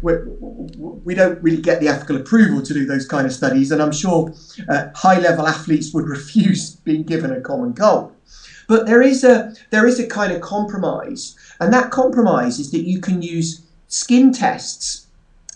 we, 1.04 1.14
don't 1.14 1.42
really 1.42 1.60
get 1.60 1.80
the 1.80 1.88
ethical 1.88 2.16
approval 2.16 2.62
to 2.62 2.74
do 2.74 2.84
those 2.86 3.06
kind 3.06 3.26
of 3.26 3.32
studies, 3.32 3.72
and 3.72 3.80
I'm 3.80 3.92
sure 3.92 4.32
uh, 4.68 4.88
high 4.94 5.18
level 5.18 5.46
athletes 5.46 5.94
would 5.94 6.06
refuse 6.06 6.76
being 6.76 7.04
given 7.04 7.32
a 7.32 7.40
common 7.40 7.74
cold. 7.74 8.14
But 8.68 8.86
there 8.86 9.02
is 9.02 9.24
a 9.24 9.54
there 9.70 9.86
is 9.86 9.98
a 9.98 10.06
kind 10.06 10.32
of 10.32 10.40
compromise, 10.40 11.36
and 11.58 11.72
that 11.72 11.90
compromise 11.90 12.58
is 12.58 12.70
that 12.72 12.86
you 12.86 13.00
can 13.00 13.22
use 13.22 13.62
skin 13.88 14.32
tests 14.32 15.06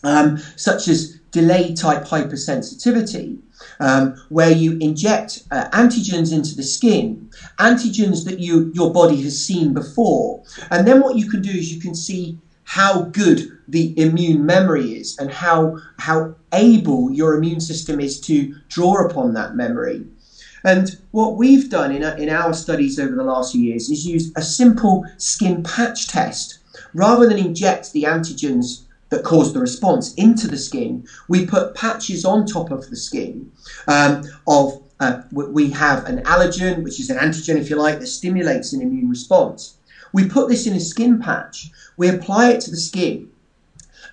um, 0.03 0.39
such 0.57 0.89
as 0.89 1.19
delay 1.31 1.75
type 1.75 2.05
hypersensitivity 2.05 3.39
um, 3.81 4.15
where 4.29 4.51
you 4.51 4.79
inject 4.81 5.43
uh, 5.51 5.69
antigens 5.71 6.33
into 6.33 6.55
the 6.55 6.63
skin, 6.63 7.29
antigens 7.59 8.25
that 8.25 8.39
you 8.39 8.71
your 8.75 8.93
body 8.93 9.21
has 9.23 9.39
seen 9.45 9.73
before, 9.73 10.41
and 10.71 10.87
then 10.87 11.01
what 11.01 11.17
you 11.17 11.29
can 11.29 11.43
do 11.43 11.51
is 11.51 11.73
you 11.73 11.81
can 11.81 11.95
see 11.95 12.37
how 12.65 13.03
good 13.13 13.43
the 13.69 13.93
immune 13.99 14.45
memory 14.45 14.93
is 14.93 15.17
and 15.19 15.31
how 15.31 15.77
how 15.99 16.35
able 16.53 17.11
your 17.11 17.35
immune 17.35 17.61
system 17.61 18.01
is 18.01 18.21
to 18.21 18.55
draw 18.69 19.05
upon 19.05 19.35
that 19.35 19.55
memory. 19.55 20.05
And 20.65 20.97
what 21.11 21.37
we've 21.37 21.69
done 21.69 21.93
in, 21.93 22.03
in 22.19 22.31
our 22.31 22.55
studies 22.55 22.99
over 22.99 23.15
the 23.15 23.23
last 23.23 23.53
few 23.53 23.61
years 23.61 23.91
is 23.91 24.07
use 24.07 24.33
a 24.35 24.43
simple 24.43 25.05
skin 25.19 25.63
patch 25.63 26.07
test. 26.07 26.59
Rather 26.95 27.27
than 27.29 27.39
inject 27.39 27.93
the 27.93 28.05
antigens 28.05 28.84
that 29.15 29.25
cause 29.25 29.53
the 29.53 29.61
response 29.61 30.13
into 30.17 30.49
the 30.49 30.57
skin, 30.59 31.05
we 31.29 31.47
put 31.47 31.75
patches 31.75 32.25
on 32.25 32.47
top 32.47 32.71
of 32.71 32.89
the 32.89 32.97
skin 32.97 33.49
um, 33.87 34.23
of 34.47 34.73
uh, 35.01 35.19
we 35.31 35.71
have 35.71 36.05
an 36.07 36.23
allergen, 36.25 36.83
which 36.83 37.01
is 37.01 37.11
an 37.11 37.17
antigen, 37.19 37.59
if 37.59 37.69
you 37.69 37.77
like, 37.77 37.99
that 37.99 38.07
stimulates 38.07 38.73
an 38.73 38.81
immune 38.81 39.09
response. 39.09 39.75
We 40.13 40.29
put 40.29 40.49
this 40.49 40.67
in 40.67 40.75
a 40.75 40.81
skin 40.81 41.19
patch, 41.19 41.69
we 41.97 42.09
apply 42.09 42.51
it 42.51 42.61
to 42.61 42.71
the 42.71 42.77
skin, 42.77 43.27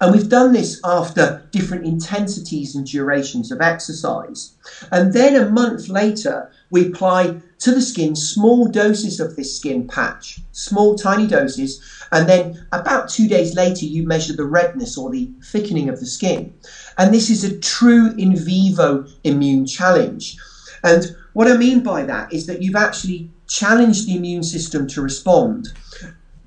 and 0.01 0.11
we've 0.11 0.29
done 0.29 0.51
this 0.51 0.79
after 0.83 1.47
different 1.51 1.85
intensities 1.85 2.75
and 2.75 2.87
durations 2.87 3.51
of 3.51 3.61
exercise. 3.61 4.55
And 4.91 5.13
then 5.13 5.35
a 5.35 5.49
month 5.49 5.89
later, 5.89 6.51
we 6.71 6.87
apply 6.87 7.39
to 7.59 7.71
the 7.71 7.81
skin 7.81 8.15
small 8.15 8.67
doses 8.67 9.19
of 9.19 9.35
this 9.35 9.55
skin 9.55 9.87
patch, 9.87 10.39
small 10.53 10.95
tiny 10.95 11.27
doses, 11.27 11.79
and 12.11 12.27
then 12.27 12.65
about 12.71 13.09
two 13.09 13.27
days 13.27 13.53
later, 13.53 13.85
you 13.85 14.01
measure 14.01 14.35
the 14.35 14.43
redness 14.43 14.97
or 14.97 15.11
the 15.11 15.29
thickening 15.43 15.87
of 15.87 15.99
the 15.99 16.07
skin. 16.07 16.51
And 16.97 17.13
this 17.13 17.29
is 17.29 17.43
a 17.43 17.59
true 17.59 18.15
in 18.17 18.35
vivo 18.35 19.05
immune 19.23 19.67
challenge. 19.67 20.35
And 20.83 21.15
what 21.33 21.47
I 21.47 21.57
mean 21.57 21.83
by 21.83 22.05
that 22.05 22.33
is 22.33 22.47
that 22.47 22.63
you've 22.63 22.75
actually 22.75 23.29
challenged 23.47 24.07
the 24.07 24.15
immune 24.15 24.41
system 24.41 24.87
to 24.87 25.01
respond 25.01 25.67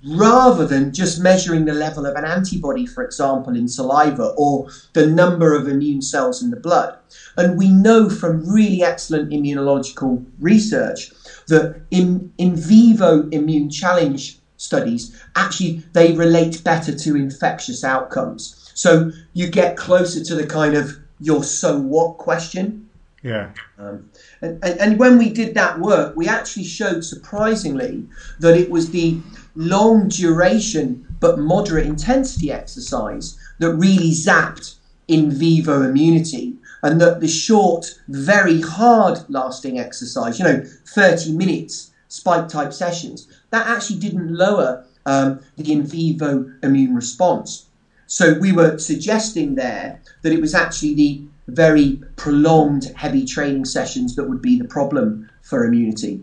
rather 0.06 0.66
than 0.66 0.92
just 0.92 1.20
measuring 1.20 1.64
the 1.64 1.72
level 1.72 2.04
of 2.06 2.14
an 2.14 2.24
antibody, 2.24 2.84
for 2.86 3.04
example, 3.04 3.56
in 3.56 3.68
saliva 3.68 4.34
or 4.36 4.68
the 4.92 5.06
number 5.06 5.54
of 5.54 5.66
immune 5.66 6.02
cells 6.02 6.42
in 6.42 6.50
the 6.50 6.60
blood. 6.60 6.96
And 7.36 7.56
we 7.56 7.70
know 7.70 8.10
from 8.10 8.48
really 8.48 8.82
excellent 8.82 9.30
immunological 9.30 10.24
research 10.38 11.10
that 11.48 11.80
in, 11.90 12.32
in 12.38 12.54
vivo 12.54 13.28
immune 13.30 13.70
challenge 13.70 14.38
studies, 14.56 15.20
actually 15.36 15.82
they 15.92 16.12
relate 16.12 16.62
better 16.64 16.94
to 16.96 17.16
infectious 17.16 17.82
outcomes. 17.82 18.70
So 18.74 19.10
you 19.32 19.48
get 19.48 19.76
closer 19.76 20.22
to 20.24 20.34
the 20.34 20.46
kind 20.46 20.74
of 20.74 20.98
your 21.20 21.42
so 21.44 21.78
what 21.78 22.18
question. 22.18 22.90
Yeah. 23.22 23.52
Um, 23.78 24.10
and, 24.42 24.62
and, 24.62 24.80
and 24.80 24.98
when 24.98 25.16
we 25.16 25.30
did 25.30 25.54
that 25.54 25.78
work, 25.78 26.14
we 26.14 26.28
actually 26.28 26.64
showed 26.64 27.04
surprisingly 27.04 28.06
that 28.40 28.54
it 28.54 28.68
was 28.68 28.90
the 28.90 29.18
long 29.54 30.08
duration 30.08 31.06
but 31.20 31.38
moderate 31.38 31.86
intensity 31.86 32.50
exercise 32.50 33.38
that 33.58 33.74
really 33.74 34.10
zapped 34.10 34.76
in 35.08 35.30
vivo 35.30 35.82
immunity 35.82 36.56
and 36.82 37.00
that 37.00 37.20
the 37.20 37.28
short, 37.28 37.98
very 38.08 38.60
hard 38.60 39.18
lasting 39.28 39.78
exercise, 39.78 40.38
you 40.38 40.44
know, 40.44 40.62
30 40.86 41.32
minutes 41.32 41.92
spike 42.08 42.48
type 42.48 42.72
sessions, 42.72 43.26
that 43.50 43.66
actually 43.66 43.98
didn't 43.98 44.32
lower 44.34 44.84
um, 45.06 45.40
the 45.56 45.72
in 45.72 45.82
vivo 45.82 46.46
immune 46.62 46.94
response. 46.94 47.66
So 48.06 48.34
we 48.34 48.52
were 48.52 48.78
suggesting 48.78 49.54
there 49.54 49.98
that 50.22 50.32
it 50.32 50.40
was 50.40 50.54
actually 50.54 50.94
the 50.94 51.22
very 51.48 52.00
prolonged 52.16 52.92
heavy 52.96 53.24
training 53.24 53.64
sessions 53.64 54.14
that 54.16 54.28
would 54.28 54.42
be 54.42 54.58
the 54.58 54.68
problem 54.68 55.30
for 55.42 55.64
immunity. 55.64 56.20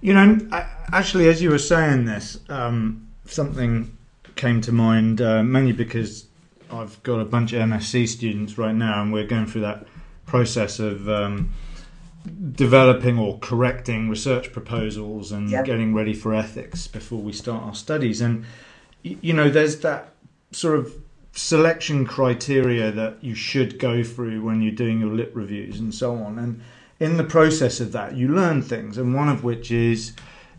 You 0.00 0.14
know, 0.14 0.38
actually, 0.92 1.28
as 1.28 1.40
you 1.42 1.50
were 1.50 1.58
saying 1.58 2.04
this, 2.04 2.38
um, 2.48 3.08
something 3.24 3.96
came 4.36 4.60
to 4.60 4.72
mind 4.72 5.20
uh, 5.20 5.42
mainly 5.42 5.72
because 5.72 6.26
I've 6.70 7.02
got 7.02 7.20
a 7.20 7.24
bunch 7.24 7.52
of 7.52 7.60
MSc 7.60 8.08
students 8.08 8.58
right 8.58 8.74
now, 8.74 9.02
and 9.02 9.12
we're 9.12 9.26
going 9.26 9.46
through 9.46 9.62
that 9.62 9.86
process 10.26 10.78
of 10.78 11.08
um, 11.08 11.52
developing 12.52 13.18
or 13.18 13.38
correcting 13.38 14.08
research 14.08 14.52
proposals 14.52 15.32
and 15.32 15.50
yeah. 15.50 15.62
getting 15.62 15.94
ready 15.94 16.12
for 16.12 16.34
ethics 16.34 16.86
before 16.86 17.20
we 17.20 17.32
start 17.32 17.62
our 17.62 17.74
studies. 17.74 18.20
And 18.20 18.44
you 19.02 19.32
know, 19.32 19.48
there's 19.48 19.80
that 19.80 20.12
sort 20.50 20.78
of 20.78 20.92
selection 21.32 22.06
criteria 22.06 22.90
that 22.90 23.22
you 23.22 23.34
should 23.34 23.78
go 23.78 24.02
through 24.02 24.42
when 24.42 24.62
you're 24.62 24.72
doing 24.72 25.00
your 25.00 25.12
lit 25.12 25.34
reviews 25.34 25.78
and 25.78 25.94
so 25.94 26.14
on. 26.16 26.38
And 26.38 26.60
in 26.98 27.16
the 27.16 27.24
process 27.24 27.80
of 27.80 27.92
that, 27.92 28.16
you 28.16 28.28
learn 28.28 28.62
things, 28.62 28.98
and 28.98 29.14
one 29.14 29.28
of 29.28 29.44
which 29.44 29.70
is 29.70 30.12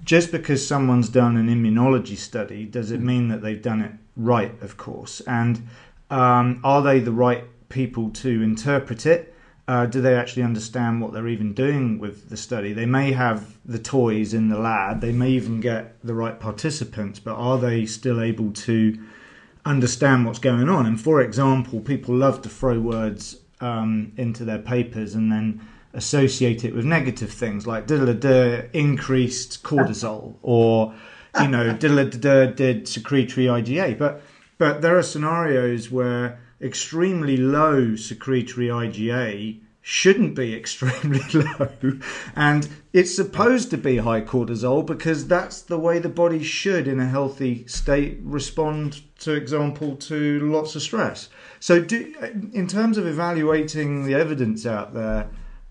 just 0.03 0.31
because 0.31 0.65
someone's 0.65 1.09
done 1.09 1.35
an 1.35 1.47
immunology 1.47 2.15
study, 2.15 2.65
does 2.65 2.91
it 2.91 3.01
mean 3.01 3.27
that 3.29 3.41
they've 3.41 3.61
done 3.61 3.81
it 3.81 3.91
right? 4.15 4.61
Of 4.61 4.77
course, 4.77 5.21
and 5.21 5.67
um, 6.09 6.61
are 6.63 6.81
they 6.81 6.99
the 6.99 7.11
right 7.11 7.43
people 7.69 8.09
to 8.11 8.41
interpret 8.41 9.05
it? 9.05 9.33
Uh, 9.67 9.85
do 9.85 9.99
they 9.99 10.15
actually 10.15 10.43
understand 10.43 11.01
what 11.01 11.11
they're 11.11 11.27
even 11.27 11.53
doing 11.53 11.99
with 11.99 12.29
the 12.29 12.37
study? 12.37 12.71
They 12.71 12.85
may 12.85 13.11
have 13.11 13.57
the 13.65 13.79
toys 13.79 14.33
in 14.33 14.47
the 14.47 14.57
lab, 14.57 15.01
they 15.01 15.11
may 15.11 15.31
even 15.31 15.59
get 15.59 16.01
the 16.05 16.13
right 16.13 16.39
participants, 16.39 17.19
but 17.19 17.35
are 17.35 17.57
they 17.57 17.85
still 17.85 18.21
able 18.21 18.51
to 18.51 18.97
understand 19.65 20.25
what's 20.25 20.39
going 20.39 20.69
on? 20.69 20.85
And 20.85 21.01
for 21.01 21.19
example, 21.21 21.81
people 21.81 22.15
love 22.15 22.41
to 22.43 22.49
throw 22.49 22.79
words 22.79 23.41
um, 23.59 24.13
into 24.15 24.45
their 24.45 24.59
papers 24.59 25.15
and 25.15 25.29
then 25.29 25.61
associate 25.97 26.63
it 26.63 26.73
with 26.73 26.85
negative 26.85 27.31
things 27.31 27.65
like 27.67 27.87
increased 28.73 29.63
cortisol 29.63 30.35
or 30.41 30.93
you 31.41 31.47
know 31.47 31.75
did 31.75 32.87
secretory 32.87 33.47
IgA. 33.47 33.97
But 33.97 34.21
but 34.57 34.81
there 34.81 34.97
are 34.97 35.03
scenarios 35.03 35.91
where 35.91 36.39
extremely 36.61 37.37
low 37.37 37.95
secretory 37.95 38.67
IgA 38.67 39.59
shouldn't 39.81 40.35
be 40.35 40.53
extremely 40.61 41.21
low 41.33 41.69
and 42.35 42.67
it's 42.93 43.15
supposed 43.15 43.69
to 43.69 43.77
be 43.77 43.97
high 43.97 44.21
cortisol 44.21 44.85
because 44.85 45.27
that's 45.27 45.61
the 45.61 45.79
way 45.79 45.97
the 45.97 46.09
body 46.09 46.43
should 46.43 46.87
in 46.87 46.99
a 46.99 47.07
healthy 47.07 47.65
state 47.67 48.17
respond 48.21 49.01
to 49.17 49.33
example 49.33 49.95
to 49.95 50.41
lots 50.51 50.75
of 50.75 50.81
stress 50.81 51.29
so 51.61 51.79
do, 51.79 52.13
in 52.53 52.67
terms 52.67 52.97
of 52.97 53.07
evaluating 53.07 54.05
the 54.05 54.13
evidence 54.13 54.65
out 54.65 54.93
there 54.93 55.29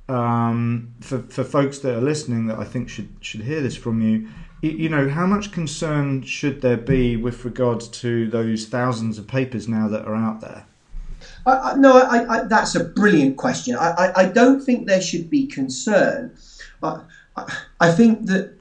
um, 0.08 0.94
for, 1.00 1.18
for 1.22 1.42
folks 1.42 1.80
that 1.80 1.96
are 1.96 2.00
listening 2.00 2.46
that 2.46 2.58
i 2.58 2.64
think 2.64 2.88
should 2.88 3.08
should 3.20 3.42
hear 3.42 3.60
this 3.60 3.76
from 3.76 4.00
you 4.00 4.28
you 4.62 4.88
know, 4.88 5.08
how 5.08 5.26
much 5.26 5.52
concern 5.52 6.22
should 6.22 6.62
there 6.62 6.76
be 6.76 7.16
with 7.16 7.44
regards 7.44 7.88
to 7.88 8.28
those 8.28 8.66
thousands 8.66 9.18
of 9.18 9.26
papers 9.26 9.68
now 9.68 9.88
that 9.88 10.06
are 10.06 10.14
out 10.14 10.40
there? 10.40 10.64
I, 11.44 11.52
I, 11.52 11.74
no, 11.76 11.94
I, 11.94 12.44
that's 12.44 12.74
a 12.74 12.84
brilliant 12.84 13.36
question. 13.36 13.76
I, 13.76 14.30
don't 14.32 14.60
think 14.60 14.86
there 14.86 15.00
should 15.00 15.28
be 15.30 15.46
concern. 15.46 16.36
I, 16.82 17.92
think 17.92 18.26
that 18.26 18.54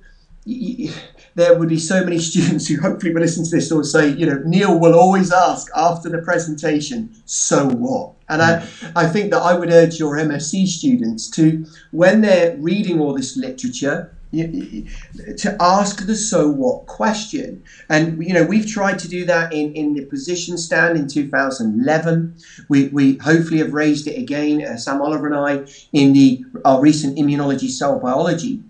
y- 0.46 0.92
there 1.36 1.58
would 1.58 1.70
be 1.70 1.80
so 1.80 2.04
many 2.04 2.18
students 2.32 2.68
who 2.68 2.82
hopefully 2.82 3.14
will 3.14 3.22
listen 3.22 3.44
to 3.46 3.52
this 3.52 3.72
or 3.72 3.84
say, 3.84 4.10
you 4.10 4.26
know, 4.26 4.42
Neil 4.46 4.80
will 4.80 4.96
always 4.96 5.32
ask 5.32 5.70
after 5.76 6.10
the 6.10 6.22
presentation, 6.22 7.16
so 7.26 7.68
what? 7.68 8.14
And 8.28 8.42
I. 8.42 8.68
I 8.96 9.08
think 9.08 9.32
that 9.32 9.42
I 9.42 9.54
would 9.54 9.72
urge 9.72 10.00
your 10.00 10.16
MSc 10.18 10.68
students 10.68 11.30
to, 11.32 11.66
when 11.92 12.22
they're 12.22 12.56
reading 12.58 13.00
all 13.00 13.14
this 13.14 13.38
literature, 13.38 14.16
to 14.32 15.58
ask 15.60 16.06
the 16.06 16.16
so 16.16 16.50
what 16.50 16.86
question. 16.88 17.64
And, 17.90 18.24
you 18.26 18.34
know, 18.34 18.44
we've 18.44 18.68
tried 18.68 19.00
to 19.00 19.08
do 19.08 19.26
that 19.26 19.54
in, 19.54 19.74
in 19.74 19.94
the 19.94 20.06
position 20.06 20.58
stand 20.58 20.98
in 20.98 21.08
2011. 21.08 22.36
We, 22.68 22.88
we 22.90 23.18
hopefully 23.18 23.60
have 23.60 23.74
raised 23.74 24.08
it 24.08 24.18
again, 24.18 24.66
uh, 24.66 24.78
Sam 24.78 25.02
Oliver 25.02 25.28
and 25.28 25.36
I, 25.36 25.66
in 25.94 26.14
the 26.14 26.44
our 26.66 26.82
recent 26.82 27.18
immunology 27.18 27.70
cell 27.70 28.00
biology 28.00 28.62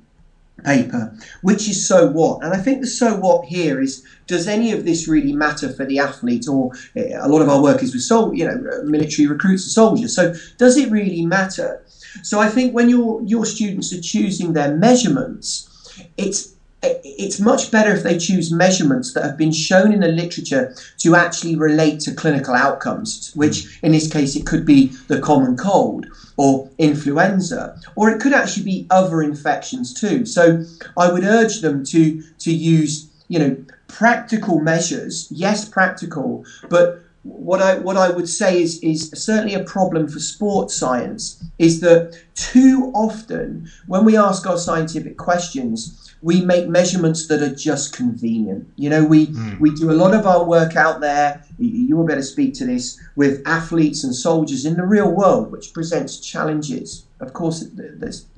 paper, 0.65 1.13
which 1.41 1.69
is 1.69 1.87
so 1.87 2.07
what? 2.07 2.43
And 2.43 2.53
I 2.53 2.57
think 2.57 2.81
the 2.81 2.87
so 2.87 3.15
what 3.15 3.45
here 3.45 3.79
is 3.81 4.03
does 4.27 4.47
any 4.47 4.71
of 4.71 4.85
this 4.85 5.07
really 5.07 5.33
matter 5.33 5.71
for 5.71 5.85
the 5.85 5.99
athlete? 5.99 6.47
Or 6.47 6.71
uh, 6.97 7.01
a 7.21 7.29
lot 7.29 7.41
of 7.41 7.49
our 7.49 7.61
work 7.61 7.83
is 7.83 7.93
with 7.93 8.03
sol- 8.03 8.33
you 8.33 8.45
know 8.45 8.81
military 8.83 9.27
recruits 9.27 9.63
and 9.63 9.71
soldiers. 9.71 10.15
So 10.15 10.33
does 10.57 10.77
it 10.77 10.91
really 10.91 11.25
matter? 11.25 11.81
So 12.23 12.39
I 12.39 12.49
think 12.49 12.73
when 12.73 12.89
your 12.89 13.21
your 13.23 13.45
students 13.45 13.93
are 13.93 14.01
choosing 14.01 14.53
their 14.53 14.75
measurements, 14.75 15.69
it's 16.17 16.54
it's 17.03 17.39
much 17.39 17.71
better 17.71 17.93
if 17.93 18.03
they 18.03 18.17
choose 18.17 18.51
measurements 18.51 19.13
that 19.13 19.23
have 19.23 19.37
been 19.37 19.51
shown 19.51 19.91
in 19.93 19.99
the 19.99 20.07
literature 20.07 20.75
to 20.99 21.15
actually 21.15 21.55
relate 21.55 21.99
to 22.01 22.13
clinical 22.13 22.53
outcomes, 22.53 23.31
which 23.35 23.65
hmm. 23.65 23.87
in 23.87 23.91
this 23.91 24.11
case 24.11 24.35
it 24.35 24.45
could 24.45 24.65
be 24.65 24.87
the 25.07 25.21
common 25.21 25.57
cold 25.57 26.05
or 26.37 26.69
influenza, 26.77 27.79
or 27.95 28.09
it 28.09 28.19
could 28.19 28.33
actually 28.33 28.63
be 28.63 28.87
other 28.89 29.21
infections 29.21 29.93
too. 29.93 30.25
So 30.25 30.63
I 30.97 31.11
would 31.11 31.23
urge 31.23 31.61
them 31.61 31.83
to 31.85 32.21
to 32.39 32.53
use 32.53 33.09
you 33.27 33.39
know 33.39 33.57
practical 33.87 34.59
measures, 34.59 35.27
yes, 35.31 35.67
practical, 35.67 36.43
but 36.69 37.01
what 37.25 37.59
I 37.59 37.79
what 37.79 37.97
I 37.97 38.09
would 38.11 38.29
say 38.29 38.61
is 38.61 38.79
is 38.83 39.09
certainly 39.09 39.55
a 39.55 39.63
problem 39.63 40.07
for 40.07 40.19
sports 40.19 40.75
science 40.75 41.43
is 41.57 41.79
that 41.81 42.15
too 42.35 42.91
often 42.93 43.67
when 43.87 44.05
we 44.05 44.15
ask 44.15 44.45
our 44.45 44.59
scientific 44.59 45.17
questions 45.17 46.04
we 46.21 46.41
make 46.41 46.67
measurements 46.67 47.27
that 47.27 47.41
are 47.41 47.53
just 47.53 47.93
convenient. 47.93 48.67
You 48.75 48.89
know, 48.89 49.03
we 49.05 49.27
mm. 49.27 49.59
we 49.59 49.71
do 49.71 49.91
a 49.91 49.93
lot 49.93 50.13
of 50.13 50.25
our 50.25 50.43
work 50.43 50.75
out 50.75 50.99
there. 51.01 51.43
You 51.57 51.97
will 51.97 52.05
better 52.05 52.23
speak 52.23 52.53
to 52.55 52.65
this 52.65 52.99
with 53.15 53.41
athletes 53.45 54.03
and 54.03 54.13
soldiers 54.13 54.65
in 54.65 54.75
the 54.75 54.85
real 54.85 55.11
world, 55.11 55.51
which 55.51 55.73
presents 55.73 56.19
challenges. 56.19 57.05
Of 57.19 57.33
course, 57.33 57.61
it, 57.61 57.71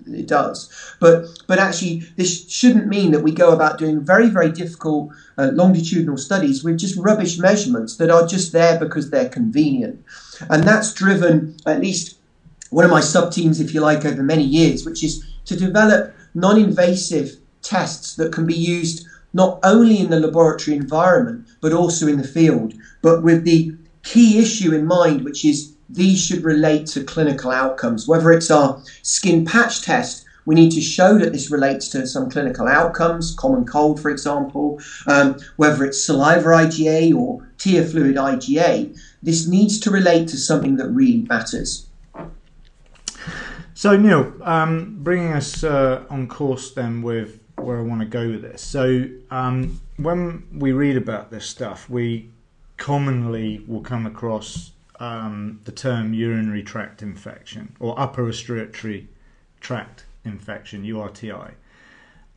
it 0.08 0.28
does. 0.28 0.96
But 1.00 1.28
but 1.48 1.60
actually, 1.60 2.04
this 2.16 2.50
shouldn't 2.50 2.88
mean 2.88 3.12
that 3.12 3.24
we 3.24 3.32
go 3.32 3.52
about 3.52 3.80
doing 3.80 4.04
very 4.04 4.30
very 4.30 4.52
difficult 4.52 5.12
uh, 5.38 5.52
longitudinal 5.54 6.18
studies 6.18 6.64
with 6.64 6.78
just 6.78 6.98
rubbish 6.98 7.38
measurements 7.38 7.98
that 7.98 8.10
are 8.10 8.28
just 8.28 8.52
there 8.52 8.78
because 8.80 9.10
they're 9.10 9.30
convenient, 9.30 10.04
and 10.50 10.64
that's 10.64 10.94
driven 10.94 11.56
at 11.66 11.80
least 11.80 12.18
one 12.70 12.86
of 12.86 12.92
my 12.92 13.00
sub 13.00 13.32
teams, 13.32 13.60
if 13.60 13.74
you 13.74 13.82
like, 13.82 14.06
over 14.06 14.22
many 14.22 14.44
years, 14.44 14.86
which 14.86 15.04
is 15.04 15.26
to 15.46 15.56
develop 15.56 16.14
non-invasive 16.34 17.38
tests 17.62 18.16
that 18.16 18.32
can 18.32 18.46
be 18.46 18.56
used 18.56 19.06
not 19.34 19.60
only 19.64 20.00
in 20.00 20.10
the 20.10 20.20
laboratory 20.20 20.76
environment 20.76 21.46
but 21.62 21.74
also 21.74 22.08
in 22.08 22.18
the 22.18 22.28
field, 22.28 22.74
but 23.02 23.24
with 23.24 23.44
the 23.44 23.76
key 24.04 24.40
issue 24.40 24.74
in 24.74 24.86
mind, 24.86 25.24
which 25.24 25.44
is 25.44 25.76
these 25.90 26.24
should 26.24 26.44
relate 26.44 26.86
to 26.88 27.04
clinical 27.04 27.52
outcomes. 27.52 28.08
Whether 28.08 28.32
it's 28.32 28.52
our 28.52 28.82
skin 29.02 29.46
patch 29.46 29.82
test, 29.82 30.26
we 30.46 30.56
need 30.56 30.72
to 30.72 30.82
show 30.82 31.18
that 31.18 31.34
this 31.34 31.52
relates 31.52 31.90
to 31.90 32.08
some 32.08 32.30
clinical 32.30 32.68
outcomes, 32.68 33.36
common 33.36 33.66
cold, 33.66 34.02
for 34.02 34.10
example. 34.10 34.80
Um, 35.06 35.38
whether 35.58 35.84
it's 35.84 36.02
saliva 36.02 36.48
IgA 36.48 37.14
or 37.14 37.46
tear 37.58 37.84
fluid 37.84 38.16
IgA, 38.16 38.98
this 39.22 39.48
needs 39.48 39.80
to 39.82 39.92
relate 39.92 40.30
to 40.30 40.38
something 40.38 40.78
that 40.78 40.88
really 40.88 41.26
matters. 41.28 41.88
So, 43.74 43.98
Neil, 43.98 44.34
um, 44.42 44.98
bringing 45.04 45.34
us 45.34 45.64
uh, 45.64 46.06
on 46.10 46.28
course 46.28 46.72
then 46.72 47.02
with 47.02 47.40
where 47.58 47.80
I 47.80 47.82
want 47.82 48.02
to 48.02 48.08
go 48.08 48.30
with 48.30 48.42
this. 48.42 48.62
So 48.62 49.08
um, 49.32 49.82
when 49.98 50.48
we 50.54 50.72
read 50.72 50.98
about 50.98 51.32
this 51.32 51.46
stuff, 51.46 51.90
we 51.90 52.30
commonly 52.78 53.64
will 53.68 53.82
come 53.82 54.06
across 54.06 54.72
um, 55.00 55.60
the 55.66 55.72
term 55.72 56.14
urinary 56.14 56.64
tract 56.64 57.02
infection 57.02 57.76
or 57.80 58.00
upper 58.00 58.24
respiratory 58.24 59.08
tract 59.60 60.06
infection 60.24 60.84
(URTI). 60.84 61.54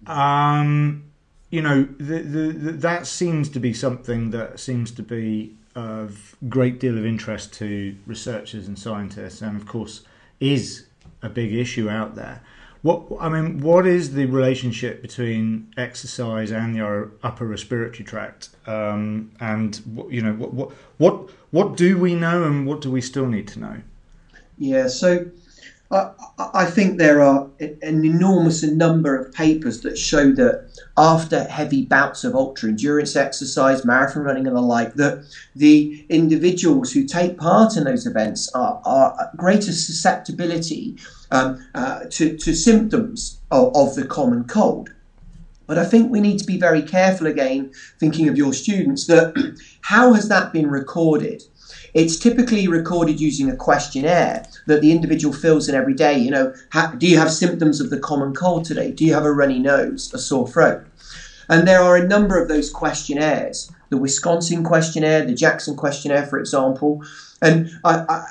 Um, 0.07 1.05
you 1.51 1.63
know, 1.63 1.85
the, 1.99 2.19
the, 2.21 2.53
the, 2.53 2.73
that 2.73 3.07
seems 3.07 3.49
to 3.51 3.61
be 3.61 3.75
something 3.75 4.31
that 4.31 4.61
seems 4.61 4.91
to 4.93 5.03
be 5.03 5.57
of 5.75 6.37
great 6.49 6.81
deal 6.81 6.99
of 6.99 7.05
interest 7.05 7.53
to 7.55 7.97
researchers 8.07 8.67
and 8.67 8.79
scientists, 8.79 9.43
and 9.43 9.57
of 9.57 9.67
course 9.67 10.03
is 10.39 10.87
a 11.23 11.29
big 11.29 11.53
issue 11.53 11.89
out 11.89 12.15
there. 12.15 12.43
What 12.83 13.03
I 13.21 13.29
mean, 13.29 13.61
what 13.61 13.87
is 13.87 14.15
the 14.15 14.25
relationship 14.25 15.03
between 15.03 15.73
exercise 15.77 16.51
and 16.51 16.75
your 16.75 17.11
upper 17.23 17.47
respiratory 17.47 18.05
tract? 18.05 18.49
Um, 18.67 19.33
and 19.39 20.07
you 20.09 20.23
know, 20.23 20.33
what, 20.33 20.73
what 20.97 21.31
what 21.51 21.77
do 21.77 21.99
we 21.99 22.15
know, 22.15 22.45
and 22.45 22.67
what 22.67 22.81
do 22.81 22.91
we 22.91 23.03
still 23.03 23.27
need 23.27 23.49
to 23.49 23.59
know? 23.59 23.77
Yeah, 24.57 24.89
so 24.89 25.27
I, 25.91 26.13
I 26.39 26.65
think 26.65 26.99
there 26.99 27.21
are 27.21 27.49
an 27.59 28.05
enormous 28.05 28.63
number 28.63 29.17
of 29.17 29.33
papers 29.33 29.81
that 29.81 29.99
show 29.99 30.33
that 30.33 30.71
after 30.97 31.45
heavy 31.45 31.85
bouts 31.85 32.25
of 32.25 32.35
ultra 32.35 32.69
endurance 32.69 33.17
exercise, 33.17 33.85
marathon 33.85 34.23
running, 34.23 34.47
and 34.47 34.57
the 34.57 34.61
like, 34.61 34.95
that 34.95 35.25
the 35.57 36.07
individuals 36.09 36.93
who 36.93 37.05
take 37.05 37.37
part 37.39 37.77
in 37.77 37.85
those 37.85 38.07
events 38.07 38.51
are, 38.55 38.81
are 38.85 39.31
greater 39.37 39.73
susceptibility 39.73 40.97
um, 41.31 41.65
uh, 41.75 42.05
to, 42.11 42.37
to 42.37 42.55
symptoms 42.55 43.41
of, 43.51 43.75
of 43.75 43.95
the 43.95 44.07
common 44.07 44.45
cold. 44.45 44.91
But 45.67 45.79
I 45.79 45.85
think 45.85 46.11
we 46.11 46.21
need 46.21 46.39
to 46.39 46.45
be 46.45 46.59
very 46.59 46.83
careful 46.83 47.27
again, 47.27 47.73
thinking 47.99 48.29
of 48.29 48.37
your 48.37 48.53
students, 48.53 49.07
that 49.07 49.57
how 49.83 50.15
has 50.15 50.29
that 50.29 50.53
been 50.53 50.69
recorded? 50.69 51.43
It's 51.95 52.19
typically 52.19 52.69
recorded 52.69 53.21
using 53.21 53.51
a 53.51 53.57
questionnaire 53.57 54.45
that 54.67 54.81
the 54.81 54.93
individual 54.93 55.35
fills 55.35 55.69
in 55.69 55.75
every 55.75 55.95
day. 55.95 56.19
You 56.19 56.31
know, 56.31 56.55
do 56.99 57.07
you 57.07 57.19
have 57.19 57.33
symptoms 57.33 57.81
of 57.81 57.91
the 57.91 57.99
common 57.99 58.35
cold 58.35 58.65
today? 58.65 58.93
Do 58.93 59.05
you 59.05 59.15
have 59.15 59.25
a 59.25 59.33
runny 59.33 59.59
nose, 59.59 60.13
a 60.15 60.19
sore 60.19 60.49
throat? 60.49 60.85
And 61.49 61.67
there 61.67 61.81
are 61.81 61.97
a 61.97 62.07
number 62.07 62.41
of 62.41 62.49
those 62.49 62.71
questionnaires 62.71 63.73
the 63.91 63.97
Wisconsin 63.97 64.65
questionnaire, 64.65 65.27
the 65.27 65.35
Jackson 65.35 65.77
questionnaire, 65.77 66.25
for 66.25 66.39
example. 66.39 67.05
And 67.43 67.71
I, 67.85 68.05
I, 68.09 68.25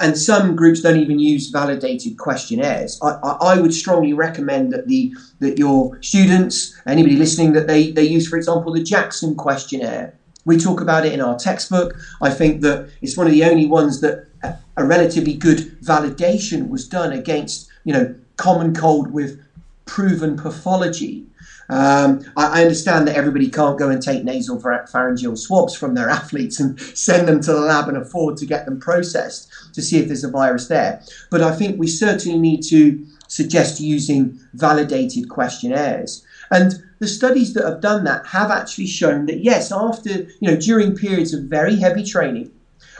and 0.00 0.16
some 0.16 0.56
groups 0.56 0.80
don't 0.80 0.98
even 0.98 1.18
use 1.18 1.50
validated 1.50 2.18
questionnaires. 2.18 2.98
I, 3.02 3.10
I, 3.22 3.30
I, 3.54 3.60
would 3.60 3.72
strongly 3.72 4.12
recommend 4.12 4.72
that 4.72 4.88
the 4.88 5.14
that 5.40 5.58
your 5.58 6.00
students, 6.02 6.80
anybody 6.86 7.16
listening, 7.16 7.52
that 7.52 7.66
they, 7.66 7.90
they 7.92 8.04
use, 8.04 8.28
for 8.28 8.36
example, 8.36 8.72
the 8.72 8.82
Jackson 8.82 9.34
questionnaire. 9.34 10.14
We 10.44 10.58
talk 10.58 10.80
about 10.80 11.06
it 11.06 11.12
in 11.12 11.20
our 11.20 11.38
textbook. 11.38 11.96
I 12.20 12.30
think 12.30 12.60
that 12.62 12.90
it's 13.02 13.16
one 13.16 13.26
of 13.26 13.32
the 13.32 13.44
only 13.44 13.66
ones 13.66 14.00
that 14.00 14.26
a, 14.42 14.56
a 14.76 14.84
relatively 14.84 15.34
good 15.34 15.80
validation 15.80 16.68
was 16.68 16.86
done 16.88 17.12
against, 17.12 17.68
you 17.84 17.92
know, 17.92 18.14
common 18.36 18.74
cold 18.74 19.12
with 19.12 19.40
proven 19.86 20.36
pathology. 20.36 21.26
Um, 21.70 22.24
I, 22.36 22.60
I, 22.60 22.62
understand 22.62 23.08
that 23.08 23.16
everybody 23.16 23.48
can't 23.48 23.78
go 23.78 23.88
and 23.88 24.02
take 24.02 24.22
nasal 24.22 24.60
pharyngeal 24.60 25.34
swabs 25.36 25.74
from 25.74 25.94
their 25.94 26.10
athletes 26.20 26.60
and 26.60 26.78
send 26.78 27.26
them 27.26 27.40
to 27.40 27.52
the 27.52 27.60
lab 27.60 27.88
and 27.88 27.96
afford 27.96 28.36
to 28.38 28.46
get 28.46 28.66
them 28.66 28.78
processed 28.78 29.50
to 29.74 29.82
see 29.82 29.98
if 29.98 30.06
there's 30.06 30.24
a 30.24 30.30
virus 30.30 30.68
there. 30.68 31.02
But 31.30 31.42
I 31.42 31.54
think 31.54 31.78
we 31.78 31.86
certainly 31.86 32.38
need 32.38 32.62
to 32.64 33.04
suggest 33.28 33.80
using 33.80 34.38
validated 34.54 35.28
questionnaires. 35.28 36.24
And 36.50 36.82
the 36.98 37.08
studies 37.08 37.52
that 37.54 37.64
have 37.64 37.80
done 37.80 38.04
that 38.04 38.26
have 38.26 38.50
actually 38.50 38.86
shown 38.86 39.26
that 39.26 39.42
yes, 39.42 39.72
after, 39.72 40.10
you 40.10 40.48
know, 40.48 40.56
during 40.56 40.96
periods 40.96 41.34
of 41.34 41.44
very 41.44 41.76
heavy 41.76 42.04
training 42.04 42.50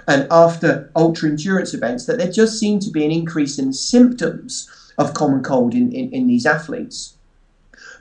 and 0.08 0.26
after 0.30 0.90
ultra 0.96 1.30
endurance 1.30 1.72
events, 1.72 2.06
that 2.06 2.18
there 2.18 2.30
just 2.30 2.58
seemed 2.58 2.82
to 2.82 2.90
be 2.90 3.04
an 3.04 3.10
increase 3.10 3.58
in 3.58 3.72
symptoms 3.72 4.68
of 4.98 5.14
common 5.14 5.42
cold 5.42 5.74
in, 5.74 5.92
in, 5.92 6.10
in 6.12 6.26
these 6.26 6.46
athletes. 6.46 7.16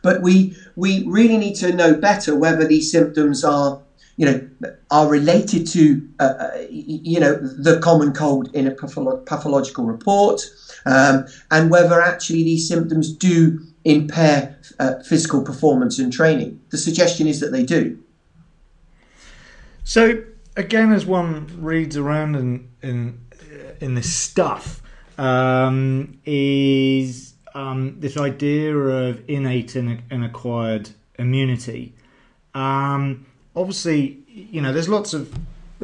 But 0.02 0.22
we 0.22 0.58
we 0.76 1.06
really 1.08 1.38
need 1.38 1.56
to 1.56 1.74
know 1.74 1.96
better 1.96 2.36
whether 2.36 2.66
these 2.68 2.92
symptoms 2.92 3.44
are 3.44 3.80
you 4.18 4.26
know 4.26 4.48
are 4.92 5.08
related 5.08 5.66
to 5.68 6.08
uh, 6.20 6.34
uh 6.40 6.58
you 6.70 7.20
know 7.20 7.36
the 7.36 7.80
common 7.80 8.14
cold 8.14 8.54
in 8.54 8.68
a 8.68 8.72
pathological 8.72 9.86
report 9.86 10.42
um, 10.86 11.26
and 11.52 11.72
whether 11.72 12.02
actually 12.02 12.44
these 12.44 12.68
symptoms 12.68 13.12
do 13.14 13.60
impair 13.86 14.58
uh, 14.80 15.00
physical 15.04 15.44
performance 15.44 16.00
and 16.00 16.14
training 16.14 16.60
the 16.70 16.78
suggestion 16.78 17.28
is 17.28 17.40
that 17.40 17.52
they 17.52 17.64
do 17.64 17.98
so 19.84 20.24
again 20.56 20.92
as 20.92 21.06
one 21.06 21.48
reads 21.60 21.98
around 21.98 22.36
in 22.36 22.70
in, 22.82 23.20
in 23.82 23.96
this 23.96 24.14
stuff 24.14 24.82
um, 25.18 26.20
is 26.26 27.34
um, 27.54 28.00
this 28.00 28.18
idea 28.18 28.76
of 28.76 29.22
innate 29.28 29.76
and, 29.76 30.02
and 30.10 30.24
acquired 30.24 30.90
immunity. 31.20 31.94
Um, 32.54 33.26
obviously, 33.56 34.24
you 34.28 34.62
know, 34.62 34.74
there's 34.74 34.90
lots 34.90 35.14
of. 35.14 35.34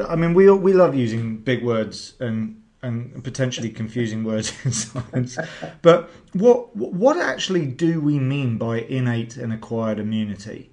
I 0.08 0.16
mean, 0.16 0.34
we 0.34 0.50
we 0.52 0.74
love 0.74 0.96
using 0.96 1.38
big 1.38 1.64
words 1.64 2.14
and 2.20 2.62
and 2.82 3.24
potentially 3.24 3.70
confusing 3.70 4.24
words 4.24 4.54
in 4.66 4.72
science. 4.72 5.38
But 5.82 6.10
what 6.34 6.76
what 6.76 7.18
actually 7.18 7.66
do 7.66 8.00
we 8.02 8.20
mean 8.20 8.58
by 8.58 8.80
innate 8.82 9.38
and 9.38 9.52
acquired 9.52 10.00
immunity? 10.00 10.69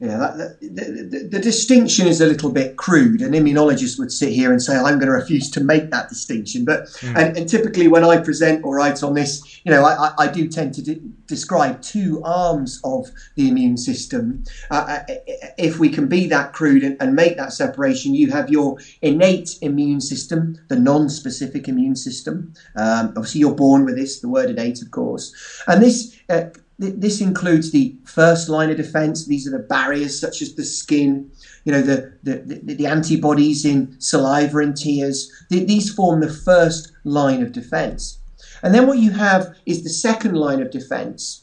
Yeah, 0.00 0.16
that, 0.16 0.60
the, 0.62 1.08
the, 1.10 1.28
the, 1.28 1.40
distinction 1.40 2.06
is 2.06 2.22
a 2.22 2.26
little 2.26 2.50
bit 2.50 2.78
crude. 2.78 3.20
An 3.20 3.32
immunologist 3.32 3.98
would 3.98 4.10
sit 4.10 4.32
here 4.32 4.50
and 4.50 4.62
say, 4.62 4.74
"I'm 4.74 4.98
going 4.98 5.08
to 5.08 5.12
refuse 5.12 5.50
to 5.50 5.62
make 5.62 5.90
that 5.90 6.08
distinction." 6.08 6.64
But 6.64 6.84
mm. 6.86 7.14
and, 7.18 7.36
and, 7.36 7.46
typically, 7.46 7.86
when 7.86 8.02
I 8.02 8.16
present 8.16 8.64
or 8.64 8.76
write 8.76 9.02
on 9.02 9.12
this, 9.12 9.60
you 9.62 9.70
know, 9.70 9.84
I, 9.84 10.14
I 10.18 10.26
do 10.28 10.48
tend 10.48 10.72
to 10.76 10.82
de- 10.82 11.02
describe 11.26 11.82
two 11.82 12.22
arms 12.24 12.80
of 12.82 13.10
the 13.34 13.50
immune 13.50 13.76
system. 13.76 14.42
Uh, 14.70 15.00
uh, 15.06 15.14
if 15.58 15.78
we 15.78 15.90
can 15.90 16.08
be 16.08 16.26
that 16.28 16.54
crude 16.54 16.82
and, 16.82 16.96
and, 16.98 17.14
make 17.14 17.36
that 17.36 17.52
separation, 17.52 18.14
you 18.14 18.30
have 18.30 18.48
your 18.48 18.78
innate 19.02 19.58
immune 19.60 20.00
system, 20.00 20.58
the 20.68 20.76
non-specific 20.76 21.68
immune 21.68 21.94
system. 21.94 22.54
Um, 22.74 23.08
obviously, 23.08 23.40
you're 23.40 23.54
born 23.54 23.84
with 23.84 23.96
this. 23.96 24.20
The 24.20 24.30
word 24.30 24.48
innate, 24.48 24.80
of 24.80 24.90
course, 24.92 25.34
and 25.66 25.82
this. 25.82 26.16
Uh, 26.30 26.44
this 26.80 27.20
includes 27.20 27.70
the 27.70 27.94
first 28.04 28.48
line 28.48 28.70
of 28.70 28.78
defense. 28.78 29.26
These 29.26 29.46
are 29.46 29.50
the 29.50 29.58
barriers 29.58 30.18
such 30.18 30.40
as 30.40 30.54
the 30.54 30.64
skin, 30.64 31.30
you 31.64 31.72
know, 31.72 31.82
the, 31.82 32.12
the, 32.22 32.38
the, 32.38 32.74
the 32.74 32.86
antibodies 32.86 33.66
in 33.66 33.94
saliva 34.00 34.58
and 34.58 34.74
tears. 34.74 35.30
These 35.50 35.92
form 35.92 36.20
the 36.20 36.32
first 36.32 36.92
line 37.04 37.42
of 37.42 37.52
defense. 37.52 38.18
And 38.62 38.74
then 38.74 38.86
what 38.86 38.98
you 38.98 39.10
have 39.10 39.54
is 39.66 39.82
the 39.82 39.90
second 39.90 40.34
line 40.34 40.62
of 40.62 40.70
defense 40.70 41.39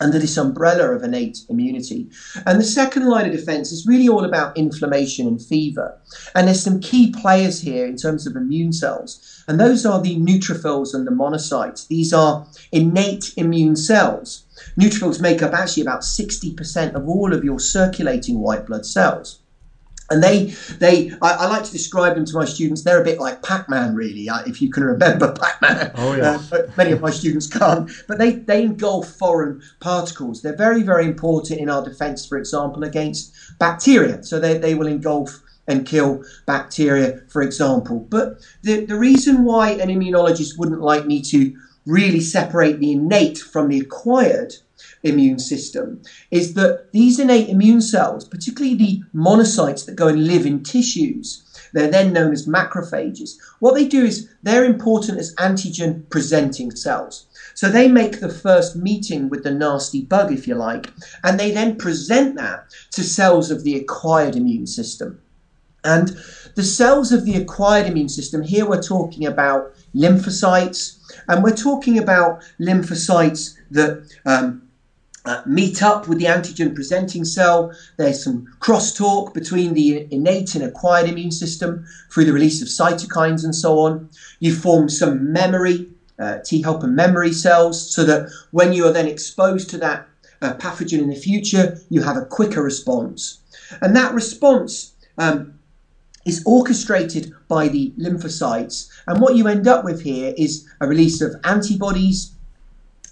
under 0.00 0.18
this 0.18 0.36
umbrella 0.36 0.90
of 0.90 1.02
innate 1.02 1.40
immunity. 1.48 2.08
And 2.46 2.58
the 2.58 2.64
second 2.64 3.06
line 3.06 3.26
of 3.26 3.32
defense 3.32 3.70
is 3.70 3.86
really 3.86 4.08
all 4.08 4.24
about 4.24 4.56
inflammation 4.56 5.26
and 5.26 5.40
fever. 5.40 5.98
And 6.34 6.46
there's 6.46 6.62
some 6.62 6.80
key 6.80 7.12
players 7.12 7.60
here 7.60 7.86
in 7.86 7.96
terms 7.96 8.26
of 8.26 8.36
immune 8.36 8.72
cells. 8.72 9.44
And 9.46 9.60
those 9.60 9.84
are 9.84 10.00
the 10.00 10.16
neutrophils 10.16 10.94
and 10.94 11.06
the 11.06 11.10
monocytes. 11.12 11.86
These 11.88 12.12
are 12.12 12.46
innate 12.72 13.34
immune 13.36 13.76
cells. 13.76 14.44
Neutrophils 14.78 15.20
make 15.20 15.42
up 15.42 15.52
actually 15.52 15.82
about 15.82 16.02
60% 16.02 16.94
of 16.94 17.08
all 17.08 17.32
of 17.34 17.44
your 17.44 17.58
circulating 17.58 18.40
white 18.40 18.66
blood 18.66 18.86
cells. 18.86 19.39
And 20.10 20.22
they, 20.22 20.46
they, 20.78 21.12
I, 21.22 21.32
I, 21.32 21.46
like 21.46 21.62
to 21.64 21.70
describe 21.72 22.16
them 22.16 22.24
to 22.24 22.34
my 22.34 22.44
students. 22.44 22.82
They're 22.82 23.00
a 23.00 23.04
bit 23.04 23.20
like 23.20 23.44
Pac-Man, 23.44 23.94
really, 23.94 24.28
uh, 24.28 24.42
if 24.44 24.60
you 24.60 24.68
can 24.68 24.82
remember 24.82 25.32
Pac-Man. 25.40 25.92
Oh 25.94 26.16
yeah. 26.16 26.42
Uh, 26.50 26.62
many 26.76 26.90
of 26.90 27.00
my 27.00 27.10
students 27.10 27.46
can't. 27.46 27.88
But 28.08 28.18
they, 28.18 28.32
they 28.32 28.64
engulf 28.64 29.08
foreign 29.08 29.62
particles. 29.78 30.42
They're 30.42 30.56
very, 30.56 30.82
very 30.82 31.06
important 31.06 31.60
in 31.60 31.70
our 31.70 31.84
defence, 31.84 32.26
for 32.26 32.38
example, 32.38 32.82
against 32.82 33.32
bacteria. 33.60 34.22
So 34.24 34.40
they, 34.40 34.58
they 34.58 34.74
will 34.74 34.88
engulf 34.88 35.42
and 35.68 35.86
kill 35.86 36.24
bacteria, 36.46 37.20
for 37.28 37.42
example. 37.42 38.00
But 38.10 38.40
the, 38.62 38.84
the 38.84 38.96
reason 38.96 39.44
why 39.44 39.70
an 39.70 39.88
immunologist 39.88 40.58
wouldn't 40.58 40.80
like 40.80 41.06
me 41.06 41.22
to 41.22 41.56
really 41.86 42.20
separate 42.20 42.80
the 42.80 42.92
innate 42.92 43.38
from 43.38 43.68
the 43.68 43.78
acquired 43.78 44.54
immune 45.02 45.38
system 45.38 46.02
is 46.30 46.54
that 46.54 46.92
these 46.92 47.18
innate 47.18 47.48
immune 47.48 47.80
cells, 47.80 48.26
particularly 48.26 48.76
the 48.76 49.02
monocytes 49.14 49.86
that 49.86 49.96
go 49.96 50.08
and 50.08 50.26
live 50.26 50.46
in 50.46 50.62
tissues, 50.62 51.42
they're 51.72 51.90
then 51.90 52.12
known 52.12 52.32
as 52.32 52.46
macrophages. 52.46 53.36
What 53.60 53.74
they 53.74 53.86
do 53.86 54.04
is 54.04 54.28
they're 54.42 54.64
important 54.64 55.18
as 55.18 55.34
antigen 55.36 56.08
presenting 56.10 56.70
cells. 56.70 57.26
So 57.54 57.68
they 57.68 57.88
make 57.88 58.20
the 58.20 58.28
first 58.28 58.76
meeting 58.76 59.28
with 59.28 59.44
the 59.44 59.50
nasty 59.50 60.02
bug, 60.02 60.32
if 60.32 60.46
you 60.48 60.54
like, 60.54 60.90
and 61.22 61.38
they 61.38 61.50
then 61.50 61.76
present 61.76 62.36
that 62.36 62.64
to 62.92 63.02
cells 63.02 63.50
of 63.50 63.64
the 63.64 63.76
acquired 63.76 64.36
immune 64.36 64.66
system. 64.66 65.20
And 65.84 66.08
the 66.56 66.62
cells 66.62 67.10
of 67.12 67.24
the 67.24 67.36
acquired 67.36 67.86
immune 67.86 68.08
system, 68.08 68.42
here 68.42 68.68
we're 68.68 68.82
talking 68.82 69.26
about 69.26 69.74
lymphocytes, 69.94 70.98
and 71.28 71.42
we're 71.42 71.56
talking 71.56 71.98
about 71.98 72.42
lymphocytes 72.60 73.56
that 73.70 74.06
um, 74.26 74.62
uh, 75.24 75.42
meet 75.46 75.82
up 75.82 76.08
with 76.08 76.18
the 76.18 76.24
antigen 76.24 76.74
presenting 76.74 77.24
cell. 77.24 77.72
There's 77.96 78.22
some 78.24 78.48
crosstalk 78.60 79.34
between 79.34 79.74
the 79.74 80.06
innate 80.10 80.54
and 80.54 80.64
acquired 80.64 81.08
immune 81.08 81.30
system 81.30 81.84
through 82.10 82.24
the 82.24 82.32
release 82.32 82.62
of 82.62 82.68
cytokines 82.68 83.44
and 83.44 83.54
so 83.54 83.78
on. 83.80 84.08
You 84.40 84.54
form 84.54 84.88
some 84.88 85.32
memory, 85.32 85.88
uh, 86.18 86.38
T 86.44 86.62
helper 86.62 86.86
memory 86.86 87.32
cells, 87.32 87.94
so 87.94 88.04
that 88.04 88.30
when 88.50 88.72
you 88.72 88.86
are 88.86 88.92
then 88.92 89.08
exposed 89.08 89.70
to 89.70 89.78
that 89.78 90.08
uh, 90.42 90.54
pathogen 90.54 91.00
in 91.00 91.10
the 91.10 91.16
future, 91.16 91.78
you 91.90 92.02
have 92.02 92.16
a 92.16 92.24
quicker 92.24 92.62
response. 92.62 93.40
And 93.82 93.94
that 93.96 94.14
response 94.14 94.92
um, 95.18 95.58
is 96.24 96.42
orchestrated 96.46 97.32
by 97.48 97.68
the 97.68 97.92
lymphocytes. 97.98 98.90
And 99.06 99.20
what 99.20 99.36
you 99.36 99.48
end 99.48 99.68
up 99.68 99.84
with 99.84 100.02
here 100.02 100.34
is 100.36 100.66
a 100.80 100.88
release 100.88 101.20
of 101.20 101.34
antibodies 101.44 102.32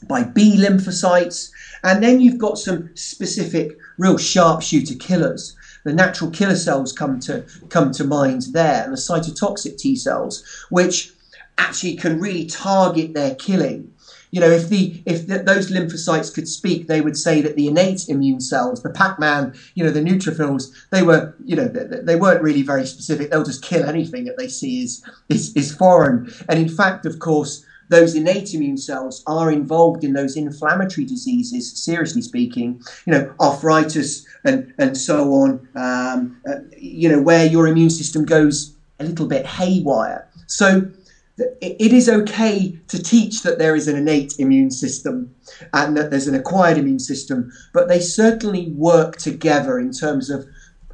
by 0.06 0.22
B 0.22 0.56
lymphocytes. 0.56 1.50
And 1.84 2.02
then 2.02 2.20
you've 2.20 2.38
got 2.38 2.58
some 2.58 2.90
specific 2.94 3.78
real 3.98 4.18
sharpshooter 4.18 4.94
killers. 4.94 5.56
The 5.84 5.92
natural 5.92 6.30
killer 6.30 6.56
cells 6.56 6.92
come 6.92 7.20
to 7.20 7.44
come 7.68 7.92
to 7.92 8.04
mind 8.04 8.48
there, 8.52 8.84
and 8.84 8.92
the 8.92 8.96
cytotoxic 8.96 9.78
T 9.78 9.96
cells, 9.96 10.44
which 10.70 11.12
actually 11.56 11.96
can 11.96 12.20
really 12.20 12.46
target 12.46 13.14
their 13.14 13.34
killing. 13.36 13.92
You 14.30 14.40
know, 14.40 14.50
if 14.50 14.68
the 14.68 15.02
if 15.06 15.26
the, 15.26 15.38
those 15.38 15.70
lymphocytes 15.70 16.34
could 16.34 16.48
speak, 16.48 16.86
they 16.86 17.00
would 17.00 17.16
say 17.16 17.40
that 17.40 17.56
the 17.56 17.68
innate 17.68 18.08
immune 18.08 18.40
cells, 18.40 18.82
the 18.82 18.90
Pac-Man, 18.90 19.54
you 19.74 19.84
know, 19.84 19.90
the 19.90 20.02
neutrophils, 20.02 20.70
they 20.90 21.02
were, 21.02 21.34
you 21.44 21.56
know, 21.56 21.66
they, 21.66 22.00
they 22.00 22.16
weren't 22.16 22.42
really 22.42 22.62
very 22.62 22.84
specific. 22.84 23.30
They'll 23.30 23.44
just 23.44 23.62
kill 23.62 23.88
anything 23.88 24.24
that 24.24 24.36
they 24.36 24.48
see 24.48 24.82
is 24.82 25.02
is, 25.28 25.56
is 25.56 25.74
foreign. 25.74 26.30
And 26.48 26.58
in 26.58 26.68
fact, 26.68 27.06
of 27.06 27.18
course, 27.20 27.64
those 27.88 28.14
innate 28.14 28.54
immune 28.54 28.76
cells 28.76 29.22
are 29.26 29.50
involved 29.50 30.04
in 30.04 30.12
those 30.12 30.36
inflammatory 30.36 31.06
diseases, 31.06 31.72
seriously 31.82 32.22
speaking, 32.22 32.80
you 33.06 33.12
know, 33.12 33.34
arthritis 33.40 34.26
and, 34.44 34.72
and 34.78 34.96
so 34.96 35.32
on, 35.32 35.68
um, 35.74 36.40
uh, 36.48 36.56
you 36.76 37.08
know, 37.08 37.20
where 37.20 37.46
your 37.46 37.66
immune 37.66 37.90
system 37.90 38.24
goes 38.24 38.74
a 39.00 39.04
little 39.04 39.26
bit 39.26 39.46
haywire. 39.46 40.28
So 40.46 40.90
it 41.60 41.92
is 41.92 42.08
okay 42.08 42.76
to 42.88 43.02
teach 43.02 43.42
that 43.42 43.58
there 43.58 43.76
is 43.76 43.86
an 43.86 43.96
innate 43.96 44.34
immune 44.38 44.70
system 44.70 45.34
and 45.72 45.96
that 45.96 46.10
there's 46.10 46.26
an 46.26 46.34
acquired 46.34 46.78
immune 46.78 46.98
system, 46.98 47.52
but 47.72 47.88
they 47.88 48.00
certainly 48.00 48.70
work 48.72 49.16
together 49.16 49.78
in 49.78 49.92
terms 49.92 50.30
of 50.30 50.46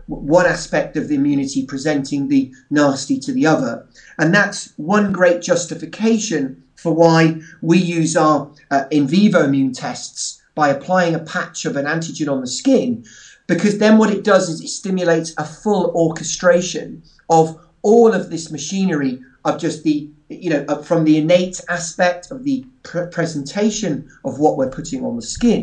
one 0.06 0.44
aspect 0.46 0.96
of 0.96 1.08
the 1.08 1.14
immunity 1.14 1.64
presenting 1.64 2.28
the 2.28 2.52
nasty 2.70 3.18
to 3.20 3.32
the 3.32 3.46
other. 3.46 3.86
And 4.18 4.34
that's 4.34 4.74
one 4.76 5.12
great 5.12 5.40
justification 5.40 6.62
for 6.84 6.92
why 6.92 7.40
we 7.62 7.78
use 7.78 8.14
our 8.14 8.52
uh, 8.70 8.84
in 8.90 9.08
vivo 9.08 9.42
immune 9.42 9.72
tests 9.72 10.42
by 10.54 10.68
applying 10.68 11.14
a 11.14 11.18
patch 11.18 11.64
of 11.64 11.76
an 11.76 11.86
antigen 11.86 12.30
on 12.30 12.42
the 12.42 12.46
skin, 12.46 13.02
because 13.46 13.78
then 13.78 13.96
what 13.96 14.10
it 14.10 14.22
does 14.22 14.50
is 14.50 14.60
it 14.60 14.68
stimulates 14.68 15.32
a 15.38 15.44
full 15.46 15.90
orchestration 15.96 17.02
of 17.30 17.58
all 17.80 18.12
of 18.12 18.28
this 18.28 18.50
machinery 18.50 19.18
of 19.46 19.58
just 19.58 19.82
the 19.82 20.06
you 20.28 20.50
know 20.50 20.82
from 20.82 21.04
the 21.04 21.16
innate 21.16 21.58
aspect 21.70 22.30
of 22.30 22.44
the 22.44 22.62
pr- 22.82 23.06
presentation 23.06 24.06
of 24.26 24.38
what 24.38 24.58
we're 24.58 24.76
putting 24.78 25.02
on 25.04 25.16
the 25.16 25.28
skin 25.36 25.62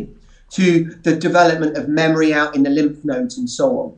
to 0.50 0.84
the 1.04 1.16
development 1.16 1.78
of 1.78 1.88
memory 1.88 2.34
out 2.34 2.56
in 2.56 2.64
the 2.64 2.70
lymph 2.70 2.98
nodes 3.04 3.38
and 3.38 3.50
so 3.50 3.78
on. 3.80 3.96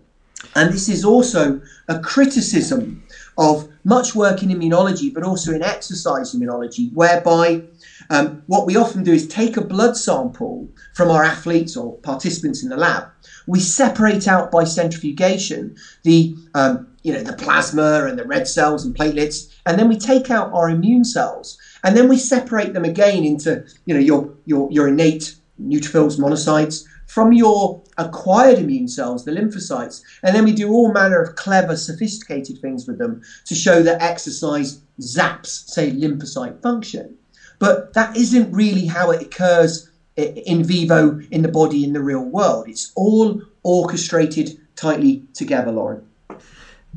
And 0.55 0.73
this 0.73 0.89
is 0.89 1.05
also 1.05 1.61
a 1.87 1.99
criticism 1.99 3.02
of 3.37 3.67
much 3.83 4.15
work 4.15 4.43
in 4.43 4.49
immunology, 4.49 5.13
but 5.13 5.23
also 5.23 5.53
in 5.53 5.63
exercise 5.63 6.33
immunology, 6.33 6.91
whereby 6.93 7.61
um, 8.09 8.41
what 8.47 8.65
we 8.65 8.75
often 8.75 9.03
do 9.03 9.13
is 9.13 9.27
take 9.27 9.57
a 9.57 9.61
blood 9.61 9.95
sample 9.95 10.69
from 10.93 11.09
our 11.09 11.23
athletes 11.23 11.75
or 11.75 11.97
participants 11.97 12.63
in 12.63 12.69
the 12.69 12.77
lab. 12.77 13.03
We 13.47 13.59
separate 13.59 14.27
out 14.27 14.51
by 14.51 14.63
centrifugation 14.63 15.75
the 16.03 16.33
um, 16.53 16.87
you 17.03 17.11
know 17.11 17.21
the 17.21 17.33
plasma 17.33 18.05
and 18.05 18.17
the 18.17 18.25
red 18.25 18.47
cells 18.47 18.85
and 18.85 18.95
platelets, 18.95 19.45
and 19.65 19.77
then 19.77 19.87
we 19.87 19.97
take 19.97 20.29
out 20.29 20.49
our 20.53 20.69
immune 20.69 21.03
cells, 21.03 21.57
and 21.83 21.95
then 21.97 22.07
we 22.07 22.17
separate 22.17 22.73
them 22.73 22.85
again 22.85 23.23
into 23.23 23.61
you 23.85 23.93
know 23.93 23.99
your 23.99 24.29
your 24.45 24.67
your 24.71 24.87
innate 24.87 25.35
neutrophils, 25.61 26.17
monocytes, 26.17 26.83
from 27.13 27.31
your 27.31 27.79
acquired 27.99 28.57
immune 28.57 28.87
cells, 28.87 29.23
the 29.23 29.31
lymphocytes. 29.31 30.01
And 30.23 30.35
then 30.35 30.45
we 30.45 30.51
do 30.51 30.71
all 30.71 30.91
manner 30.91 31.21
of 31.21 31.35
clever, 31.35 31.77
sophisticated 31.77 32.57
things 32.59 32.87
with 32.87 32.97
them 32.97 33.21
to 33.45 33.53
show 33.53 33.83
that 33.83 34.01
exercise 34.01 34.81
zaps, 34.99 35.69
say, 35.69 35.91
lymphocyte 35.91 36.59
function. 36.63 37.15
But 37.59 37.93
that 37.93 38.17
isn't 38.17 38.51
really 38.51 38.87
how 38.87 39.11
it 39.11 39.21
occurs 39.21 39.91
in 40.17 40.63
vivo 40.63 41.19
in 41.29 41.43
the 41.43 41.49
body 41.49 41.83
in 41.83 41.93
the 41.93 42.01
real 42.01 42.23
world. 42.23 42.67
It's 42.67 42.91
all 42.95 43.43
orchestrated 43.61 44.57
tightly 44.75 45.23
together, 45.35 45.71
Lauren. 45.71 46.07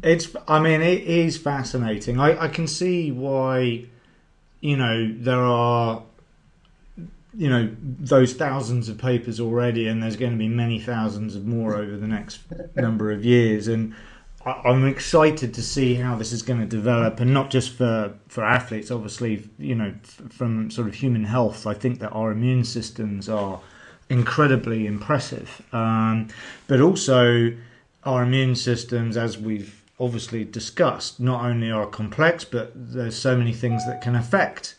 It's, 0.03 0.35
I 0.49 0.61
mean, 0.61 0.81
it 0.81 1.03
is 1.03 1.37
fascinating. 1.37 2.19
I, 2.19 2.45
I 2.45 2.49
can 2.49 2.67
see 2.67 3.13
why, 3.13 3.85
you 4.61 4.79
know, 4.79 5.15
there 5.19 5.41
are 5.43 6.03
you 7.37 7.49
know 7.51 7.71
those 7.81 8.33
thousands 8.33 8.89
of 8.89 8.99
papers 8.99 9.41
already, 9.41 9.89
and 9.89 10.03
there's 10.03 10.17
going 10.17 10.33
to 10.33 10.39
be 10.39 10.49
many 10.49 10.79
thousands 10.79 11.37
of 11.37 11.47
more 11.47 11.77
over 11.77 11.97
the 11.97 12.07
next 12.07 12.41
number 12.77 13.13
of 13.13 13.25
years. 13.25 13.69
And 13.69 13.95
I'm 14.45 14.87
excited 14.87 15.53
to 15.55 15.63
see 15.63 15.95
how 15.95 16.17
this 16.17 16.33
is 16.33 16.43
going 16.43 16.61
to 16.61 16.67
develop, 16.67 17.21
and 17.21 17.35
not 17.35 17.51
just 17.51 17.73
for 17.73 18.15
for 18.29 18.45
athletes. 18.45 18.91
Obviously, 18.91 19.49
you 19.59 19.75
know, 19.75 19.93
from 20.31 20.71
sort 20.71 20.89
of 20.89 20.95
human 20.95 21.25
health, 21.25 21.67
I 21.67 21.75
think 21.75 21.99
that 22.01 22.11
our 22.11 22.31
immune 22.31 22.65
systems 22.65 23.29
are 23.29 23.61
incredibly 24.09 24.87
impressive, 24.87 25.63
um, 25.73 26.29
but 26.69 26.81
also 26.81 27.53
our 28.05 28.23
immune 28.23 28.55
systems, 28.55 29.17
as 29.17 29.37
we've 29.37 29.83
obviously 29.99 30.45
discussed, 30.45 31.19
not 31.19 31.45
only 31.45 31.71
are 31.71 31.87
complex, 31.87 32.45
but 32.45 32.71
there's 32.75 33.17
so 33.17 33.37
many 33.37 33.53
things 33.53 33.85
that 33.87 34.01
can 34.01 34.15
affect 34.15 34.76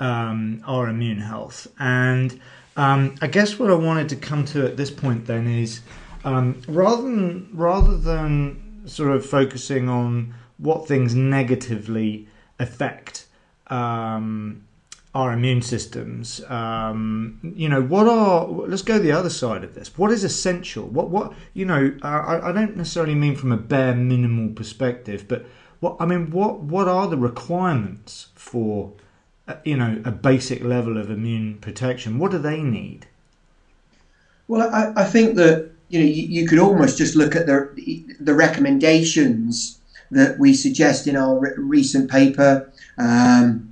um, 0.00 0.62
our 0.66 0.88
immune 0.88 1.20
health. 1.20 1.68
And 1.78 2.40
um, 2.76 3.14
I 3.20 3.26
guess 3.26 3.58
what 3.58 3.70
I 3.70 3.74
wanted 3.74 4.08
to 4.10 4.16
come 4.16 4.44
to 4.46 4.66
at 4.66 4.76
this 4.76 4.90
point 4.90 5.26
then 5.26 5.46
is 5.46 5.80
um, 6.24 6.60
rather 6.66 7.02
than 7.02 7.50
rather 7.52 7.96
than 7.96 8.82
sort 8.86 9.14
of 9.14 9.24
focusing 9.24 9.88
on 9.88 10.34
what 10.58 10.86
things 10.88 11.14
negatively 11.14 12.28
affect 12.58 13.26
um, 13.68 14.62
our 15.14 15.32
immune 15.32 15.62
systems. 15.62 16.42
Um, 16.48 17.38
you 17.56 17.68
know, 17.68 17.82
what 17.82 18.06
are? 18.06 18.46
Let's 18.46 18.82
go 18.82 18.98
the 18.98 19.12
other 19.12 19.30
side 19.30 19.64
of 19.64 19.74
this. 19.74 19.96
What 19.98 20.10
is 20.10 20.24
essential? 20.24 20.84
What 20.84 21.08
what 21.08 21.32
you 21.54 21.64
know? 21.64 21.94
I, 22.02 22.50
I 22.50 22.52
don't 22.52 22.76
necessarily 22.76 23.14
mean 23.14 23.36
from 23.36 23.52
a 23.52 23.56
bare 23.56 23.94
minimal 23.94 24.54
perspective, 24.54 25.26
but 25.26 25.46
what 25.80 25.96
I 25.98 26.06
mean, 26.06 26.30
what 26.30 26.60
what 26.60 26.88
are 26.88 27.08
the 27.08 27.16
requirements 27.16 28.28
for 28.34 28.92
you 29.64 29.76
know, 29.76 30.00
a 30.04 30.10
basic 30.10 30.62
level 30.62 30.98
of 30.98 31.10
immune 31.10 31.58
protection? 31.58 32.18
What 32.18 32.30
do 32.30 32.38
they 32.38 32.62
need? 32.62 33.06
Well, 34.48 34.68
I, 34.72 35.02
I 35.02 35.04
think 35.04 35.36
that 35.36 35.68
you 35.88 36.00
know 36.00 36.06
you, 36.06 36.22
you, 36.22 36.46
could 36.46 36.58
almost 36.58 36.98
just 36.98 37.14
look 37.14 37.36
at 37.36 37.46
the 37.46 38.02
the 38.18 38.34
recommendations 38.34 39.78
that 40.10 40.38
we 40.38 40.52
suggest 40.52 41.06
in 41.06 41.16
our 41.16 41.38
re- 41.38 41.52
recent 41.56 42.10
paper 42.10 42.66
um, 42.98 43.64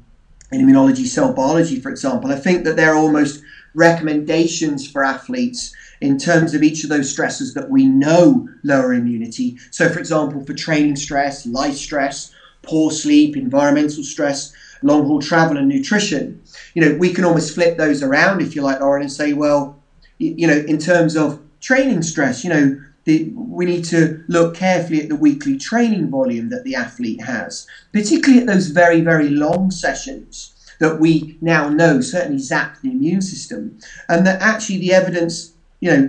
in 0.53 0.61
immunology 0.61 1.07
cell 1.07 1.33
biology, 1.33 1.76
for 1.76 1.91
example. 1.91 2.31
I 2.31 2.37
think 2.37 2.64
that 2.64 2.76
they're 2.76 2.95
almost 2.95 3.41
recommendations 3.74 4.89
for 4.89 5.05
athletes 5.05 5.72
in 6.01 6.16
terms 6.16 6.55
of 6.55 6.62
each 6.62 6.85
of 6.85 6.91
those 6.91 7.11
stresses 7.11 7.55
that 7.55 7.68
we 7.68 7.87
know 7.87 8.47
lower 8.62 8.93
immunity. 8.93 9.57
So, 9.70 9.89
for 9.89 9.99
example, 9.99 10.43
for 10.45 10.55
training 10.55 10.97
stress, 10.97 11.45
life 11.45 11.76
stress, 11.76 12.31
poor 12.62 12.91
sleep, 12.91 13.37
environmental 13.37 14.03
stress, 14.03 14.53
long 14.83 15.07
haul 15.07 15.20
travel 15.20 15.57
and 15.57 15.68
nutrition. 15.68 16.43
You 16.74 16.83
know, 16.83 16.97
we 16.97 17.12
can 17.12 17.24
almost 17.24 17.55
flip 17.55 17.76
those 17.76 18.03
around, 18.03 18.41
if 18.41 18.55
you 18.55 18.62
like, 18.62 18.81
Lauren, 18.81 19.03
and 19.03 19.12
say, 19.12 19.33
well, 19.33 19.79
you, 20.18 20.47
know, 20.47 20.57
in 20.57 20.79
terms 20.79 21.16
of 21.16 21.41
training 21.61 22.03
stress, 22.03 22.45
you 22.45 22.51
know, 22.51 22.81
the, 23.05 23.33
we 23.35 23.64
need 23.64 23.85
to 23.87 24.22
look 24.29 24.55
carefully 24.55 25.03
at 25.03 25.09
the 25.09 25.16
weekly 25.16 25.57
training 25.57 26.11
volume 26.11 26.51
that 26.51 26.64
the 26.64 26.74
athlete 26.74 27.22
has, 27.22 27.66
particularly 27.93 28.41
at 28.41 28.47
those 28.47 28.68
very, 28.68 29.01
very 29.01 29.31
long 29.31 29.70
sessions 29.70 30.55
that 30.79 31.01
we 31.01 31.39
now 31.41 31.68
know 31.68 32.01
certainly 32.01 32.39
zap 32.39 32.81
the 32.83 32.91
immune 32.91 33.22
system, 33.22 33.79
and 34.09 34.26
that 34.26 34.41
actually 34.41 34.79
the 34.79 34.93
evidence, 34.93 35.55
you 35.81 35.91
know, 35.91 36.09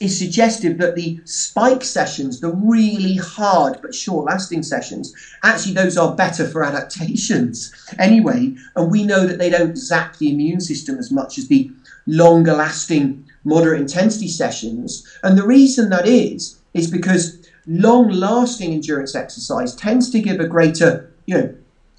is 0.00 0.18
suggestive 0.18 0.78
that 0.78 0.94
the 0.94 1.20
spike 1.24 1.84
sessions, 1.84 2.40
the 2.40 2.52
really 2.52 3.16
hard 3.16 3.78
but 3.80 3.94
short 3.94 4.26
lasting 4.26 4.62
sessions, 4.62 5.14
actually 5.42 5.74
those 5.74 5.96
are 5.96 6.14
better 6.14 6.46
for 6.46 6.64
adaptations 6.64 7.72
anyway. 7.98 8.54
And 8.76 8.90
we 8.90 9.04
know 9.04 9.26
that 9.26 9.38
they 9.38 9.50
don't 9.50 9.76
zap 9.76 10.16
the 10.16 10.30
immune 10.30 10.60
system 10.60 10.98
as 10.98 11.10
much 11.10 11.38
as 11.38 11.48
the 11.48 11.70
longer 12.06 12.54
lasting 12.54 13.24
moderate 13.44 13.80
intensity 13.80 14.28
sessions. 14.28 15.02
And 15.22 15.36
the 15.36 15.46
reason 15.46 15.88
that 15.90 16.06
is, 16.06 16.58
is 16.74 16.90
because 16.90 17.36
long 17.66 18.08
lasting 18.08 18.72
endurance 18.72 19.14
exercise 19.14 19.74
tends 19.74 20.10
to 20.10 20.20
give 20.20 20.40
a 20.40 20.46
greater, 20.46 21.02
you 21.26 21.34
know, 21.36 21.50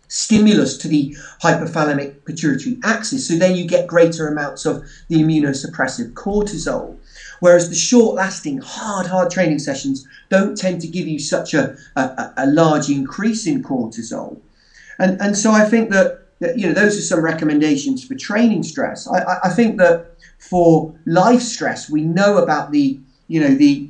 stimulus 0.08 0.76
to 0.76 0.90
the 0.90 1.16
hypothalamic 1.42 2.12
pituitary 2.26 2.78
axis. 2.84 3.28
So 3.28 3.36
then 3.36 3.56
you 3.56 3.66
get 3.66 3.88
greater 3.88 4.28
amounts 4.28 4.66
of 4.66 4.84
the 5.08 5.22
immunosuppressive 5.24 6.12
cortisol. 6.14 6.98
Whereas 7.42 7.70
the 7.70 7.76
short 7.76 8.16
lasting, 8.16 8.60
hard, 8.60 9.08
hard 9.08 9.32
training 9.32 9.60
sessions 9.60 10.08
don't 10.30 10.56
tend 10.56 10.80
to 10.82 10.88
give 10.88 11.08
you 11.08 11.20
such 11.20 11.54
a, 11.56 11.76
a, 11.96 12.34
a 12.38 12.48
large 12.48 12.88
increase 12.90 13.48
in 13.48 13.64
cortisol. 13.64 14.40
And, 15.00 15.20
and 15.20 15.36
so 15.36 15.52
I 15.52 15.66
think 15.66 15.90
that, 15.90 16.20
you 16.56 16.68
know, 16.68 16.74
those 16.74 16.98
are 17.00 17.02
some 17.02 17.22
recommendations 17.22 18.06
for 18.06 18.14
training 18.16 18.64
stress. 18.64 19.08
I, 19.08 19.40
I 19.44 19.50
think 19.50 19.78
that 19.80 20.06
for 20.38 20.94
life 21.06 21.42
stress, 21.42 21.90
we 21.90 22.04
know 22.04 22.38
about 22.38 22.72
the, 22.72 23.00
you 23.28 23.40
know, 23.40 23.56
the 23.56 23.90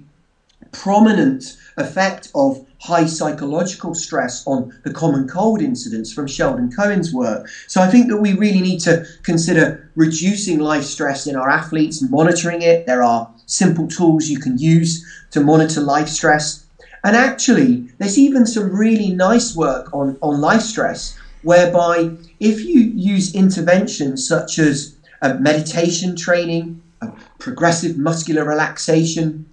prominent 0.72 1.58
effect 1.76 2.30
of 2.34 2.66
high 2.82 3.06
psychological 3.06 3.94
stress 3.94 4.46
on 4.48 4.74
the 4.84 4.92
common 4.92 5.28
cold 5.28 5.62
incidents 5.62 6.12
from 6.12 6.26
Sheldon 6.26 6.72
Cohen's 6.72 7.14
work. 7.14 7.48
So 7.68 7.80
I 7.80 7.88
think 7.88 8.08
that 8.08 8.18
we 8.18 8.34
really 8.34 8.62
need 8.62 8.80
to 8.82 9.06
consider 9.22 9.88
reducing 9.96 10.58
life 10.60 10.84
stress 10.84 11.28
in 11.28 11.36
our 11.36 11.48
athletes, 11.50 12.02
monitoring 12.02 12.64
it. 12.64 12.88
There 12.88 13.04
are 13.04 13.32
simple 13.46 13.88
tools 13.88 14.30
you 14.30 14.40
can 14.40 14.58
use 14.58 15.06
to 15.30 15.42
monitor 15.42 15.80
life 15.80 16.10
stress. 16.10 16.66
And 17.04 17.16
actually, 17.16 17.88
there's 18.00 18.18
even 18.18 18.48
some 18.48 18.76
really 18.76 19.12
nice 19.12 19.56
work 19.56 19.94
on, 19.94 20.18
on 20.22 20.42
life 20.42 20.62
stress 20.62 21.18
whereby 21.44 22.12
if 22.40 22.66
you 22.66 22.80
use 22.96 23.36
interventions 23.36 24.28
such 24.28 24.58
as 24.58 24.96
uh, 25.22 25.36
meditation 25.36 26.16
training, 26.16 26.82
uh, 27.02 27.12
progressive 27.38 27.98
muscular 27.98 28.44
relaxation, 28.44 29.46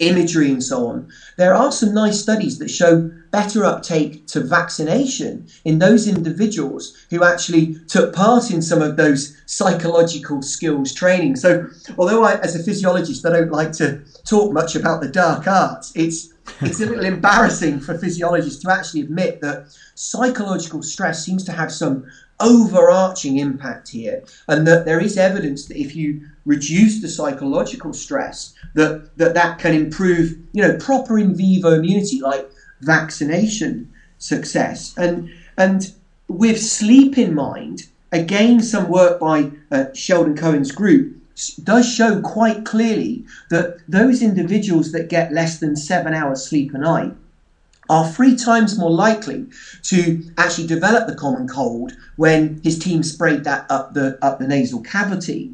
imagery 0.00 0.50
and 0.50 0.62
so 0.62 0.86
on, 0.88 1.08
there 1.36 1.54
are 1.54 1.70
some 1.72 1.94
nice 1.94 2.20
studies 2.20 2.58
that 2.58 2.68
show 2.68 3.10
better 3.30 3.64
uptake 3.64 4.26
to 4.26 4.40
vaccination 4.40 5.46
in 5.64 5.78
those 5.78 6.08
individuals 6.08 6.96
who 7.10 7.22
actually 7.22 7.76
took 7.86 8.12
part 8.12 8.50
in 8.50 8.60
some 8.60 8.82
of 8.82 8.96
those 8.96 9.36
psychological 9.46 10.42
skills 10.42 10.92
training. 10.92 11.36
So, 11.36 11.68
although 11.96 12.24
I, 12.24 12.38
as 12.40 12.56
a 12.56 12.62
physiologist, 12.62 13.24
I 13.26 13.30
don't 13.30 13.52
like 13.52 13.72
to 13.72 14.00
talk 14.24 14.52
much 14.52 14.74
about 14.74 15.00
the 15.00 15.08
dark 15.08 15.46
arts, 15.46 15.92
it's 15.94 16.32
it's 16.60 16.80
a 16.80 16.86
little 16.86 17.04
embarrassing 17.14 17.80
for 17.80 17.96
physiologists 17.96 18.62
to 18.62 18.72
actually 18.72 19.02
admit 19.02 19.40
that 19.40 19.64
psychological 19.94 20.82
stress 20.82 21.24
seems 21.24 21.44
to 21.44 21.52
have 21.52 21.72
some 21.72 22.04
overarching 22.40 23.38
impact 23.38 23.90
here, 23.90 24.22
and 24.48 24.66
that 24.66 24.84
there 24.86 25.00
is 25.00 25.16
evidence 25.16 25.66
that 25.66 25.78
if 25.78 25.94
you 25.94 26.20
reduce 26.44 27.00
the 27.00 27.08
psychological 27.08 27.92
stress, 27.92 28.54
that 28.74 29.16
that, 29.16 29.34
that 29.34 29.58
can 29.58 29.74
improve, 29.74 30.36
you 30.52 30.62
know, 30.62 30.76
proper 30.78 31.18
in 31.18 31.34
vivo 31.34 31.74
immunity 31.74 32.20
like 32.20 32.50
vaccination 32.80 33.92
success. 34.18 34.94
And 34.96 35.30
and 35.56 35.92
with 36.28 36.60
sleep 36.60 37.18
in 37.18 37.34
mind, 37.34 37.88
again, 38.12 38.60
some 38.60 38.88
work 38.88 39.20
by 39.20 39.50
uh, 39.70 39.86
Sheldon 39.94 40.36
Cohen's 40.36 40.72
group 40.72 41.16
does 41.62 41.90
show 41.90 42.20
quite 42.20 42.64
clearly 42.64 43.24
that 43.48 43.78
those 43.88 44.22
individuals 44.22 44.92
that 44.92 45.08
get 45.08 45.32
less 45.32 45.58
than 45.58 45.74
seven 45.74 46.12
hours 46.12 46.46
sleep 46.46 46.74
a 46.74 46.78
night 46.78 47.14
are 47.88 48.06
three 48.06 48.36
times 48.36 48.78
more 48.78 48.90
likely 48.90 49.46
to 49.82 50.22
actually 50.38 50.66
develop 50.66 51.08
the 51.08 51.14
common 51.14 51.48
cold 51.48 51.92
when 52.16 52.60
his 52.62 52.78
team 52.78 53.02
sprayed 53.02 53.42
that 53.44 53.66
up 53.68 53.94
the 53.94 54.18
up 54.22 54.38
the 54.38 54.46
nasal 54.46 54.80
cavity 54.80 55.52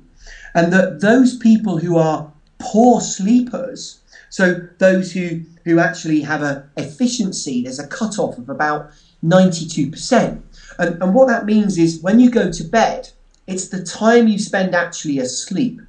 and 0.57 0.73
that 0.73 1.01
those 1.01 1.39
people 1.39 1.79
who 1.79 1.97
are 1.97 2.33
poor 2.59 3.01
sleepers 3.01 4.01
so 4.31 4.69
those 4.79 5.13
who 5.13 5.43
who 5.65 5.79
actually 5.79 6.23
have 6.23 6.43
a 6.43 6.69
efficiency 6.77 7.63
there's 7.63 7.79
a 7.79 7.87
cutoff 7.87 8.39
of 8.39 8.49
about 8.49 8.91
92% 9.25 10.43
and, 10.79 11.03
and 11.03 11.15
what 11.15 11.29
that 11.29 11.47
means 11.47 11.79
is 11.79 12.01
when 12.01 12.19
you 12.21 12.31
go 12.31 12.51
to 12.51 12.65
bed 12.65 13.11
it's 13.47 13.69
the 13.69 13.83
time 13.83 14.27
you 14.27 14.39
spend 14.39 14.75
actually 14.75 15.19
asleep. 15.19 15.81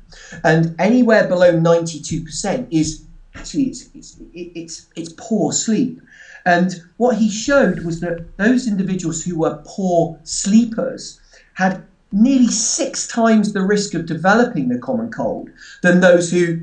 And 0.43 0.75
anywhere 0.79 1.27
below 1.27 1.53
92% 1.53 2.67
is 2.69 3.01
actually 3.35 3.65
it's, 3.65 3.89
it's, 3.93 4.17
it's, 4.33 4.85
it's 4.95 5.13
poor 5.17 5.51
sleep. 5.51 5.99
And 6.45 6.75
what 6.97 7.17
he 7.17 7.29
showed 7.29 7.83
was 7.83 7.99
that 8.01 8.25
those 8.37 8.67
individuals 8.67 9.23
who 9.23 9.39
were 9.39 9.61
poor 9.65 10.17
sleepers 10.23 11.19
had 11.55 11.83
nearly 12.11 12.47
six 12.47 13.07
times 13.07 13.53
the 13.53 13.63
risk 13.63 13.93
of 13.93 14.05
developing 14.05 14.69
the 14.69 14.77
common 14.77 15.09
cold 15.09 15.49
than 15.81 15.99
those 15.99 16.31
who 16.31 16.59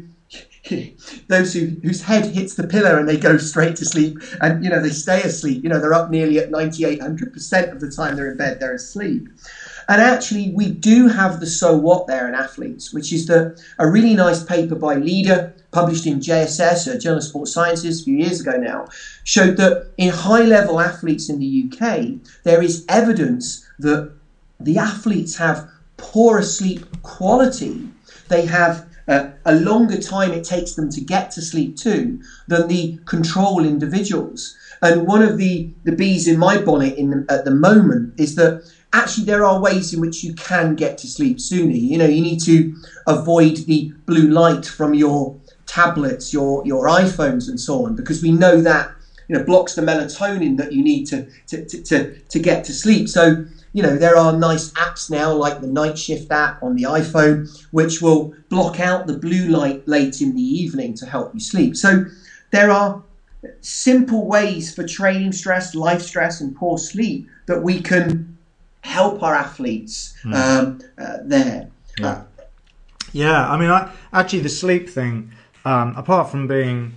those 1.28 1.52
who, 1.52 1.76
whose 1.82 2.02
head 2.02 2.26
hits 2.26 2.54
the 2.54 2.66
pillow 2.66 2.96
and 2.96 3.08
they 3.08 3.18
go 3.18 3.36
straight 3.36 3.76
to 3.76 3.84
sleep 3.84 4.18
and 4.40 4.62
you 4.62 4.70
know 4.70 4.80
they 4.80 4.90
stay 4.90 5.22
asleep. 5.22 5.60
You 5.62 5.68
know 5.68 5.80
they're 5.80 5.94
up 5.94 6.08
nearly 6.08 6.38
at 6.38 6.50
9800% 6.50 7.72
of 7.72 7.80
the 7.80 7.88
time 7.88 8.16
they're 8.16 8.28
in 8.28 8.36
bed 8.36 8.58
they're 8.58 8.74
asleep. 8.74 9.28
And 9.88 10.00
actually, 10.00 10.50
we 10.50 10.70
do 10.70 11.08
have 11.08 11.40
the 11.40 11.46
so 11.46 11.76
what 11.76 12.06
there 12.06 12.26
in 12.28 12.34
athletes, 12.34 12.92
which 12.92 13.12
is 13.12 13.26
the, 13.26 13.52
a 13.78 13.88
really 13.88 14.14
nice 14.14 14.42
paper 14.42 14.74
by 14.76 14.96
Leeder, 14.96 15.50
published 15.72 16.06
in 16.06 16.20
JSS, 16.20 16.90
a 16.90 16.96
Journal 16.96 17.18
of 17.18 17.24
Sports 17.24 17.52
Sciences, 17.52 18.00
a 18.00 18.04
few 18.04 18.16
years 18.16 18.40
ago 18.40 18.52
now, 18.56 18.86
showed 19.24 19.56
that 19.56 19.82
in 19.96 20.10
high 20.10 20.44
level 20.44 20.80
athletes 20.80 21.28
in 21.28 21.38
the 21.38 21.66
UK, 21.66 22.16
there 22.44 22.62
is 22.62 22.84
evidence 22.88 23.62
that 23.78 24.08
the 24.60 24.78
athletes 24.78 25.36
have 25.36 25.68
poorer 25.96 26.42
sleep 26.42 26.84
quality. 27.02 27.88
They 28.28 28.46
have 28.46 28.86
uh, 29.06 29.28
a 29.44 29.54
longer 29.54 30.00
time 30.00 30.32
it 30.32 30.44
takes 30.44 30.74
them 30.74 30.90
to 30.90 31.00
get 31.00 31.30
to 31.32 31.42
sleep 31.42 31.76
too 31.76 32.20
than 32.46 32.68
the 32.68 32.98
control 33.04 33.64
individuals. 33.64 34.56
And 34.82 35.06
one 35.06 35.22
of 35.22 35.36
the, 35.36 35.68
the 35.84 35.92
bees 35.92 36.26
in 36.26 36.38
my 36.38 36.58
bonnet 36.58 36.96
in 36.96 37.10
the, 37.10 37.26
at 37.28 37.44
the 37.44 37.50
moment 37.50 38.14
is 38.18 38.34
that 38.36 38.62
actually 38.92 39.24
there 39.24 39.44
are 39.44 39.60
ways 39.60 39.92
in 39.92 40.00
which 40.00 40.22
you 40.22 40.34
can 40.34 40.74
get 40.74 40.96
to 40.98 41.06
sleep 41.06 41.40
sooner. 41.40 41.72
You 41.72 41.98
know, 41.98 42.06
you 42.06 42.22
need 42.22 42.40
to 42.44 42.74
avoid 43.06 43.56
the 43.66 43.92
blue 44.06 44.28
light 44.28 44.64
from 44.64 44.94
your 44.94 45.36
tablets, 45.66 46.32
your 46.32 46.64
your 46.64 46.86
iPhones, 46.86 47.48
and 47.48 47.58
so 47.58 47.84
on, 47.84 47.94
because 47.96 48.22
we 48.22 48.30
know 48.30 48.60
that 48.60 48.90
you 49.28 49.36
know 49.36 49.44
blocks 49.44 49.74
the 49.74 49.82
melatonin 49.82 50.56
that 50.58 50.72
you 50.72 50.82
need 50.82 51.06
to 51.06 51.26
to, 51.48 51.64
to, 51.66 51.82
to, 51.82 52.14
to 52.28 52.38
get 52.38 52.64
to 52.64 52.72
sleep. 52.72 53.08
So 53.08 53.44
you 53.74 53.82
know 53.82 53.96
there 53.96 54.16
are 54.16 54.32
nice 54.32 54.70
apps 54.72 55.10
now 55.10 55.30
like 55.32 55.60
the 55.60 55.66
night 55.66 55.98
shift 55.98 56.32
app 56.32 56.62
on 56.62 56.74
the 56.74 56.84
iphone 56.84 57.46
which 57.70 58.00
will 58.00 58.32
block 58.48 58.80
out 58.80 59.06
the 59.06 59.18
blue 59.18 59.48
light 59.48 59.86
late 59.86 60.22
in 60.22 60.34
the 60.34 60.42
evening 60.42 60.94
to 60.94 61.04
help 61.04 61.34
you 61.34 61.40
sleep 61.40 61.76
so 61.76 62.06
there 62.50 62.70
are 62.70 63.02
simple 63.60 64.26
ways 64.26 64.74
for 64.74 64.86
training 64.86 65.32
stress 65.32 65.74
life 65.74 66.00
stress 66.00 66.40
and 66.40 66.56
poor 66.56 66.78
sleep 66.78 67.28
that 67.46 67.62
we 67.62 67.80
can 67.80 68.34
help 68.84 69.22
our 69.22 69.34
athletes 69.34 70.14
mm. 70.22 70.34
um, 70.34 70.80
uh, 70.98 71.18
there. 71.24 71.70
Yeah. 71.98 72.06
Uh, 72.06 72.24
yeah, 73.12 73.48
I 73.48 73.56
mean, 73.56 73.70
I, 73.70 73.92
actually, 74.12 74.40
the 74.40 74.48
sleep 74.48 74.88
thing, 74.88 75.30
um, 75.64 75.94
apart 75.96 76.30
from 76.30 76.48
being 76.48 76.94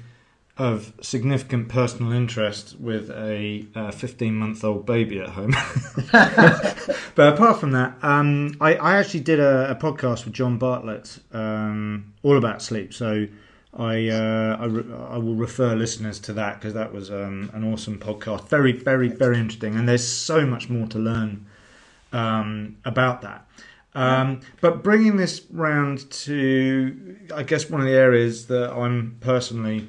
of 0.58 0.92
significant 1.02 1.70
personal 1.70 2.12
interest 2.12 2.80
with 2.80 3.12
a 3.12 3.68
15 3.94 4.36
month 4.36 4.64
old 4.64 4.86
baby 4.86 5.20
at 5.20 5.30
home. 5.30 5.52
but 6.12 7.34
apart 7.34 7.60
from 7.60 7.72
that, 7.72 7.96
um, 8.02 8.56
I, 8.60 8.76
I, 8.76 8.98
actually 8.98 9.20
did 9.20 9.40
a, 9.40 9.72
a, 9.72 9.76
podcast 9.76 10.26
with 10.26 10.34
John 10.34 10.58
Bartlett 10.58 11.20
um, 11.32 12.14
all 12.24 12.38
about 12.38 12.64
sleep. 12.64 12.94
So 12.94 13.28
I, 13.78 14.10
uh, 14.10 14.58
I, 14.60 14.66
re- 14.66 14.94
I, 15.10 15.18
will 15.18 15.36
refer 15.36 15.76
listeners 15.76 16.20
to 16.22 16.34
that 16.34 16.56
because 16.56 16.74
that 16.74 16.92
was 16.92 17.12
um, 17.12 17.52
an 17.54 17.64
awesome 17.72 18.00
podcast. 18.00 18.50
Very, 18.50 18.72
very, 18.72 19.10
very 19.10 19.38
interesting. 19.38 19.76
And 19.76 19.88
there's 19.88 20.08
so 20.08 20.46
much 20.46 20.70
more 20.70 20.88
to 20.88 20.98
learn 20.98 21.46
um, 22.12 22.78
about 22.84 23.22
that. 23.22 23.48
Um, 23.94 24.42
but 24.62 24.84
bringing 24.84 25.18
this 25.18 25.42
round 25.50 26.10
to, 26.12 27.18
I 27.34 27.42
guess, 27.42 27.68
one 27.68 27.82
of 27.82 27.88
the 27.88 27.94
areas 27.94 28.46
that 28.46 28.72
I'm 28.72 29.18
personally 29.22 29.88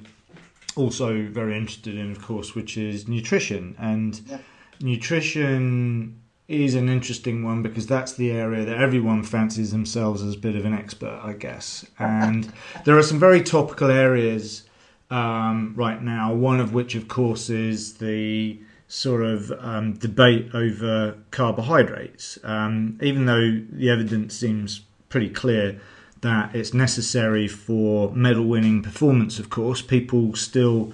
also 0.79 1.27
very 1.29 1.57
interested 1.57 1.97
in, 1.97 2.11
of 2.11 2.23
course, 2.23 2.55
which 2.55 2.77
is 2.77 3.09
nutrition. 3.09 3.75
And 3.79 4.21
yeah. 4.27 4.39
nutrition 4.81 6.21
is 6.49 6.75
an 6.75 6.89
interesting 6.89 7.45
one 7.45 7.63
because 7.63 7.87
that's 7.87 8.15
the 8.15 8.31
area 8.31 8.65
that 8.65 8.79
everyone 8.79 9.23
fancies 9.23 9.71
themselves 9.71 10.23
as 10.23 10.35
a 10.35 10.39
bit 10.39 10.57
of 10.57 10.65
an 10.65 10.73
expert, 10.73 11.21
I 11.23 11.35
guess. 11.35 11.85
And 11.99 12.51
there 12.85 12.97
are 12.97 13.03
some 13.03 13.19
very 13.19 13.43
topical 13.43 13.91
areas 13.91 14.65
um, 15.11 15.75
right 15.77 16.03
now, 16.03 16.33
one 16.33 16.61
of 16.61 16.73
which, 16.73 16.95
of 16.95 17.09
course, 17.09 17.51
is 17.51 17.95
the 17.95 18.59
sort 18.89 19.23
of 19.23 19.53
um, 19.59 19.93
debate 19.95 20.49
over 20.55 21.19
carbohydrates, 21.31 22.39
um, 22.43 22.99
even 23.03 23.27
though 23.27 23.61
the 23.71 23.91
evidence 23.91 24.35
seems 24.35 24.81
pretty 25.11 25.29
clear 25.29 25.79
that 26.21 26.55
it's 26.55 26.75
necessary 26.75 27.49
for 27.49 28.11
medal 28.13 28.45
winning 28.45 28.83
performance, 28.83 29.39
of 29.39 29.51
course, 29.51 29.83
people 29.83 30.35
still 30.35 30.93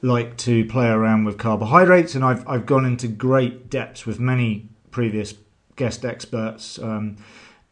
like 0.00 0.36
to 0.36 0.64
play 0.66 0.88
around 0.88 1.24
with 1.24 1.38
carbohydrates, 1.38 2.14
and 2.14 2.24
I've, 2.24 2.46
I've 2.48 2.66
gone 2.66 2.84
into 2.84 3.08
great 3.08 3.70
depths 3.70 4.04
with 4.06 4.18
many 4.18 4.68
previous 4.90 5.34
guest 5.76 6.04
experts. 6.04 6.78
Um, 6.78 7.16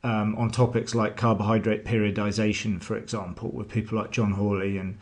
um 0.02 0.34
on 0.36 0.50
topics 0.50 0.94
like 0.94 1.16
carbohydrate 1.16 1.84
periodization, 1.84 2.82
for 2.82 2.96
example, 2.96 3.50
with 3.50 3.68
people 3.68 3.98
like 3.98 4.10
John 4.10 4.32
Hawley 4.32 4.78
and 4.78 4.96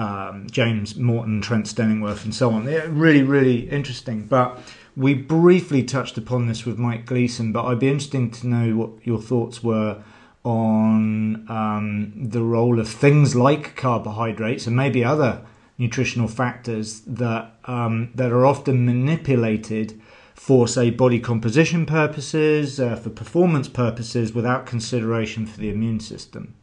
um, 0.00 0.46
James 0.50 0.96
Morton, 0.96 1.42
Trent 1.42 1.66
Stellingwerff, 1.66 2.24
and 2.24 2.34
so 2.34 2.50
on. 2.50 2.64
They're 2.64 2.88
really, 2.88 3.22
really 3.22 3.68
interesting. 3.70 4.24
But 4.24 4.58
we 4.96 5.14
briefly 5.14 5.82
touched 5.82 6.16
upon 6.16 6.48
this 6.48 6.64
with 6.64 6.78
Mike 6.78 7.06
Gleeson, 7.06 7.52
but 7.52 7.64
I'd 7.66 7.78
be 7.78 7.88
interested 7.88 8.32
to 8.32 8.46
know 8.46 8.76
what 8.76 8.90
your 9.06 9.20
thoughts 9.20 9.62
were 9.62 10.02
on 10.44 11.46
um, 11.50 12.12
the 12.16 12.42
role 12.42 12.80
of 12.80 12.88
things 12.88 13.34
like 13.34 13.76
carbohydrates 13.76 14.66
and 14.66 14.74
maybe 14.74 15.04
other 15.04 15.42
nutritional 15.76 16.28
factors 16.28 17.00
that 17.00 17.54
um, 17.64 18.10
that 18.14 18.32
are 18.32 18.46
often 18.46 18.84
manipulated 18.84 20.00
for, 20.34 20.66
say, 20.66 20.88
body 20.88 21.20
composition 21.20 21.84
purposes, 21.84 22.80
uh, 22.80 22.96
for 22.96 23.10
performance 23.10 23.68
purposes, 23.68 24.32
without 24.32 24.64
consideration 24.64 25.44
for 25.46 25.60
the 25.60 25.68
immune 25.68 26.00
system. 26.00 26.54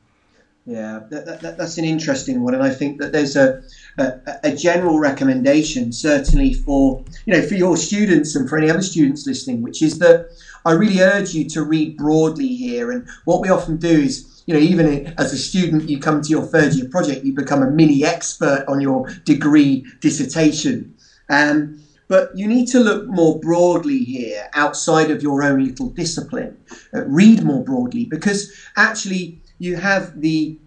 Yeah, 0.66 1.02
that, 1.12 1.42
that, 1.42 1.58
that's 1.58 1.78
an 1.78 1.86
interesting 1.86 2.44
one, 2.44 2.54
and 2.54 2.62
I 2.62 2.72
think 2.72 3.00
that 3.00 3.14
there's 3.14 3.38
a, 3.38 3.62
a, 3.98 4.20
a 4.44 4.56
general 4.56 5.00
recommendation, 5.00 5.94
certainly 5.94 6.54
for 6.54 7.06
you 7.26 7.34
know 7.34 7.42
for 7.42 7.56
your 7.56 7.78
students 7.78 8.36
and 8.36 8.50
for 8.50 8.58
any 8.58 8.70
other 8.70 8.82
students 8.82 9.26
listening, 9.26 9.62
which 9.62 9.82
is 9.82 10.00
that 10.00 10.30
I 10.68 10.74
really 10.74 11.00
urge 11.00 11.34
you 11.34 11.48
to 11.52 11.64
read 11.64 11.96
broadly 11.96 12.48
here. 12.48 12.92
And 12.92 13.08
what 13.24 13.40
we 13.40 13.50
often 13.50 13.78
do 13.78 13.88
is, 13.88 14.44
you 14.46 14.54
know, 14.54 14.60
even 14.60 15.14
as 15.18 15.32
a 15.32 15.38
student, 15.38 15.90
you 15.90 15.98
come 15.98 16.22
to 16.22 16.30
your 16.30 16.44
third 16.44 16.74
year 16.74 16.90
project, 16.90 17.24
you 17.24 17.34
become 17.34 17.64
a 17.64 17.72
mini 17.72 18.04
expert 18.04 18.66
on 18.68 18.82
your 18.82 19.08
degree 19.24 19.86
dissertation. 20.02 20.94
Um, 21.30 21.82
but 22.10 22.32
you 22.36 22.48
need 22.48 22.68
to 22.68 22.80
look 22.80 23.08
more 23.08 23.40
broadly 23.40 24.00
here, 24.00 24.50
outside 24.54 25.10
of 25.10 25.24
your 25.24 25.42
own 25.42 25.64
little 25.64 25.90
discipline. 25.90 26.58
Uh, 26.94 27.06
read 27.06 27.44
more 27.44 27.64
broadly, 27.64 28.06
because 28.06 28.52
actually 28.76 29.42
you 29.60 29.78
have 29.78 30.20
the 30.20 30.58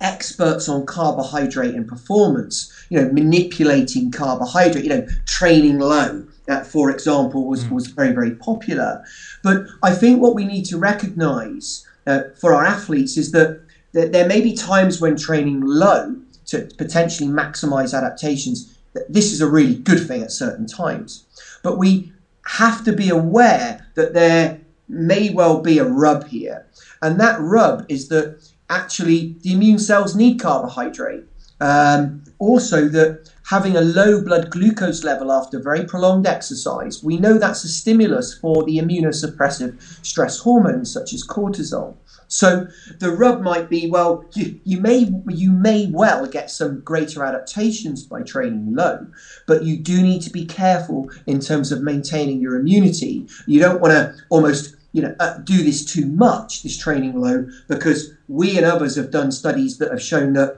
experts 0.00 0.68
on 0.68 0.86
carbohydrate 0.86 1.74
and 1.74 1.86
performance, 1.86 2.72
you 2.88 3.00
know, 3.00 3.12
manipulating 3.12 4.10
carbohydrate, 4.10 4.84
you 4.84 4.90
know, 4.90 5.06
training 5.26 5.78
low, 5.78 6.24
uh, 6.50 6.64
for 6.64 6.90
example, 6.90 7.46
was, 7.46 7.64
mm. 7.64 7.70
was 7.70 7.86
very, 7.86 8.12
very 8.12 8.34
popular. 8.34 9.04
But 9.42 9.66
I 9.82 9.92
think 9.94 10.20
what 10.20 10.34
we 10.34 10.44
need 10.44 10.64
to 10.66 10.78
recognize 10.78 11.86
uh, 12.06 12.22
for 12.40 12.52
our 12.52 12.64
athletes 12.64 13.16
is 13.16 13.32
that, 13.32 13.62
that 13.92 14.12
there 14.12 14.26
may 14.26 14.40
be 14.40 14.54
times 14.54 15.00
when 15.00 15.16
training 15.16 15.60
low 15.60 16.16
to 16.46 16.68
potentially 16.76 17.30
maximize 17.30 17.96
adaptations 17.96 18.76
that 18.94 19.12
this 19.12 19.32
is 19.32 19.40
a 19.40 19.48
really 19.48 19.76
good 19.76 20.06
thing 20.06 20.22
at 20.22 20.32
certain 20.32 20.66
times. 20.66 21.24
But 21.62 21.78
we 21.78 22.12
have 22.46 22.84
to 22.84 22.92
be 22.92 23.08
aware 23.08 23.86
that 23.94 24.14
there 24.14 24.60
may 24.88 25.30
well 25.30 25.60
be 25.60 25.78
a 25.78 25.84
rub 25.84 26.26
here. 26.26 26.66
And 27.00 27.20
that 27.20 27.40
rub 27.40 27.86
is 27.88 28.08
that 28.08 28.42
actually 28.68 29.36
the 29.42 29.52
immune 29.52 29.78
cells 29.78 30.16
need 30.16 30.40
carbohydrate. 30.40 31.24
Um, 31.60 32.24
also, 32.40 32.88
that 32.88 33.30
having 33.44 33.76
a 33.76 33.82
low 33.82 34.22
blood 34.24 34.50
glucose 34.50 35.04
level 35.04 35.30
after 35.30 35.60
very 35.60 35.84
prolonged 35.84 36.26
exercise, 36.26 37.02
we 37.04 37.18
know 37.18 37.38
that's 37.38 37.64
a 37.64 37.68
stimulus 37.68 38.32
for 38.32 38.64
the 38.64 38.78
immunosuppressive 38.78 39.78
stress 40.04 40.38
hormones 40.38 40.90
such 40.90 41.12
as 41.12 41.26
cortisol. 41.26 41.96
So 42.28 42.68
the 42.98 43.10
rub 43.10 43.42
might 43.42 43.68
be, 43.68 43.90
well, 43.90 44.24
you, 44.34 44.58
you 44.64 44.80
may 44.80 45.10
you 45.28 45.50
may 45.52 45.90
well 45.92 46.26
get 46.26 46.48
some 46.50 46.80
greater 46.80 47.24
adaptations 47.24 48.04
by 48.04 48.22
training 48.22 48.74
low, 48.74 49.06
but 49.46 49.64
you 49.64 49.76
do 49.76 50.00
need 50.00 50.22
to 50.22 50.30
be 50.30 50.46
careful 50.46 51.10
in 51.26 51.40
terms 51.40 51.72
of 51.72 51.82
maintaining 51.82 52.40
your 52.40 52.56
immunity. 52.56 53.26
You 53.46 53.60
don't 53.60 53.80
want 53.82 53.92
to 53.92 54.14
almost 54.30 54.76
you 54.92 55.02
know 55.02 55.14
uh, 55.20 55.38
do 55.38 55.62
this 55.62 55.84
too 55.84 56.06
much, 56.06 56.62
this 56.62 56.78
training 56.78 57.20
low, 57.20 57.46
because 57.68 58.12
we 58.28 58.56
and 58.56 58.64
others 58.64 58.96
have 58.96 59.10
done 59.10 59.32
studies 59.32 59.78
that 59.78 59.90
have 59.90 60.00
shown 60.00 60.32
that 60.34 60.56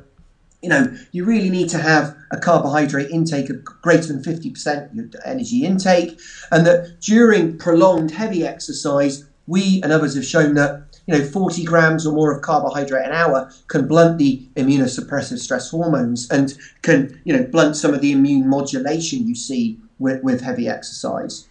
you 0.63 0.69
know, 0.69 0.87
you 1.11 1.25
really 1.25 1.51
need 1.51 1.69
to 1.71 1.79
have 1.79 2.17
a 2.31 2.39
carbohydrate 2.39 3.11
intake 3.11 3.51
of 3.51 3.65
greater 3.65 4.07
than 4.07 4.23
50% 4.23 4.95
your 4.95 5.07
energy 5.25 5.65
intake, 5.65 6.19
and 6.51 6.65
that 6.67 7.01
during 7.01 7.59
prolonged 7.59 8.13
heavy 8.13 8.47
exercise, 8.47 9.25
we 9.47 9.81
and 9.83 9.93
others 9.93 10.15
have 10.15 10.25
shown 10.25 10.55
that 10.55 11.01
you 11.07 11.19
know 11.19 11.25
40 11.25 11.65
grams 11.65 12.07
or 12.07 12.15
more 12.15 12.33
of 12.33 12.43
carbohydrate 12.43 13.07
an 13.07 13.13
hour 13.13 13.51
can 13.67 13.89
blunt 13.89 14.19
the 14.19 14.47
immunosuppressive 14.57 15.39
stress 15.39 15.71
hormones 15.71 16.31
and 16.31 16.57
can 16.83 17.21
you 17.25 17.37
know 17.37 17.43
blunt 17.43 17.77
some 17.77 17.93
of 17.93 18.01
the 18.01 18.13
immune 18.13 18.49
modulation 18.49 19.27
you 19.27 19.35
see 19.35 19.81
with, 19.99 20.23
with 20.23 20.41
heavy 20.43 20.69
exercise. 20.69 21.49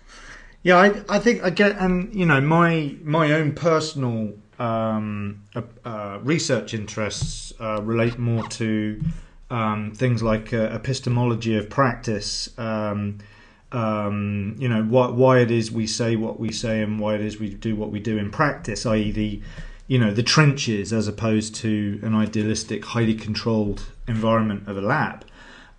Yeah, 0.63 0.77
I, 0.77 1.03
I 1.09 1.19
think 1.19 1.43
I 1.43 1.49
get, 1.49 1.77
and 1.79 2.13
you 2.13 2.25
know, 2.25 2.39
my 2.39 2.95
my 3.03 3.31
own 3.31 3.53
personal 3.53 4.33
um, 4.61 5.43
uh, 5.55 5.61
uh, 5.83 6.19
research 6.21 6.73
interests 6.75 7.51
uh, 7.59 7.81
relate 7.81 8.19
more 8.19 8.47
to 8.49 9.01
um, 9.49 9.91
things 9.95 10.21
like 10.21 10.53
uh, 10.53 10.69
epistemology 10.71 11.57
of 11.57 11.69
practice. 11.69 12.49
Um, 12.59 13.17
um, 13.71 14.55
you 14.59 14.69
know 14.69 14.83
why, 14.83 15.07
why 15.09 15.39
it 15.39 15.49
is 15.49 15.71
we 15.71 15.87
say 15.87 16.15
what 16.15 16.39
we 16.39 16.51
say 16.51 16.81
and 16.81 16.99
why 16.99 17.15
it 17.15 17.21
is 17.21 17.39
we 17.39 17.49
do 17.49 17.75
what 17.75 17.89
we 17.89 17.99
do 17.99 18.17
in 18.17 18.29
practice, 18.29 18.85
i.e., 18.85 19.11
the 19.11 19.41
you 19.87 19.97
know 19.97 20.13
the 20.13 20.23
trenches 20.23 20.93
as 20.93 21.07
opposed 21.07 21.55
to 21.55 21.99
an 22.03 22.13
idealistic, 22.13 22.85
highly 22.85 23.15
controlled 23.15 23.83
environment 24.07 24.67
of 24.67 24.77
a 24.77 24.81
lab. 24.81 25.25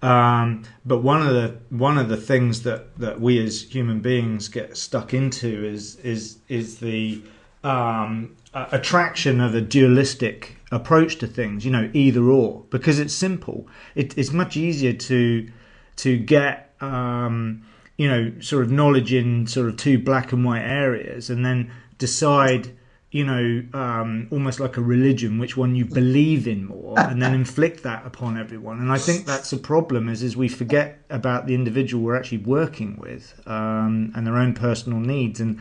Um, 0.03 0.65
but 0.85 0.99
one 0.99 1.23
of 1.25 1.33
the 1.33 1.57
one 1.71 1.99
of 1.99 2.09
the 2.09 2.17
things 2.17 2.65
that, 2.65 2.99
that 2.99 3.21
we 3.21 3.43
as 3.45 3.63
human 3.63 4.01
beings 4.01 4.49
get 4.49 4.77
stuck 4.77 5.15
into 5.15 5.65
is 5.65 5.97
is 5.97 6.39
is 6.49 6.79
the 6.79 7.23
um, 7.65 8.37
attraction 8.55 9.41
of 9.41 9.55
a 9.55 9.61
dualistic 9.61 10.57
approach 10.71 11.17
to 11.19 11.27
things. 11.27 11.65
You 11.65 11.71
know, 11.71 11.91
either 11.93 12.23
or, 12.23 12.65
because 12.71 12.99
it's 12.99 13.15
simple. 13.15 13.67
It, 13.95 14.17
it's 14.17 14.33
much 14.33 14.57
easier 14.57 14.93
to 14.93 15.49
to 15.97 16.19
get 16.19 16.75
um, 16.81 17.65
you 17.97 18.09
know, 18.09 18.33
sort 18.41 18.65
of 18.65 18.71
knowledge 18.71 19.13
in 19.13 19.47
sort 19.47 19.69
of 19.69 19.77
two 19.77 19.99
black 19.99 20.33
and 20.33 20.45
white 20.45 20.65
areas, 20.65 21.31
and 21.31 21.45
then 21.45 21.71
decide, 21.99 22.77
you 23.13 23.25
know, 23.27 23.63
um, 23.75 24.27
almost 24.31 24.59
like 24.59 24.79
a 24.79 24.81
religion, 24.81 25.39
which 25.39 25.55
one 25.55 25.75
you 25.75 25.85
believe 25.85 26.49
in 26.49 26.65
more, 26.65 26.99
and 26.99 27.21
then 27.21 27.35
inflict 27.35 27.83
that 27.83 28.07
upon 28.07 28.39
everyone. 28.39 28.81
And 28.81 28.91
I 28.91 28.97
think 28.97 29.27
that's 29.27 29.53
a 29.53 29.59
problem, 29.59 30.09
is 30.09 30.23
is 30.23 30.35
we 30.35 30.49
forget 30.49 30.99
about 31.11 31.47
the 31.47 31.55
individual 31.55 32.03
we're 32.03 32.17
actually 32.17 32.39
working 32.39 32.97
with 32.97 33.39
um, 33.47 34.13
and 34.15 34.27
their 34.27 34.39
own 34.39 34.55
personal 34.55 34.99
needs, 34.99 35.41
and 35.41 35.61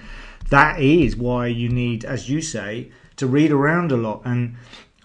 that 0.50 0.80
is 0.80 1.18
why 1.18 1.48
you 1.48 1.68
need, 1.68 2.06
as 2.06 2.30
you 2.30 2.42
say, 2.42 2.90
to 3.18 3.28
read 3.28 3.52
around 3.52 3.92
a 3.92 3.98
lot. 3.98 4.22
And 4.24 4.56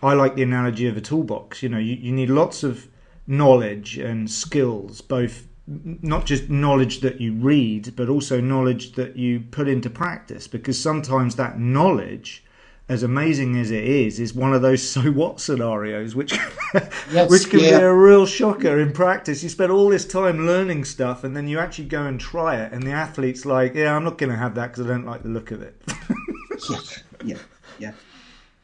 I 0.00 0.14
like 0.14 0.36
the 0.36 0.44
analogy 0.44 0.86
of 0.86 0.96
a 0.96 1.00
toolbox. 1.00 1.64
You 1.64 1.68
know, 1.68 1.78
you, 1.78 1.96
you 1.96 2.12
need 2.12 2.30
lots 2.30 2.62
of 2.62 2.86
knowledge 3.26 3.98
and 3.98 4.30
skills, 4.30 5.00
both 5.00 5.48
not 5.66 6.26
just 6.26 6.48
knowledge 6.48 7.00
that 7.00 7.20
you 7.20 7.32
read, 7.32 7.94
but 7.96 8.08
also 8.08 8.40
knowledge 8.40 8.92
that 8.92 9.16
you 9.16 9.40
put 9.40 9.68
into 9.68 9.90
practice. 9.90 10.46
Because 10.46 10.80
sometimes 10.80 11.34
that 11.36 11.58
knowledge, 11.58 12.44
as 12.88 13.02
amazing 13.02 13.56
as 13.56 13.72
it 13.72 13.82
is, 13.82 14.20
is 14.20 14.32
one 14.32 14.54
of 14.54 14.62
those 14.62 14.88
so 14.88 15.10
what 15.10 15.40
scenarios, 15.40 16.14
which 16.14 16.32
yes, 17.10 17.30
which 17.30 17.50
can 17.50 17.60
yeah. 17.60 17.78
be 17.78 17.84
a 17.84 17.92
real 17.92 18.26
shocker 18.26 18.78
in 18.78 18.92
practice. 18.92 19.42
You 19.42 19.48
spend 19.48 19.72
all 19.72 19.88
this 19.88 20.06
time 20.06 20.46
learning 20.46 20.84
stuff, 20.84 21.24
and 21.24 21.36
then 21.36 21.48
you 21.48 21.58
actually 21.58 21.86
go 21.86 22.04
and 22.04 22.20
try 22.20 22.56
it, 22.56 22.72
and 22.72 22.82
the 22.82 22.92
athlete's 22.92 23.44
like, 23.44 23.74
"Yeah, 23.74 23.96
I'm 23.96 24.04
not 24.04 24.18
going 24.18 24.30
to 24.30 24.38
have 24.38 24.54
that 24.54 24.72
because 24.72 24.86
I 24.86 24.88
don't 24.88 25.06
like 25.06 25.24
the 25.24 25.30
look 25.30 25.50
of 25.50 25.62
it." 25.62 25.82
yeah, 26.70 26.78
yeah, 27.24 27.38
yeah. 27.80 27.92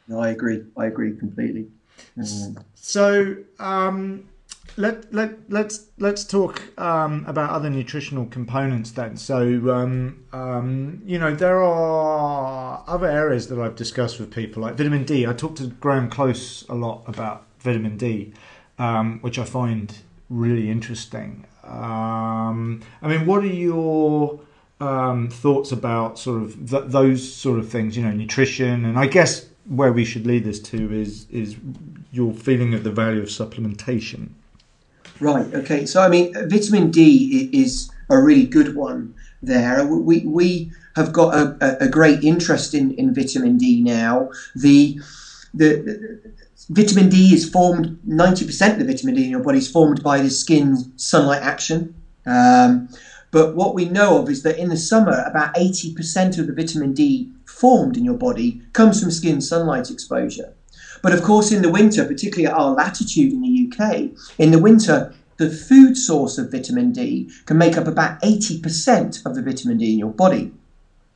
No, 0.07 0.19
I 0.19 0.29
agree. 0.29 0.63
I 0.77 0.85
agree 0.85 1.17
completely. 1.17 1.67
Um, 2.17 2.59
so. 2.75 3.35
Um, 3.59 4.29
let 4.77 5.13
let 5.13 5.49
let's 5.49 5.87
let's 5.97 6.23
talk 6.23 6.61
um, 6.79 7.25
about 7.27 7.51
other 7.51 7.69
nutritional 7.69 8.25
components 8.25 8.91
then. 8.91 9.17
So 9.17 9.71
um, 9.71 10.23
um, 10.31 11.01
you 11.05 11.19
know 11.19 11.33
there 11.33 11.61
are 11.61 12.83
other 12.87 13.07
areas 13.07 13.47
that 13.47 13.59
I've 13.59 13.75
discussed 13.75 14.19
with 14.19 14.31
people 14.31 14.63
like 14.63 14.75
vitamin 14.75 15.03
D. 15.03 15.27
I 15.27 15.33
talked 15.33 15.57
to 15.57 15.67
Graham 15.67 16.09
Close 16.09 16.65
a 16.69 16.75
lot 16.75 17.03
about 17.07 17.45
vitamin 17.59 17.97
D, 17.97 18.33
um, 18.79 19.19
which 19.21 19.37
I 19.37 19.45
find 19.45 19.95
really 20.29 20.69
interesting. 20.69 21.45
Um, 21.63 22.81
I 23.01 23.07
mean, 23.07 23.25
what 23.25 23.43
are 23.43 23.47
your 23.47 24.39
um, 24.81 25.29
thoughts 25.29 25.71
about 25.71 26.19
sort 26.19 26.41
of 26.41 26.69
th- 26.69 26.85
those 26.87 27.31
sort 27.33 27.59
of 27.59 27.69
things? 27.69 27.95
You 27.95 28.03
know, 28.03 28.11
nutrition, 28.11 28.85
and 28.85 28.97
I 28.97 29.07
guess 29.07 29.45
where 29.67 29.93
we 29.93 30.03
should 30.03 30.25
lead 30.25 30.43
this 30.43 30.59
to 30.59 30.91
is 30.91 31.27
is 31.29 31.55
your 32.11 32.33
feeling 32.33 32.73
of 32.73 32.83
the 32.83 32.91
value 32.91 33.21
of 33.21 33.29
supplementation. 33.29 34.29
Right. 35.23 35.53
Okay. 35.53 35.85
So 35.85 36.01
I 36.01 36.09
mean, 36.09 36.33
vitamin 36.49 36.91
D 36.91 37.49
is 37.53 37.89
a 38.09 38.19
really 38.19 38.45
good 38.45 38.75
one. 38.75 39.15
There, 39.41 39.85
we 39.85 40.19
we 40.25 40.71
have 40.97 41.13
got 41.13 41.33
a, 41.33 41.77
a 41.81 41.87
great 41.87 42.23
interest 42.23 42.73
in, 42.73 42.91
in 42.95 43.15
vitamin 43.15 43.57
D 43.57 43.81
now. 43.81 44.29
The, 44.53 44.99
the, 45.53 46.19
vitamin 46.69 47.07
D 47.07 47.33
is 47.33 47.49
formed. 47.49 47.99
Ninety 48.05 48.45
percent 48.45 48.73
of 48.73 48.85
the 48.85 48.93
vitamin 48.93 49.15
D 49.15 49.23
in 49.23 49.29
your 49.29 49.43
body 49.43 49.59
is 49.59 49.71
formed 49.71 50.03
by 50.03 50.21
the 50.21 50.29
skin 50.29 50.97
sunlight 50.97 51.41
action. 51.41 51.95
Um, 52.25 52.89
but 53.31 53.55
what 53.55 53.73
we 53.73 53.85
know 53.85 54.21
of 54.21 54.29
is 54.29 54.43
that 54.43 54.59
in 54.59 54.69
the 54.69 54.77
summer, 54.77 55.23
about 55.25 55.55
80% 55.55 56.37
of 56.37 56.45
the 56.45 56.53
vitamin 56.53 56.93
D 56.93 57.31
formed 57.45 57.97
in 57.97 58.05
your 58.05 58.13
body 58.13 58.61
comes 58.73 59.01
from 59.01 59.09
skin 59.09 59.41
sunlight 59.41 59.89
exposure. 59.89 60.53
But 61.03 61.11
of 61.13 61.21
course, 61.21 61.51
in 61.51 61.61
the 61.61 61.69
winter, 61.69 62.05
particularly 62.05 62.47
at 62.47 62.57
our 62.57 62.71
latitude 62.71 63.33
in 63.33 63.41
the 63.41 63.69
UK, 63.69 64.39
in 64.39 64.51
the 64.51 64.57
winter, 64.57 65.13
the 65.37 65.49
food 65.49 65.97
source 65.97 66.37
of 66.37 66.49
vitamin 66.49 66.93
D 66.93 67.29
can 67.45 67.57
make 67.57 67.77
up 67.77 67.87
about 67.87 68.21
80% 68.21 69.25
of 69.25 69.35
the 69.35 69.41
vitamin 69.41 69.77
D 69.77 69.91
in 69.91 69.99
your 69.99 70.13
body. 70.13 70.53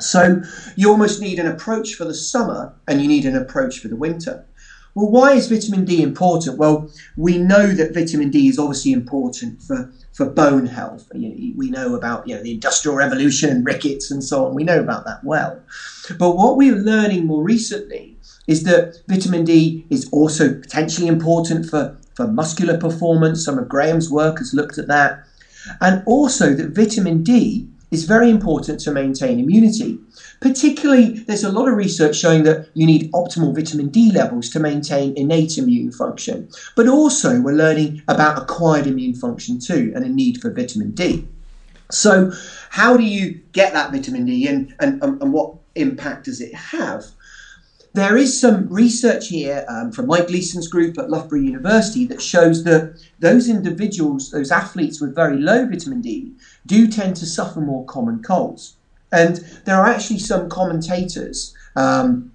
So 0.01 0.41
you 0.75 0.91
almost 0.91 1.21
need 1.21 1.39
an 1.39 1.47
approach 1.47 1.93
for 1.93 2.03
the 2.03 2.13
summer 2.13 2.75
and 2.87 3.01
you 3.01 3.07
need 3.07 3.25
an 3.25 3.37
approach 3.37 3.79
for 3.79 3.87
the 3.87 3.95
winter. 3.95 4.45
Well, 4.93 5.09
why 5.09 5.33
is 5.33 5.47
vitamin 5.47 5.85
D 5.85 6.01
important? 6.01 6.57
Well, 6.57 6.91
we 7.15 7.37
know 7.37 7.67
that 7.67 7.93
vitamin 7.93 8.29
D 8.29 8.49
is 8.49 8.59
obviously 8.59 8.91
important 8.91 9.61
for, 9.61 9.89
for 10.11 10.25
bone 10.25 10.65
health. 10.65 11.09
We 11.13 11.69
know 11.69 11.95
about 11.95 12.27
you 12.27 12.35
know, 12.35 12.43
the 12.43 12.51
Industrial 12.51 12.97
Revolution, 12.97 13.49
and 13.49 13.65
rickets, 13.65 14.11
and 14.11 14.21
so 14.21 14.45
on. 14.45 14.53
We 14.53 14.63
know 14.65 14.79
about 14.79 15.05
that 15.05 15.23
well. 15.23 15.61
But 16.19 16.35
what 16.35 16.57
we're 16.57 16.75
learning 16.75 17.25
more 17.25 17.43
recently 17.43 18.16
is 18.47 18.63
that 18.63 19.01
vitamin 19.07 19.43
D 19.43 19.85
is 19.89 20.09
also 20.11 20.53
potentially 20.53 21.07
important 21.07 21.69
for, 21.69 21.97
for 22.15 22.27
muscular 22.27 22.77
performance. 22.77 23.43
Some 23.43 23.59
of 23.59 23.69
Graham's 23.69 24.09
work 24.09 24.39
has 24.39 24.53
looked 24.53 24.77
at 24.77 24.87
that. 24.87 25.23
And 25.81 26.01
also 26.05 26.53
that 26.53 26.73
vitamin 26.73 27.23
D 27.23 27.67
is 27.91 28.05
very 28.05 28.29
important 28.29 28.79
to 28.81 28.91
maintain 28.91 29.39
immunity. 29.39 29.97
Particularly, 30.41 31.19
there's 31.19 31.43
a 31.43 31.51
lot 31.51 31.67
of 31.67 31.75
research 31.75 32.15
showing 32.15 32.43
that 32.43 32.69
you 32.73 32.85
need 32.85 33.11
optimal 33.11 33.55
vitamin 33.55 33.89
D 33.89 34.11
levels 34.11 34.49
to 34.49 34.59
maintain 34.59 35.17
innate 35.17 35.57
immune 35.57 35.91
function. 35.91 36.49
But 36.75 36.87
also, 36.87 37.41
we're 37.41 37.53
learning 37.53 38.01
about 38.07 38.41
acquired 38.41 38.87
immune 38.87 39.15
function 39.15 39.59
too 39.59 39.91
and 39.95 40.05
a 40.05 40.09
need 40.09 40.41
for 40.41 40.51
vitamin 40.51 40.91
D. 40.91 41.27
So, 41.89 42.33
how 42.69 42.97
do 42.97 43.03
you 43.03 43.39
get 43.53 43.73
that 43.73 43.91
vitamin 43.91 44.25
D 44.25 44.47
and, 44.47 44.75
and, 44.79 45.01
and 45.01 45.33
what 45.33 45.55
impact 45.75 46.25
does 46.25 46.41
it 46.41 46.53
have? 46.53 47.05
There 47.97 48.15
is 48.15 48.39
some 48.39 48.67
research 48.69 49.29
here 49.29 49.65
um, 49.67 49.91
from 49.91 50.05
Mike 50.05 50.27
Gleeson's 50.27 50.67
group 50.67 50.99
at 50.99 51.09
Loughborough 51.09 51.39
University 51.39 52.05
that 52.05 52.21
shows 52.21 52.63
that 52.63 52.93
those 53.17 53.49
individuals, 53.49 54.29
those 54.29 54.51
athletes 54.51 55.01
with 55.01 55.15
very 55.15 55.37
low 55.37 55.65
vitamin 55.65 56.01
D, 56.01 56.31
do 56.67 56.87
tend 56.87 57.15
to 57.15 57.25
suffer 57.25 57.59
more 57.59 57.83
common 57.85 58.21
colds. 58.21 58.75
And 59.11 59.37
there 59.65 59.77
are 59.77 59.87
actually 59.87 60.19
some 60.19 60.47
commentators 60.47 61.55
um, 61.75 62.31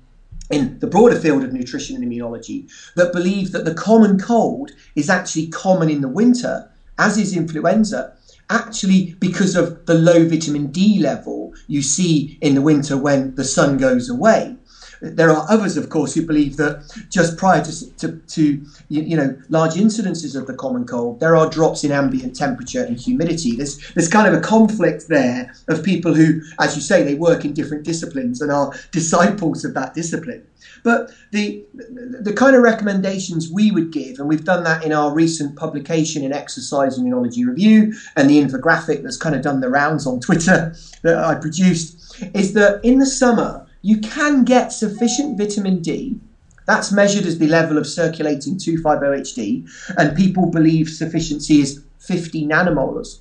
in 0.50 0.80
the 0.80 0.88
broader 0.88 1.14
field 1.14 1.44
of 1.44 1.52
nutrition 1.52 1.94
and 1.94 2.04
immunology 2.04 2.68
that 2.96 3.12
believe 3.12 3.52
that 3.52 3.64
the 3.64 3.72
common 3.72 4.18
cold 4.18 4.72
is 4.96 5.08
actually 5.08 5.46
common 5.46 5.88
in 5.88 6.00
the 6.00 6.08
winter 6.08 6.68
as 6.98 7.16
is 7.16 7.36
influenza, 7.36 8.12
actually 8.50 9.14
because 9.20 9.54
of 9.54 9.86
the 9.86 9.94
low 9.94 10.28
vitamin 10.28 10.72
D 10.72 10.98
level 10.98 11.52
you 11.68 11.82
see 11.82 12.36
in 12.40 12.56
the 12.56 12.62
winter 12.62 12.96
when 12.96 13.34
the 13.36 13.44
sun 13.44 13.78
goes 13.78 14.08
away. 14.10 14.56
There 15.02 15.30
are 15.30 15.44
others, 15.50 15.76
of 15.76 15.88
course, 15.88 16.14
who 16.14 16.24
believe 16.24 16.56
that 16.58 16.84
just 17.08 17.36
prior 17.36 17.60
to, 17.64 17.96
to, 17.96 18.16
to 18.18 18.64
you, 18.88 19.16
know 19.16 19.36
large 19.48 19.74
incidences 19.74 20.36
of 20.36 20.46
the 20.46 20.54
common 20.54 20.86
cold, 20.86 21.18
there 21.18 21.34
are 21.34 21.50
drops 21.50 21.82
in 21.82 21.90
ambient 21.90 22.36
temperature 22.36 22.84
and 22.84 22.96
humidity. 22.96 23.56
There's 23.56 23.92
there's 23.94 24.08
kind 24.08 24.28
of 24.28 24.34
a 24.34 24.40
conflict 24.40 25.08
there 25.08 25.52
of 25.68 25.82
people 25.82 26.14
who, 26.14 26.40
as 26.60 26.76
you 26.76 26.82
say, 26.82 27.02
they 27.02 27.14
work 27.14 27.44
in 27.44 27.52
different 27.52 27.82
disciplines 27.82 28.40
and 28.40 28.52
are 28.52 28.72
disciples 28.92 29.64
of 29.64 29.74
that 29.74 29.92
discipline. 29.92 30.46
But 30.84 31.10
the 31.32 31.64
the 31.74 32.32
kind 32.32 32.54
of 32.54 32.62
recommendations 32.62 33.50
we 33.50 33.72
would 33.72 33.90
give, 33.90 34.20
and 34.20 34.28
we've 34.28 34.44
done 34.44 34.62
that 34.64 34.84
in 34.84 34.92
our 34.92 35.12
recent 35.12 35.56
publication 35.56 36.22
in 36.22 36.32
Exercise 36.32 36.96
Immunology 36.96 37.44
Review, 37.44 37.92
and 38.16 38.30
the 38.30 38.40
infographic 38.40 39.02
that's 39.02 39.16
kind 39.16 39.34
of 39.34 39.42
done 39.42 39.60
the 39.60 39.68
rounds 39.68 40.06
on 40.06 40.20
Twitter 40.20 40.74
that 41.02 41.18
I 41.18 41.34
produced, 41.34 42.22
is 42.34 42.52
that 42.52 42.80
in 42.84 43.00
the 43.00 43.06
summer 43.06 43.61
you 43.82 43.98
can 43.98 44.44
get 44.44 44.72
sufficient 44.72 45.36
vitamin 45.36 45.82
D. 45.82 46.18
That's 46.66 46.92
measured 46.92 47.26
as 47.26 47.38
the 47.38 47.48
level 47.48 47.76
of 47.76 47.86
circulating 47.86 48.56
2,5-HD, 48.56 49.68
and 49.98 50.16
people 50.16 50.46
believe 50.46 50.88
sufficiency 50.88 51.60
is 51.60 51.82
50 51.98 52.46
nanomolars 52.46 53.18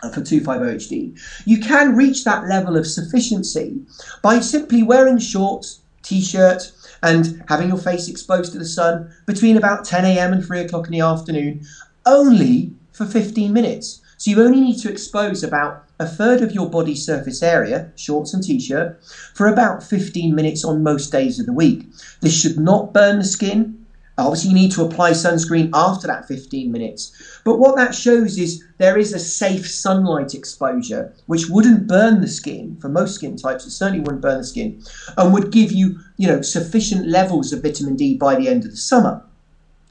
for 0.00 0.22
2,5-HD. 0.22 1.18
You 1.44 1.58
can 1.60 1.94
reach 1.94 2.24
that 2.24 2.48
level 2.48 2.76
of 2.76 2.86
sufficiency 2.86 3.82
by 4.22 4.40
simply 4.40 4.82
wearing 4.82 5.18
shorts, 5.18 5.80
t-shirt, 6.02 6.72
and 7.02 7.44
having 7.48 7.68
your 7.68 7.78
face 7.78 8.08
exposed 8.08 8.52
to 8.52 8.58
the 8.58 8.64
sun 8.64 9.12
between 9.26 9.58
about 9.58 9.84
10 9.84 10.06
a.m. 10.06 10.32
and 10.32 10.44
3 10.44 10.60
o'clock 10.60 10.86
in 10.86 10.92
the 10.92 11.00
afternoon, 11.00 11.64
only 12.06 12.72
for 12.92 13.04
15 13.04 13.52
minutes. 13.52 14.00
So 14.16 14.30
you 14.30 14.42
only 14.42 14.60
need 14.60 14.78
to 14.80 14.90
expose 14.90 15.42
about 15.42 15.84
a 16.00 16.06
third 16.06 16.40
of 16.40 16.52
your 16.52 16.68
body 16.68 16.96
surface 16.96 17.42
area, 17.42 17.92
shorts 17.94 18.32
and 18.32 18.42
t-shirt, 18.42 18.98
for 19.34 19.46
about 19.46 19.84
15 19.84 20.34
minutes 20.34 20.64
on 20.64 20.82
most 20.82 21.12
days 21.12 21.38
of 21.38 21.44
the 21.44 21.52
week. 21.52 21.86
This 22.22 22.40
should 22.40 22.58
not 22.58 22.94
burn 22.94 23.18
the 23.18 23.24
skin. 23.24 23.84
Obviously, 24.16 24.50
you 24.50 24.56
need 24.56 24.72
to 24.72 24.84
apply 24.84 25.12
sunscreen 25.12 25.70
after 25.74 26.06
that 26.06 26.26
15 26.26 26.72
minutes. 26.72 27.40
But 27.44 27.58
what 27.58 27.76
that 27.76 27.94
shows 27.94 28.38
is 28.38 28.64
there 28.78 28.96
is 28.96 29.12
a 29.12 29.18
safe 29.18 29.70
sunlight 29.70 30.34
exposure, 30.34 31.12
which 31.26 31.48
wouldn't 31.50 31.86
burn 31.86 32.22
the 32.22 32.28
skin 32.28 32.78
for 32.80 32.88
most 32.88 33.14
skin 33.14 33.36
types. 33.36 33.66
It 33.66 33.70
certainly 33.70 34.00
wouldn't 34.00 34.22
burn 34.22 34.38
the 34.38 34.44
skin, 34.44 34.82
and 35.18 35.34
would 35.34 35.52
give 35.52 35.70
you, 35.70 36.00
you 36.16 36.28
know, 36.28 36.40
sufficient 36.40 37.08
levels 37.08 37.52
of 37.52 37.62
vitamin 37.62 37.96
D 37.96 38.16
by 38.16 38.36
the 38.36 38.48
end 38.48 38.64
of 38.64 38.70
the 38.70 38.76
summer. 38.78 39.22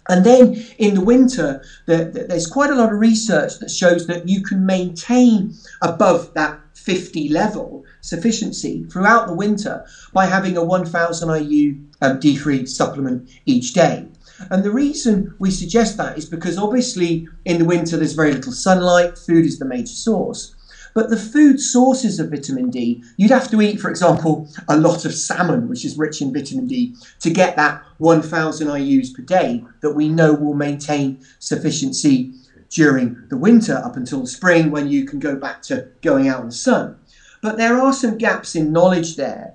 And 0.10 0.26
then 0.26 0.56
in 0.80 0.96
the 0.96 1.02
winter, 1.02 1.62
the, 1.86 2.10
the, 2.12 2.26
there's 2.28 2.48
quite 2.48 2.72
a 2.72 2.76
lot 2.76 2.92
of 2.92 3.00
research 3.00 3.60
that 3.60 3.72
shows 3.72 4.08
that 4.08 4.28
you 4.28 4.42
can 4.44 4.66
maintain 4.66 5.54
above 5.82 6.34
that 6.34 6.60
50 6.74 7.30
level 7.30 7.84
sufficiency 8.02 8.84
throughout 8.92 9.28
the 9.28 9.34
winter 9.34 9.86
by 10.12 10.26
having 10.26 10.58
a 10.58 10.64
1000 10.64 11.30
IU 11.30 11.78
um, 12.02 12.20
D3 12.20 12.68
supplement 12.68 13.30
each 13.46 13.74
day. 13.74 14.08
And 14.50 14.64
the 14.64 14.72
reason 14.72 15.36
we 15.38 15.52
suggest 15.52 15.98
that 15.98 16.18
is 16.18 16.26
because 16.26 16.58
obviously 16.58 17.28
in 17.46 17.60
the 17.60 17.66
winter 17.66 17.98
there's 17.98 18.14
very 18.14 18.32
little 18.34 18.54
sunlight, 18.54 19.18
food 19.18 19.46
is 19.46 19.60
the 19.60 19.66
major 19.66 19.94
source. 19.94 20.56
But 20.94 21.10
the 21.10 21.18
food 21.18 21.60
sources 21.60 22.20
of 22.20 22.30
vitamin 22.30 22.70
D, 22.70 23.04
you'd 23.18 23.32
have 23.32 23.50
to 23.52 23.62
eat, 23.62 23.80
for 23.80 23.90
example, 23.90 24.50
a 24.68 24.78
lot 24.78 25.06
of 25.06 25.14
salmon, 25.14 25.70
which 25.70 25.86
is 25.86 25.98
rich 25.98 26.22
in 26.22 26.34
vitamin 26.34 26.68
D, 26.68 26.96
to 27.20 27.30
get 27.30 27.56
that 27.56 27.84
1,000 27.98 28.68
IUs 28.68 29.14
per 29.14 29.24
day 29.24 29.64
that 29.82 29.92
we 29.92 30.10
know 30.10 30.34
will 30.34 30.54
maintain 30.54 31.20
sufficiency 31.40 32.34
during 32.70 33.18
the 33.30 33.38
winter 33.38 33.76
up 33.76 33.96
until 33.96 34.26
spring 34.26 34.72
when 34.72 34.88
you 34.88 35.06
can 35.06 35.20
go 35.20 35.36
back 35.36 35.62
to 35.64 35.88
going 36.02 36.28
out 36.28 36.42
in 36.42 36.48
the 36.48 36.52
sun. 36.52 36.96
But 37.42 37.58
there 37.58 37.78
are 37.78 37.94
some 37.94 38.18
gaps 38.18 38.56
in 38.56 38.72
knowledge 38.72 39.16
there. 39.16 39.54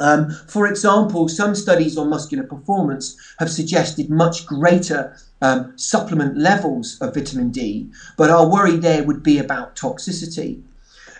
Um, 0.00 0.30
for 0.48 0.66
example, 0.66 1.28
some 1.28 1.54
studies 1.54 1.96
on 1.96 2.08
muscular 2.10 2.44
performance 2.44 3.16
have 3.38 3.50
suggested 3.50 4.10
much 4.10 4.46
greater 4.46 5.14
um, 5.42 5.72
supplement 5.76 6.36
levels 6.36 6.98
of 7.00 7.14
vitamin 7.14 7.50
D, 7.50 7.90
but 8.16 8.30
our 8.30 8.46
worry 8.48 8.76
there 8.76 9.04
would 9.04 9.22
be 9.22 9.38
about 9.38 9.76
toxicity. 9.76 10.62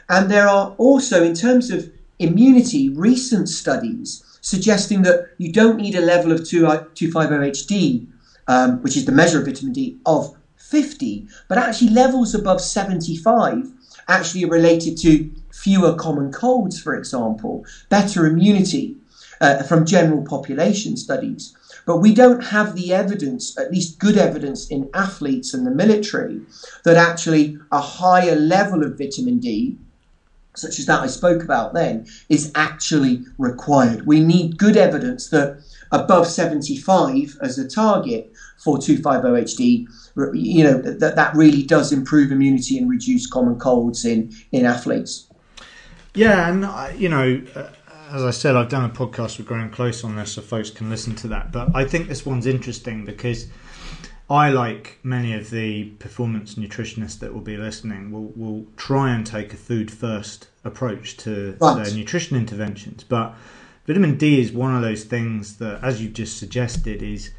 And 0.09 0.31
there 0.31 0.49
are 0.49 0.75
also, 0.79 1.23
in 1.23 1.35
terms 1.35 1.71
of 1.71 1.89
immunity, 2.19 2.89
recent 2.89 3.49
studies 3.49 4.23
suggesting 4.41 5.03
that 5.03 5.21
you 5.39 5.53
don't 5.53 5.77
need 5.77 5.95
a 5.95 6.01
level 6.01 6.33
of 6.33 6.41
25OHD, 6.41 8.07
um, 8.49 8.79
which 8.83 8.97
is 8.97 9.05
the 9.05 9.13
measure 9.13 9.39
of 9.39 9.45
vitamin 9.47 9.73
D, 9.73 9.97
of 10.07 10.31
50, 10.57 11.27
but 11.49 11.59
actually 11.59 11.91
levels 11.91 12.35
above 12.35 12.61
75 12.61 13.73
actually 14.09 14.45
are 14.45 14.49
related 14.49 14.97
to 14.99 15.31
fewer 15.61 15.95
common 15.95 16.33
colds, 16.33 16.81
for 16.81 16.95
example, 16.95 17.65
better 17.91 18.27
immunity 18.27 18.97
uh, 19.41 19.63
from 19.63 19.85
general 19.85 20.23
population 20.25 20.97
studies. 20.97 21.55
But 21.87 21.99
we 21.99 22.15
don't 22.15 22.45
have 22.45 22.75
the 22.75 22.93
evidence, 22.93 23.59
at 23.59 23.71
least 23.71 23.99
good 23.99 24.17
evidence 24.17 24.69
in 24.69 24.91
athletes 24.95 25.55
and 25.55 25.67
the 25.67 25.71
military, 25.71 26.41
that 26.85 26.97
actually 26.97 27.59
a 27.73 27.81
higher 27.81 28.37
level 28.37 28.85
of 28.85 28.99
vitamin 28.99 29.39
D, 29.39 29.77
such 30.55 30.79
as 30.79 30.87
that 30.87 31.01
I 31.01 31.07
spoke 31.07 31.43
about 31.43 31.75
then, 31.75 32.07
is 32.29 32.53
actually 32.55 33.25
required. 33.39 34.07
We 34.07 34.21
need 34.21 34.59
good 34.59 34.77
evidence 34.77 35.29
that 35.29 35.63
above 35.93 36.27
75 36.27 37.39
as 37.43 37.59
a 37.59 37.69
target 37.69 38.33
for 38.59 38.77
25OHD, 38.79 39.87
you 40.35 40.65
know, 40.65 40.79
that, 40.83 41.17
that 41.17 41.35
really 41.35 41.63
does 41.63 41.93
improve 41.93 42.31
immunity 42.31 42.79
and 42.79 42.91
reduce 42.91 43.27
common 43.27 43.59
colds 43.59 44.05
in, 44.05 44.33
in 44.53 44.67
athletes. 44.67 45.30
Yeah, 46.15 46.49
and, 46.49 46.65
uh, 46.65 46.91
you 46.97 47.09
know, 47.09 47.43
uh, 47.55 47.71
as 48.11 48.23
I 48.23 48.31
said, 48.31 48.57
I've 48.57 48.69
done 48.69 48.85
a 48.85 48.93
podcast 48.93 49.39
with 49.39 49.47
Graham 49.47 49.71
Close 49.71 50.03
on 50.03 50.17
this, 50.17 50.33
so 50.33 50.43
folks 50.43 50.71
can 50.71 50.91
listen 50.91 51.15
to 51.17 51.29
that. 51.29 51.53
But 51.53 51.75
I 51.75 51.85
think 51.85 52.09
this 52.09 52.27
one's 52.27 52.47
interesting 52.47 53.05
because 53.05 53.47
I, 54.29 54.51
like 54.51 54.99
many 55.03 55.33
of 55.35 55.51
the 55.51 55.87
performance 55.99 56.55
nutritionists 56.55 57.19
that 57.21 57.33
will 57.33 57.41
be 57.41 57.57
listening, 57.57 58.11
will 58.11 58.33
will 58.37 58.67
try 58.77 59.13
and 59.15 59.27
take 59.27 59.53
a 59.53 59.57
food 59.57 59.91
first 59.91 60.49
approach 60.65 61.17
to 61.19 61.57
right. 61.61 61.85
their 61.85 61.95
nutrition 61.95 62.37
interventions. 62.37 63.05
But 63.05 63.35
vitamin 63.87 64.17
D 64.17 64.41
is 64.41 64.53
one 64.53 64.75
of 64.75 64.83
those 64.83 65.05
things 65.05 65.57
that, 65.59 65.83
as 65.83 66.03
you've 66.03 66.13
just 66.13 66.39
suggested, 66.39 67.03
is 67.03 67.31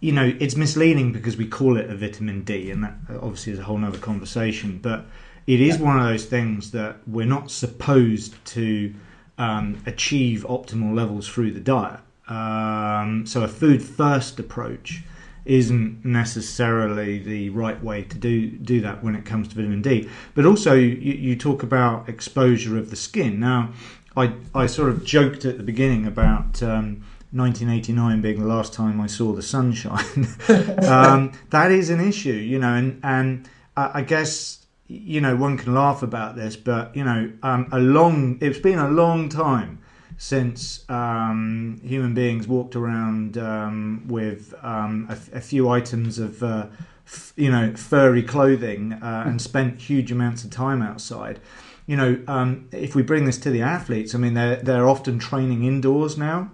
you 0.00 0.12
know 0.12 0.34
it's 0.38 0.54
misleading 0.54 1.12
because 1.12 1.36
we 1.36 1.46
call 1.46 1.76
it 1.76 1.88
a 1.88 1.96
vitamin 1.96 2.44
D, 2.44 2.70
and 2.70 2.84
that 2.84 2.94
obviously 3.08 3.52
is 3.54 3.58
a 3.58 3.64
whole 3.64 3.82
other 3.82 3.98
conversation. 3.98 4.80
But 4.82 5.06
it 5.48 5.62
is 5.62 5.78
one 5.78 5.98
of 5.98 6.04
those 6.04 6.26
things 6.26 6.72
that 6.72 6.98
we're 7.06 7.24
not 7.24 7.50
supposed 7.50 8.34
to 8.44 8.94
um, 9.38 9.82
achieve 9.86 10.44
optimal 10.46 10.94
levels 10.94 11.26
through 11.26 11.52
the 11.52 11.60
diet. 11.60 12.00
Um, 12.28 13.24
so 13.26 13.42
a 13.42 13.48
food 13.48 13.82
first 13.82 14.38
approach 14.38 15.02
isn't 15.46 16.04
necessarily 16.04 17.18
the 17.18 17.48
right 17.48 17.82
way 17.82 18.02
to 18.02 18.18
do 18.18 18.50
do 18.50 18.82
that 18.82 19.02
when 19.02 19.14
it 19.14 19.24
comes 19.24 19.48
to 19.48 19.54
vitamin 19.54 19.80
D. 19.80 20.06
But 20.34 20.44
also, 20.44 20.74
you, 20.74 21.14
you 21.14 21.34
talk 21.34 21.62
about 21.62 22.10
exposure 22.10 22.76
of 22.76 22.90
the 22.90 22.96
skin. 22.96 23.40
Now, 23.40 23.72
I 24.14 24.34
I 24.54 24.66
sort 24.66 24.90
of 24.90 25.02
joked 25.02 25.46
at 25.46 25.56
the 25.56 25.64
beginning 25.64 26.06
about. 26.06 26.62
Um, 26.62 27.04
1989 27.30 28.22
being 28.22 28.40
the 28.40 28.46
last 28.46 28.72
time 28.72 29.02
I 29.02 29.06
saw 29.06 29.34
the 29.34 29.42
sunshine. 29.42 30.26
um, 30.88 31.32
that 31.50 31.70
is 31.70 31.90
an 31.90 32.00
issue, 32.00 32.32
you 32.32 32.58
know, 32.58 32.72
and 32.72 33.00
and 33.02 33.46
I 33.76 34.00
guess 34.00 34.64
you 34.88 35.20
know, 35.20 35.36
one 35.36 35.58
can 35.58 35.74
laugh 35.74 36.02
about 36.02 36.34
this, 36.34 36.56
but 36.56 36.96
you 36.96 37.04
know, 37.04 37.30
um, 37.42 37.68
a 37.70 37.78
long 37.78 38.38
it's 38.40 38.58
been 38.58 38.78
a 38.78 38.88
long 38.88 39.28
time 39.28 39.82
since 40.16 40.88
um, 40.90 41.80
human 41.84 42.14
beings 42.14 42.48
walked 42.48 42.74
around 42.74 43.36
um, 43.38 44.02
with 44.08 44.54
um, 44.62 45.06
a, 45.10 45.36
a, 45.36 45.40
few 45.40 45.68
items 45.68 46.18
of 46.18 46.42
uh, 46.42 46.66
f- 47.06 47.32
you 47.36 47.50
know 47.50 47.72
furry 47.76 48.22
clothing 48.22 48.94
uh, 48.94 49.24
and 49.26 49.40
spent 49.40 49.80
huge 49.80 50.10
amounts 50.10 50.42
of 50.42 50.50
time 50.50 50.80
outside. 50.80 51.38
You 51.86 51.96
know, 51.96 52.22
um, 52.26 52.68
if 52.72 52.94
we 52.94 53.02
bring 53.02 53.26
this 53.26 53.38
to 53.38 53.50
the 53.50 53.62
athletes, 53.62 54.14
I 54.14 54.18
mean, 54.18 54.32
they're 54.32 54.56
they're 54.56 54.88
often 54.88 55.18
training 55.18 55.64
indoors 55.64 56.16
now. 56.16 56.50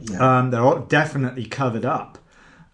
Yeah. 0.00 0.38
Um, 0.38 0.50
they're 0.50 0.78
definitely 0.88 1.44
covered 1.44 1.84
up 1.84 2.18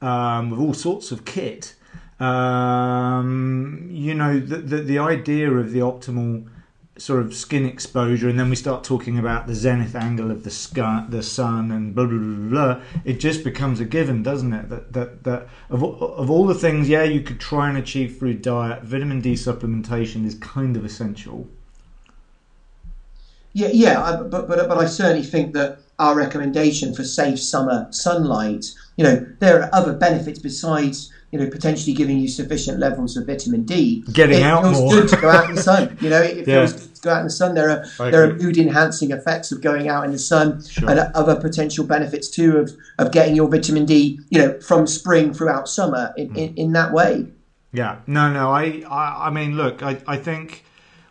with 0.01 0.59
all 0.61 0.75
sorts 0.75 1.11
of 1.11 1.25
kit. 1.25 1.75
Um, 2.23 3.89
you 3.91 4.15
know, 4.15 4.39
the, 4.39 4.59
the, 4.59 4.77
the 4.77 4.99
idea 4.99 5.51
of 5.51 5.73
the 5.73 5.81
optimal 5.81 6.49
sort 6.97 7.21
of 7.21 7.35
skin 7.35 7.67
exposure, 7.67 8.29
and 8.29 8.39
then 8.39 8.49
we 8.49 8.55
start 8.55 8.85
talking 8.85 9.19
about 9.19 9.47
the 9.47 9.55
zenith 9.55 9.97
angle 9.97 10.31
of 10.31 10.45
the 10.45 10.51
sky, 10.51 11.05
the 11.09 11.23
sun, 11.23 11.73
and 11.73 11.95
blah 11.95 12.07
blah 12.07 12.19
blah 12.19 12.49
blah. 12.49 12.85
It 13.05 13.15
just 13.19 13.43
becomes 13.43 13.81
a 13.81 13.85
given, 13.85 14.23
doesn't 14.23 14.53
it? 14.53 14.69
That 14.69 14.93
that 14.93 15.25
that 15.25 15.49
of 15.69 15.83
of 15.83 16.31
all 16.31 16.47
the 16.47 16.55
things, 16.55 16.89
yeah, 16.89 17.03
you 17.03 17.23
could 17.23 17.41
try 17.41 17.69
and 17.69 17.77
achieve 17.77 18.19
through 18.19 18.35
diet, 18.35 18.85
vitamin 18.85 19.21
D 19.21 19.33
supplementation 19.35 20.25
is 20.25 20.37
kind 20.37 20.77
of 20.77 20.85
essential. 20.85 21.49
Yeah, 23.53 23.71
yeah, 23.73 24.23
but 24.31 24.49
but 24.49 24.69
but 24.69 24.79
I 24.79 24.87
certainly 24.87 25.25
think 25.25 25.55
that 25.55 25.81
our 25.99 26.15
recommendation 26.15 26.95
for 26.95 27.05
safe 27.05 27.41
summer 27.41 27.89
sunlight 27.91 28.67
you 28.97 29.05
know, 29.05 29.27
there 29.39 29.63
are 29.63 29.71
other 29.73 29.93
benefits 29.93 30.39
besides 30.39 31.13
you 31.33 31.39
know, 31.39 31.49
potentially 31.49 31.95
giving 31.95 32.19
you 32.19 32.29
sufficient 32.29 32.79
levels 32.79 33.17
of 33.17 33.27
vitamin 33.27 33.65
D. 33.65 34.05
Getting 34.13 34.41
it 34.41 34.43
out 34.43 34.63
feels 34.65 34.79
more. 34.81 34.93
good 34.93 35.09
to 35.09 35.17
go 35.17 35.31
out 35.31 35.49
in 35.49 35.57
the 35.57 35.63
sun. 35.63 35.97
You 36.03 36.11
know, 36.11 36.21
it 36.23 36.47
Yeah. 36.47 36.67
feels 36.67 36.73
good 36.75 36.95
to 36.97 37.03
go 37.03 37.11
out 37.15 37.19
in 37.21 37.25
the 37.25 37.31
sun. 37.31 37.55
There 37.55 37.71
are 37.71 37.85
I 37.99 38.11
there 38.11 38.23
are 38.29 38.35
mood 38.35 38.59
enhancing 38.59 39.11
effects 39.13 39.51
of 39.51 39.63
going 39.63 39.89
out 39.89 40.05
in 40.05 40.13
the 40.13 40.19
sun, 40.19 40.63
Sure. 40.63 40.91
and 40.91 41.01
other 41.15 41.35
potential 41.37 41.85
benefits 41.87 42.29
too 42.29 42.59
of 42.59 42.71
of 42.99 43.11
getting 43.13 43.35
your 43.35 43.49
vitamin 43.49 43.87
D, 43.87 44.21
you 44.31 44.39
know, 44.39 44.61
from 44.61 44.87
spring 44.87 45.33
throughout 45.33 45.69
summer 45.69 46.13
in, 46.19 46.29
Hmm. 46.29 46.37
in, 46.37 46.55
in 46.57 46.73
that 46.73 46.93
way. 46.93 47.27
Yeah, 47.73 47.97
no, 48.07 48.31
no. 48.31 48.51
I, 48.53 48.83
I, 48.91 49.29
I 49.29 49.31
mean, 49.31 49.57
look, 49.57 49.83
I, 49.83 49.97
I 50.07 50.19
think 50.19 50.65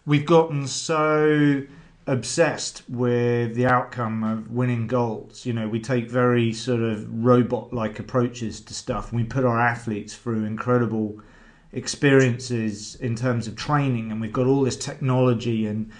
we've 0.05 0.27
gotten 0.27 0.67
so 0.67 1.63
obsessed 2.07 2.83
with 2.89 3.55
the 3.55 3.65
outcome 3.65 4.23
of 4.23 4.51
winning 4.51 4.87
goals. 4.87 5.45
You 5.45 5.53
know, 5.53 5.67
we 5.67 5.79
take 5.79 6.09
very 6.09 6.51
sort 6.53 6.81
of 6.81 7.23
robot-like 7.23 7.99
approaches 7.99 8.59
to 8.61 8.73
stuff. 8.73 9.13
We 9.13 9.23
put 9.23 9.45
our 9.45 9.59
athletes 9.59 10.15
through 10.15 10.45
incredible 10.45 11.21
experiences 11.71 12.95
in 12.95 13.15
terms 13.15 13.47
of 13.47 13.55
training, 13.55 14.11
and 14.11 14.19
we've 14.19 14.33
got 14.33 14.47
all 14.47 14.63
this 14.63 14.77
technology 14.77 15.65
and 15.67 15.91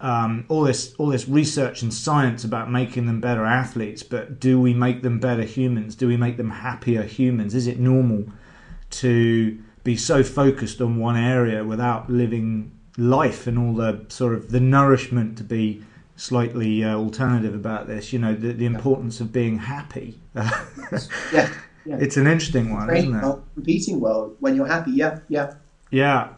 um, 0.00 0.46
all 0.48 0.62
this 0.62 0.94
all 0.94 1.08
this 1.08 1.28
research 1.28 1.82
and 1.82 1.92
science 1.92 2.42
about 2.42 2.70
making 2.70 3.06
them 3.06 3.20
better 3.20 3.44
athletes. 3.44 4.02
But 4.02 4.40
do 4.40 4.60
we 4.60 4.72
make 4.72 5.02
them 5.02 5.20
better 5.20 5.44
humans? 5.44 5.94
Do 5.94 6.08
we 6.08 6.16
make 6.16 6.36
them 6.36 6.50
happier 6.50 7.02
humans? 7.02 7.54
Is 7.54 7.66
it 7.66 7.78
normal 7.78 8.24
to 8.90 9.62
be 9.84 9.96
so 9.96 10.22
focused 10.22 10.80
on 10.80 10.98
one 10.98 11.16
area 11.16 11.64
without 11.64 12.10
living 12.10 12.72
life 13.00 13.46
and 13.46 13.58
all 13.58 13.74
the 13.74 14.04
sort 14.08 14.34
of 14.34 14.50
the 14.50 14.60
nourishment 14.60 15.38
to 15.38 15.44
be 15.44 15.82
slightly 16.16 16.84
uh, 16.84 16.94
alternative 16.94 17.54
about 17.54 17.86
this? 17.86 18.12
You 18.12 18.18
know, 18.18 18.34
the, 18.34 18.52
the 18.52 18.66
importance 18.66 19.20
of 19.20 19.32
being 19.32 19.58
happy. 19.58 20.18
Yeah, 21.32 21.48
yeah. 21.86 21.96
It's 21.98 22.16
an 22.16 22.26
interesting 22.26 22.74
one, 22.74 22.94
isn't 22.94 23.14
it? 23.14 23.38
competing 23.54 24.00
well 24.00 24.34
when 24.40 24.54
you're 24.54 24.66
happy. 24.66 24.90
Yeah, 24.90 25.20
yeah. 25.28 25.54
Yeah. 25.90 26.28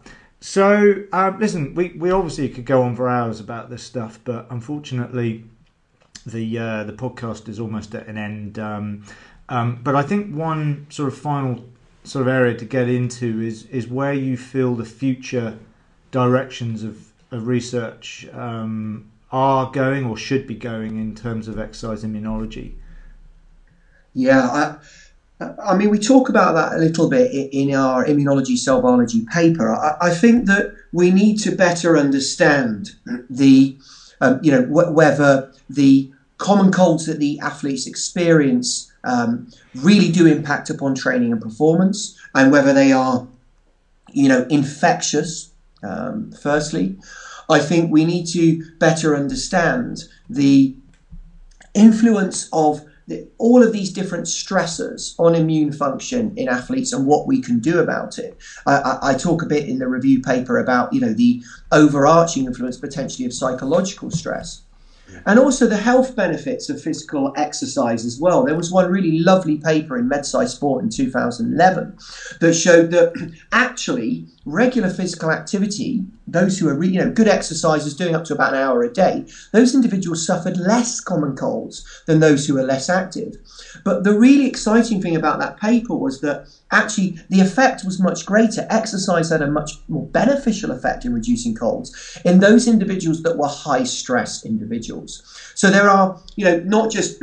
So, 0.41 1.05
um, 1.13 1.39
listen, 1.39 1.75
we, 1.75 1.91
we 1.91 2.11
obviously 2.11 2.49
could 2.49 2.65
go 2.65 2.83
on 2.83 2.97
for 2.97 3.09
hours 3.09 3.41
about 3.41 3.71
this 3.71 3.83
stuff, 3.83 4.21
but 4.25 4.47
unfortunately, 4.51 5.45
the 6.27 6.59
uh, 6.59 6.85
the 6.85 6.93
podcast 6.93 7.49
is 7.49 7.59
almost 7.59 7.95
at 7.95 8.07
an 8.07 8.19
end. 8.19 8.59
Um, 8.59 9.05
um, 9.49 9.81
but 9.83 9.95
I 9.95 10.03
think 10.03 10.35
one 10.35 10.87
sort 10.91 11.13
of 11.13 11.19
final 11.19 11.65
sort 12.05 12.23
of 12.23 12.29
area 12.29 12.55
to 12.57 12.65
get 12.65 12.89
into 12.89 13.41
is 13.41 13.67
is 13.67 13.87
where 13.87 14.15
you 14.15 14.37
feel 14.37 14.75
the 14.75 14.85
future 14.85 15.59
directions 16.13 16.85
of, 16.85 17.09
of 17.33 17.49
research 17.49 18.29
um, 18.33 19.11
are 19.33 19.71
going 19.73 20.05
or 20.05 20.17
should 20.17 20.47
be 20.47 20.55
going 20.55 20.99
in 20.99 21.17
terms 21.17 21.49
of 21.49 21.59
exercise 21.59 22.05
immunology. 22.05 22.75
Yeah, 24.15 24.47
I, 24.47 24.77
I 25.65 25.75
mean, 25.75 25.91
we 25.91 25.99
talk 25.99 26.29
about 26.29 26.55
that 26.55 26.75
a 26.75 26.79
little 26.79 27.09
bit 27.09 27.33
in 27.33 27.75
our 27.75 28.05
immunology 28.05 28.57
cell 28.57 28.81
biology 28.81 29.27
paper. 29.33 29.75
I, 29.75 29.97
I 30.01 30.11
think 30.11 30.47
that 30.47 30.75
we 30.93 31.11
need 31.11 31.39
to 31.41 31.51
better 31.51 31.97
understand 31.97 32.91
the, 33.29 33.75
um, 34.21 34.39
you 34.43 34.53
know, 34.53 34.63
wh- 34.65 34.95
whether 34.95 35.51
the 35.69 36.11
common 36.37 36.71
colds 36.71 37.07
that 37.07 37.19
the 37.19 37.41
athletes 37.41 37.87
experience 37.87 38.93
um, 39.05 39.49
really 39.77 40.13
do 40.13 40.27
impact 40.27 40.69
upon 40.69 40.95
training 40.95 41.33
and 41.33 41.41
performance, 41.41 42.19
and 42.35 42.53
whether 42.53 42.75
they 42.75 42.93
are, 42.93 43.27
you 44.13 44.29
know, 44.29 44.47
infectious. 44.51 45.52
Um, 45.83 46.33
firstly, 46.33 46.99
I 47.51 47.59
think 47.59 47.91
we 47.91 48.05
need 48.05 48.27
to 48.29 48.65
better 48.79 49.17
understand 49.17 50.05
the 50.29 50.77
influence 51.75 52.49
of 52.53 52.85
the, 53.09 53.29
all 53.39 53.63
of 53.63 53.73
these 53.73 53.93
different 53.93 54.27
stressors 54.27 55.19
on 55.19 55.35
immune 55.35 55.73
function 55.73 56.33
in 56.37 56.49
athletes 56.49 56.93
and 56.93 57.07
what 57.07 57.27
we 57.27 57.41
can 57.41 57.59
do 57.59 57.81
about 57.81 58.19
it. 58.19 58.37
I, 58.67 58.77
I, 58.77 58.99
I 59.11 59.15
talk 59.15 59.43
a 59.43 59.47
bit 59.47 59.69
in 59.69 59.79
the 59.79 59.89
review 59.89 60.23
paper 60.23 60.59
about 60.59 60.93
you 60.93 61.01
know 61.01 61.13
the 61.13 61.43
overarching 61.73 62.47
influence 62.47 62.77
potentially 62.77 63.27
of 63.27 63.33
psychological 63.33 64.11
stress. 64.11 64.63
And 65.27 65.39
also 65.39 65.67
the 65.67 65.77
health 65.77 66.17
benefits 66.17 66.69
of 66.69 66.81
physical 66.81 67.33
exercise 67.37 68.05
as 68.05 68.19
well. 68.21 68.45
There 68.45 68.57
was 68.57 68.71
one 68.71 68.91
really 68.91 69.19
lovely 69.19 69.59
paper 69.59 69.99
in 69.99 70.09
MedSci 70.09 70.49
Sport 70.49 70.85
in 70.85 70.91
2011 70.91 71.97
that 72.41 72.55
showed 72.55 72.91
that 72.91 73.13
actually 73.53 74.27
regular 74.45 74.91
physical 74.91 75.31
activity, 75.31 76.05
those 76.27 76.59
who 76.59 76.69
are 76.69 76.83
you 76.83 76.99
know, 76.99 77.11
good 77.11 77.29
exercisers 77.29 77.97
doing 77.97 78.15
up 78.15 78.25
to 78.25 78.35
about 78.35 78.55
an 78.55 78.61
hour 78.61 78.83
a 78.83 78.93
day, 78.93 79.25
those 79.53 79.75
individuals 79.75 80.27
suffered 80.27 80.57
less 80.57 81.01
common 81.01 81.37
colds 81.37 81.85
than 82.07 82.21
those 82.21 82.47
who 82.47 82.57
are 82.59 82.65
less 82.65 82.89
active. 82.89 83.37
But 83.85 84.05
the 84.05 84.19
really 84.19 84.47
exciting 84.47 85.01
thing 85.01 85.17
about 85.17 85.39
that 85.41 85.61
paper 85.61 85.95
was 85.95 86.21
that 86.21 86.47
actually 86.73 87.17
the 87.29 87.41
effect 87.41 87.83
was 87.85 88.01
much 88.01 88.25
greater. 88.25 88.67
Exercise 88.71 89.31
had 89.31 89.43
a 89.43 89.47
much 89.47 89.73
more 89.89 90.07
beneficial 90.13 90.71
effect 90.71 91.05
in 91.05 91.13
reducing 91.13 91.55
colds 91.55 91.93
in 92.25 92.41
those 92.41 92.67
individuals 92.67 93.23
that 93.23 93.37
were 93.37 93.49
high 93.49 93.85
stress 93.85 94.41
individuals. 94.45 95.21
So 95.55 95.71
there 95.71 95.89
are, 95.89 96.17
you 96.37 96.45
know, 96.45 96.61
not 96.65 96.91
just 96.91 97.17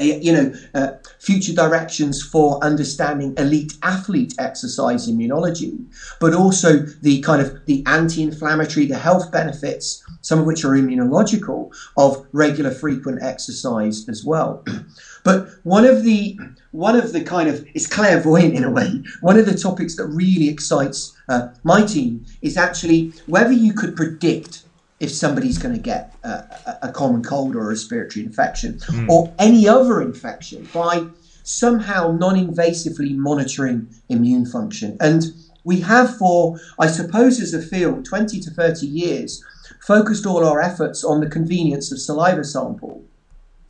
uh, 0.00 0.04
you 0.20 0.32
know, 0.32 0.50
uh, 0.74 0.88
future 1.20 1.52
directions 1.52 2.22
for 2.22 2.58
understanding 2.62 3.32
elite 3.36 3.74
athlete 3.82 4.34
exercise 4.38 5.06
immunology, 5.08 5.86
but 6.20 6.34
also 6.34 6.80
the 7.00 7.20
kind 7.20 7.40
of 7.40 7.52
the 7.66 7.82
anti-inflammatory, 7.86 8.86
the 8.86 8.96
health 8.96 9.30
benefits, 9.30 9.98
some 10.22 10.38
of 10.40 10.46
which 10.46 10.64
are 10.64 10.70
immunological, 10.70 11.68
of 11.96 12.16
regular 12.32 12.70
frequent 12.70 13.18
exercise 13.22 14.02
as 14.08 14.22
well. 14.24 14.62
But 15.24 15.48
one 15.64 15.86
of 15.86 16.04
the 16.04 16.38
one 16.70 16.96
of 16.96 17.12
the 17.12 17.22
kind 17.22 17.48
of 17.48 17.66
it's 17.74 17.86
clairvoyant 17.86 18.54
in 18.54 18.62
a 18.62 18.70
way. 18.70 19.02
One 19.22 19.38
of 19.38 19.46
the 19.46 19.56
topics 19.56 19.96
that 19.96 20.06
really 20.06 20.48
excites 20.48 21.16
uh, 21.28 21.48
my 21.64 21.82
team 21.82 22.24
is 22.42 22.56
actually 22.56 23.12
whether 23.26 23.52
you 23.52 23.72
could 23.72 23.96
predict 23.96 24.64
if 25.00 25.10
somebody's 25.10 25.58
going 25.58 25.74
to 25.74 25.80
get 25.80 26.14
a, 26.22 26.78
a 26.82 26.92
common 26.92 27.22
cold 27.22 27.56
or 27.56 27.62
a 27.62 27.68
respiratory 27.68 28.24
infection 28.24 28.80
or 29.08 29.32
any 29.38 29.66
other 29.66 30.00
infection 30.02 30.68
by 30.72 31.06
somehow 31.42 32.12
non-invasively 32.12 33.14
monitoring 33.16 33.88
immune 34.08 34.46
function. 34.46 34.96
And 35.00 35.24
we 35.64 35.80
have 35.80 36.16
for, 36.16 36.58
I 36.78 36.86
suppose, 36.86 37.40
as 37.40 37.52
a 37.52 37.60
field, 37.60 38.04
20 38.04 38.40
to 38.40 38.50
30 38.50 38.86
years, 38.86 39.42
focused 39.80 40.26
all 40.26 40.44
our 40.44 40.60
efforts 40.60 41.02
on 41.04 41.20
the 41.20 41.28
convenience 41.28 41.90
of 41.92 41.98
saliva 41.98 42.44
sample 42.44 43.04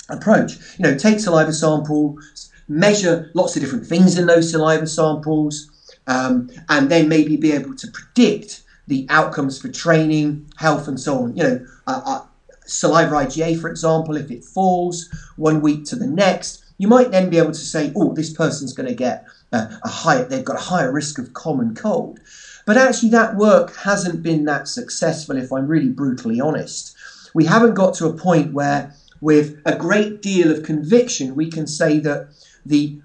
approach. 0.08 0.52
You 0.78 0.84
know, 0.84 0.96
take 0.96 1.20
saliva 1.20 1.52
samples, 1.52 2.50
measure 2.68 3.30
lots 3.34 3.56
of 3.56 3.62
different 3.62 3.86
things 3.86 4.18
in 4.18 4.26
those 4.26 4.50
saliva 4.50 4.86
samples, 4.86 5.70
um, 6.06 6.50
and 6.68 6.90
then 6.90 7.08
maybe 7.08 7.36
be 7.36 7.52
able 7.52 7.74
to 7.76 7.88
predict 7.88 8.62
the 8.86 9.06
outcomes 9.08 9.60
for 9.60 9.68
training, 9.68 10.46
health, 10.56 10.88
and 10.88 11.00
so 11.00 11.24
on. 11.24 11.36
You 11.36 11.42
know, 11.42 11.66
uh, 11.86 12.02
uh, 12.04 12.20
saliva 12.66 13.14
IgA, 13.14 13.60
for 13.60 13.68
example, 13.68 14.16
if 14.16 14.30
it 14.30 14.44
falls 14.44 15.08
one 15.36 15.60
week 15.62 15.84
to 15.86 15.96
the 15.96 16.06
next, 16.06 16.64
you 16.78 16.88
might 16.88 17.10
then 17.10 17.30
be 17.30 17.38
able 17.38 17.52
to 17.52 17.54
say, 17.54 17.92
oh, 17.96 18.12
this 18.14 18.32
person's 18.32 18.72
going 18.72 18.88
to 18.88 18.94
get 18.94 19.26
uh, 19.52 19.68
a 19.82 19.88
higher, 19.88 20.24
they've 20.24 20.44
got 20.44 20.56
a 20.56 20.64
higher 20.64 20.92
risk 20.92 21.18
of 21.18 21.32
common 21.32 21.74
cold. 21.74 22.18
But 22.66 22.76
actually, 22.76 23.10
that 23.10 23.36
work 23.36 23.76
hasn't 23.76 24.22
been 24.22 24.44
that 24.46 24.68
successful, 24.68 25.36
if 25.36 25.52
I'm 25.52 25.66
really 25.66 25.90
brutally 25.90 26.40
honest. 26.40 26.96
We 27.34 27.44
haven't 27.44 27.74
got 27.74 27.94
to 27.94 28.06
a 28.06 28.12
point 28.12 28.52
where, 28.52 28.94
with 29.24 29.58
a 29.64 29.74
great 29.74 30.20
deal 30.20 30.52
of 30.52 30.62
conviction, 30.62 31.34
we 31.34 31.50
can 31.50 31.66
say 31.66 31.98
that 31.98 32.28
the 32.66 33.00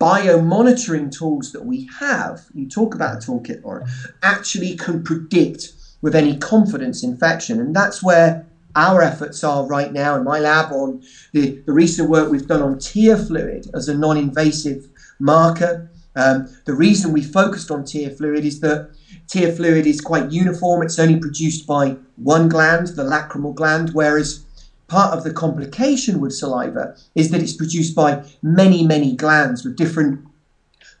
biomonitoring 0.00 1.10
tools 1.10 1.50
that 1.50 1.64
we 1.66 1.90
have, 1.98 2.44
you 2.54 2.68
talk 2.68 2.94
about 2.94 3.16
a 3.16 3.26
toolkit, 3.26 3.60
or 3.64 3.84
actually 4.22 4.76
can 4.76 5.02
predict 5.02 5.72
with 6.02 6.14
any 6.14 6.36
confidence 6.38 7.02
infection. 7.02 7.58
And 7.58 7.74
that's 7.74 8.00
where 8.00 8.46
our 8.76 9.02
efforts 9.02 9.42
are 9.42 9.66
right 9.66 9.92
now 9.92 10.14
in 10.14 10.22
my 10.22 10.38
lab 10.38 10.70
on 10.70 11.02
the, 11.32 11.60
the 11.66 11.72
recent 11.72 12.08
work 12.08 12.30
we've 12.30 12.46
done 12.46 12.62
on 12.62 12.78
tear 12.78 13.16
fluid 13.16 13.66
as 13.74 13.88
a 13.88 13.94
non 13.98 14.16
invasive 14.16 14.86
marker. 15.18 15.90
Um, 16.14 16.48
the 16.64 16.74
reason 16.74 17.12
we 17.12 17.22
focused 17.22 17.72
on 17.72 17.84
tear 17.84 18.10
fluid 18.10 18.44
is 18.44 18.60
that 18.60 18.90
tear 19.26 19.50
fluid 19.50 19.84
is 19.84 20.00
quite 20.00 20.30
uniform, 20.30 20.82
it's 20.82 21.00
only 21.00 21.18
produced 21.18 21.66
by 21.66 21.96
one 22.14 22.48
gland, 22.48 22.86
the 22.88 23.02
lacrimal 23.02 23.52
gland, 23.52 23.90
whereas 23.92 24.45
part 24.88 25.12
of 25.12 25.24
the 25.24 25.32
complication 25.32 26.20
with 26.20 26.32
saliva 26.32 26.94
is 27.14 27.30
that 27.30 27.42
it's 27.42 27.56
produced 27.56 27.94
by 27.94 28.22
many, 28.42 28.84
many 28.86 29.16
glands 29.16 29.64
with 29.64 29.76
different 29.76 30.20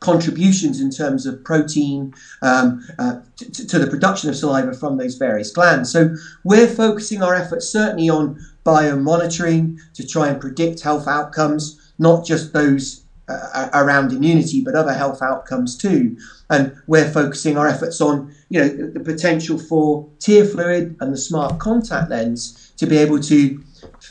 contributions 0.00 0.80
in 0.80 0.90
terms 0.90 1.26
of 1.26 1.42
protein 1.44 2.12
um, 2.42 2.86
uh, 2.98 3.16
t- 3.36 3.66
to 3.66 3.78
the 3.78 3.86
production 3.86 4.28
of 4.28 4.36
saliva 4.36 4.74
from 4.74 4.96
those 4.96 5.14
various 5.14 5.50
glands. 5.50 5.90
So 5.90 6.14
we're 6.44 6.68
focusing 6.68 7.22
our 7.22 7.34
efforts 7.34 7.68
certainly 7.68 8.08
on 8.08 8.38
biomonitoring 8.64 9.78
to 9.94 10.06
try 10.06 10.28
and 10.28 10.40
predict 10.40 10.82
health 10.82 11.08
outcomes, 11.08 11.92
not 11.98 12.26
just 12.26 12.52
those 12.52 13.04
uh, 13.28 13.68
around 13.72 14.12
immunity, 14.12 14.62
but 14.62 14.74
other 14.74 14.92
health 14.92 15.22
outcomes 15.22 15.76
too. 15.76 16.16
And 16.50 16.76
we're 16.86 17.10
focusing 17.10 17.56
our 17.56 17.66
efforts 17.66 18.00
on, 18.00 18.32
you 18.50 18.60
know, 18.60 18.68
the 18.68 19.00
potential 19.00 19.58
for 19.58 20.08
tear 20.20 20.44
fluid 20.44 20.96
and 21.00 21.12
the 21.12 21.18
smart 21.18 21.58
contact 21.58 22.10
lens 22.10 22.72
to 22.76 22.86
be 22.86 22.98
able 22.98 23.18
to 23.20 23.64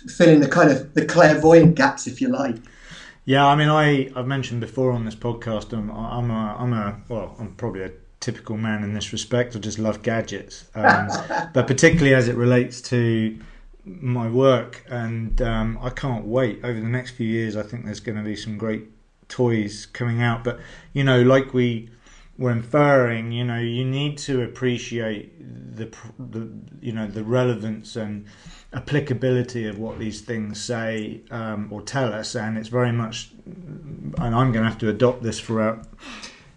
f- 0.05 0.11
fill 0.11 0.29
in 0.29 0.39
the 0.39 0.47
kind 0.47 0.71
of 0.71 0.93
the 0.93 1.05
clairvoyant 1.05 1.75
gaps, 1.75 2.07
if 2.07 2.21
you 2.21 2.29
like. 2.29 2.57
Yeah, 3.25 3.45
I 3.45 3.55
mean, 3.55 3.69
I 3.69 4.11
I've 4.15 4.27
mentioned 4.27 4.61
before 4.61 4.91
on 4.91 5.05
this 5.05 5.15
podcast, 5.15 5.73
I'm 5.73 5.89
I'm 5.91 6.29
a 6.29 6.55
I'm 6.59 6.73
a 6.73 7.01
well, 7.09 7.35
I'm 7.39 7.55
probably 7.55 7.83
a 7.83 7.91
typical 8.19 8.57
man 8.57 8.83
in 8.83 8.93
this 8.93 9.11
respect. 9.11 9.55
I 9.55 9.59
just 9.59 9.79
love 9.79 10.01
gadgets, 10.01 10.65
um, 10.75 11.09
but 11.53 11.67
particularly 11.67 12.13
as 12.13 12.27
it 12.27 12.35
relates 12.35 12.81
to 12.83 13.37
my 13.83 14.29
work, 14.29 14.83
and 14.89 15.41
um, 15.41 15.79
I 15.81 15.89
can't 15.89 16.25
wait 16.25 16.63
over 16.63 16.79
the 16.79 16.87
next 16.87 17.11
few 17.11 17.27
years. 17.27 17.55
I 17.55 17.63
think 17.63 17.85
there's 17.85 17.99
going 17.99 18.17
to 18.17 18.23
be 18.23 18.35
some 18.35 18.57
great 18.57 18.85
toys 19.27 19.85
coming 19.87 20.21
out, 20.21 20.43
but 20.43 20.59
you 20.93 21.03
know, 21.03 21.21
like 21.21 21.53
we 21.53 21.89
were 22.37 22.51
inferring, 22.51 23.31
you 23.31 23.43
know, 23.43 23.59
you 23.59 23.85
need 23.85 24.17
to 24.19 24.43
appreciate 24.43 25.75
the, 25.75 25.85
the 26.19 26.49
you 26.81 26.91
know 26.91 27.07
the 27.07 27.23
relevance 27.23 27.95
and 27.95 28.25
applicability 28.75 29.67
of 29.67 29.79
what 29.79 29.97
these 29.97 30.21
things 30.21 30.61
say 30.61 31.21
um, 31.31 31.69
or 31.71 31.81
tell 31.81 32.13
us, 32.13 32.35
and 32.35 32.57
it's 32.57 32.67
very 32.67 32.91
much, 32.91 33.31
and 33.45 34.13
I'm 34.19 34.51
going 34.51 34.63
to 34.63 34.69
have 34.69 34.77
to 34.79 34.89
adopt 34.89 35.23
this 35.23 35.39
throughout 35.39 35.87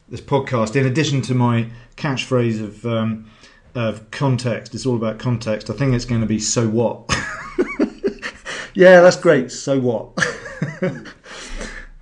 this 0.09 0.21
podcast. 0.21 0.75
In 0.75 0.85
addition 0.85 1.23
to 1.23 1.35
my 1.35 1.71
catchphrase 1.97 2.63
of 2.63 2.85
um, 2.85 3.31
of 3.75 4.11
context, 4.11 4.75
it's 4.75 4.85
all 4.85 4.97
about 4.97 5.19
context. 5.19 5.71
I 5.71 5.75
think 5.75 5.95
it's 5.95 6.05
going 6.05 6.21
to 6.21 6.27
be 6.27 6.41
so 6.41 6.69
what. 6.69 7.09
yeah, 8.75 9.01
that's 9.01 9.17
great. 9.17 9.53
So 9.53 9.79
what? 9.79 10.19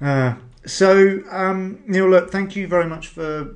uh, 0.00 0.34
so 0.64 1.20
um, 1.30 1.82
Neil, 1.86 2.08
look, 2.08 2.30
thank 2.30 2.56
you 2.56 2.66
very 2.66 2.86
much 2.86 3.08
for 3.08 3.54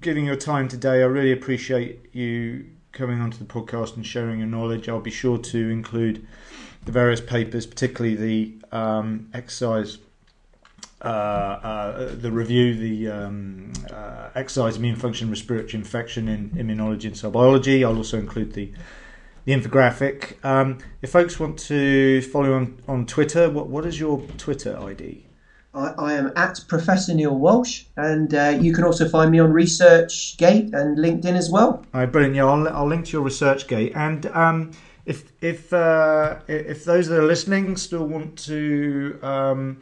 giving 0.00 0.24
your 0.24 0.36
time 0.36 0.66
today. 0.66 1.02
I 1.02 1.06
really 1.06 1.32
appreciate 1.32 2.14
you 2.14 2.66
coming 2.92 3.20
onto 3.20 3.38
the 3.38 3.44
podcast 3.44 3.96
and 3.96 4.06
sharing 4.06 4.38
your 4.38 4.48
knowledge. 4.48 4.88
I'll 4.88 5.00
be 5.00 5.10
sure 5.10 5.38
to 5.38 5.70
include 5.70 6.26
the 6.84 6.92
various 6.92 7.20
papers, 7.20 7.66
particularly 7.66 8.16
the 8.16 8.76
um, 8.76 9.28
exercise, 9.34 9.98
uh, 11.02 11.04
uh, 11.04 12.14
the 12.14 12.30
review, 12.30 12.74
the 12.74 13.08
um, 13.08 13.72
uh, 13.92 14.30
exercise 14.34 14.76
immune 14.76 14.96
function, 14.96 15.30
respiratory 15.30 15.74
infection 15.74 16.28
in 16.28 16.50
immunology 16.50 17.04
and 17.04 17.16
cell 17.16 17.30
biology. 17.30 17.84
I'll 17.84 17.96
also 17.96 18.18
include 18.18 18.54
the 18.54 18.72
the 19.44 19.54
infographic. 19.54 20.44
Um, 20.44 20.78
if 21.00 21.10
folks 21.10 21.40
want 21.40 21.58
to 21.60 22.20
follow 22.22 22.54
on 22.54 22.82
on 22.86 23.06
Twitter, 23.06 23.48
what 23.48 23.68
what 23.68 23.86
is 23.86 23.98
your 23.98 24.20
Twitter 24.36 24.78
ID? 24.78 25.27
I, 25.78 25.94
I 25.98 26.12
am 26.14 26.32
at 26.34 26.64
Professor 26.66 27.14
Neil 27.14 27.36
Walsh, 27.36 27.84
and 27.96 28.34
uh, 28.34 28.58
you 28.60 28.72
can 28.72 28.84
also 28.84 29.08
find 29.08 29.30
me 29.30 29.38
on 29.38 29.52
ResearchGate 29.52 30.74
and 30.74 30.98
LinkedIn 30.98 31.36
as 31.36 31.50
well. 31.50 31.84
All 31.94 32.00
right, 32.00 32.10
brilliant. 32.10 32.34
Yeah, 32.34 32.46
I'll, 32.46 32.68
I'll 32.68 32.88
link 32.88 33.06
to 33.06 33.12
your 33.12 33.24
ResearchGate. 33.24 33.96
And 33.96 34.26
um, 34.26 34.72
if 35.06 35.32
if 35.40 35.72
uh, 35.72 36.40
if 36.48 36.84
those 36.84 37.08
that 37.08 37.18
are 37.18 37.26
listening 37.26 37.76
still 37.76 38.06
want 38.06 38.36
to 38.40 39.18
um, 39.22 39.80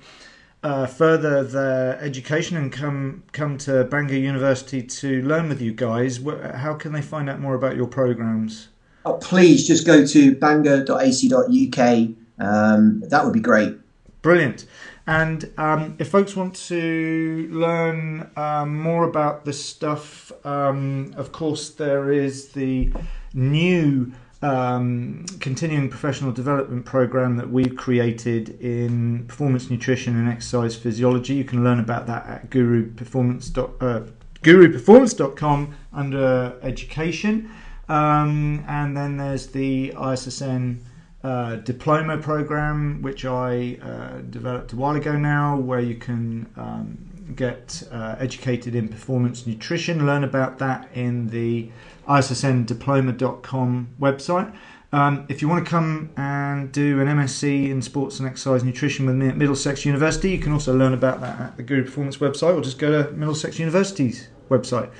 uh, 0.63 0.87
further 0.87 1.43
their 1.43 1.99
education 2.01 2.57
and 2.57 2.71
come 2.71 3.23
come 3.33 3.57
to 3.59 3.85
Bangor 3.85 4.17
University 4.17 4.83
to 4.83 5.23
learn 5.23 5.49
with 5.49 5.63
you 5.63 5.73
guys, 5.73 6.21
how 6.55 6.75
can 6.75 6.93
they 6.93 7.03
find 7.03 7.31
out 7.31 7.41
more 7.41 7.55
about 7.55 7.77
your 7.77 7.87
programs? 7.87 8.69
Oh, 9.05 9.15
please 9.15 9.67
just 9.67 9.87
go 9.87 10.05
to 10.05 10.35
bangor.ac.uk. 10.35 12.09
Um, 12.39 13.01
that 13.09 13.25
would 13.25 13.33
be 13.33 13.41
great. 13.41 13.79
Brilliant. 14.21 14.67
And 15.07 15.53
um, 15.57 15.95
if 15.99 16.11
folks 16.11 16.35
want 16.35 16.57
to 16.67 17.49
learn 17.53 18.29
um, 18.37 18.81
more 18.81 19.05
about 19.09 19.45
this 19.45 19.65
stuff, 19.65 20.33
um, 20.45 21.15
of 21.17 21.31
course, 21.31 21.71
there 21.71 22.11
is 22.11 22.49
the 22.49 22.93
new 23.33 24.13
um, 24.43 25.25
continuing 25.41 25.89
professional 25.89 26.33
development 26.33 26.85
program 26.85 27.37
that 27.37 27.51
we've 27.51 27.77
created 27.77 28.61
in 28.61 29.27
performance 29.27 29.71
nutrition 29.71 30.17
and 30.17 30.29
exercise 30.29 30.75
physiology. 30.75 31.35
You 31.35 31.45
can 31.45 31.63
learn 31.63 31.79
about 31.79 32.07
that 32.09 32.27
at 32.27 32.51
guruperformance. 32.51 33.57
Uh, 33.57 34.11
guruperformance.com 34.43 35.75
under 35.93 36.59
education. 36.63 37.51
Um, 37.89 38.65
and 38.67 38.97
then 38.97 39.17
there's 39.17 39.49
the 39.49 39.93
ISSN 39.97 40.81
diploma 41.23 42.19
program, 42.19 43.03
which 43.03 43.25
I 43.25 43.79
uh, 43.83 44.21
developed 44.31 44.73
a 44.73 44.77
while 44.77 44.97
ago 44.97 45.17
now, 45.17 45.57
where 45.57 45.81
you 45.81 45.97
can 45.97 46.47
um, 46.57 46.99
get 47.35 47.83
uh, 47.91 48.17
educated 48.19 48.75
in 48.75 48.89
performance 48.89 49.47
nutrition. 49.47 50.07
Learn 50.07 50.25
about 50.25 50.59
that 50.59 50.89
in 50.95 51.29
the 51.29 51.71
issndiploma.com 52.09 53.89
website. 54.01 54.55
Um, 54.93 55.27
if 55.29 55.43
you 55.43 55.49
want 55.49 55.65
to 55.65 55.71
come 55.71 56.11
and 56.17 56.71
do 56.71 57.01
an 57.01 57.09
MSc 57.09 57.43
in 57.69 57.83
sports 57.83 58.21
and 58.21 58.29
exercise 58.29 58.63
nutrition 58.63 59.05
with 59.05 59.17
me 59.17 59.29
at 59.29 59.37
Middlesex 59.37 59.85
University, 59.85 60.31
you 60.31 60.39
can 60.39 60.53
also 60.53 60.75
learn 60.77 60.95
about 60.95 61.21
that 61.21 61.41
at 61.41 61.57
the 61.57 61.63
Guru 61.63 61.85
Performance 61.85 62.19
website 62.19 62.57
or 62.57 62.61
just 62.61 62.79
go 62.79 63.03
to 63.03 63.11
Middlesex 63.11 63.59
University's 63.59 64.29
website. 64.49 64.91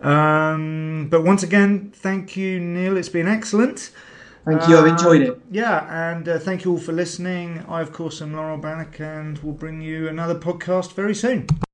Um, 0.00 1.08
but 1.10 1.22
once 1.22 1.42
again, 1.42 1.92
thank 1.94 2.36
you, 2.36 2.58
Neil. 2.58 2.96
It's 2.96 3.08
been 3.08 3.28
excellent. 3.28 3.90
Thank 4.44 4.68
you. 4.68 4.76
I've 4.76 4.86
enjoyed 4.86 5.22
it. 5.22 5.40
Yeah, 5.50 6.12
and 6.12 6.28
uh, 6.28 6.38
thank 6.38 6.64
you 6.64 6.72
all 6.72 6.78
for 6.78 6.92
listening. 6.92 7.64
I, 7.66 7.80
of 7.80 7.92
course, 7.92 8.20
am 8.20 8.34
Laurent 8.34 8.60
Bannock, 8.60 9.00
and 9.00 9.38
we'll 9.38 9.54
bring 9.54 9.80
you 9.80 10.06
another 10.08 10.34
podcast 10.34 10.92
very 10.92 11.14
soon. 11.14 11.46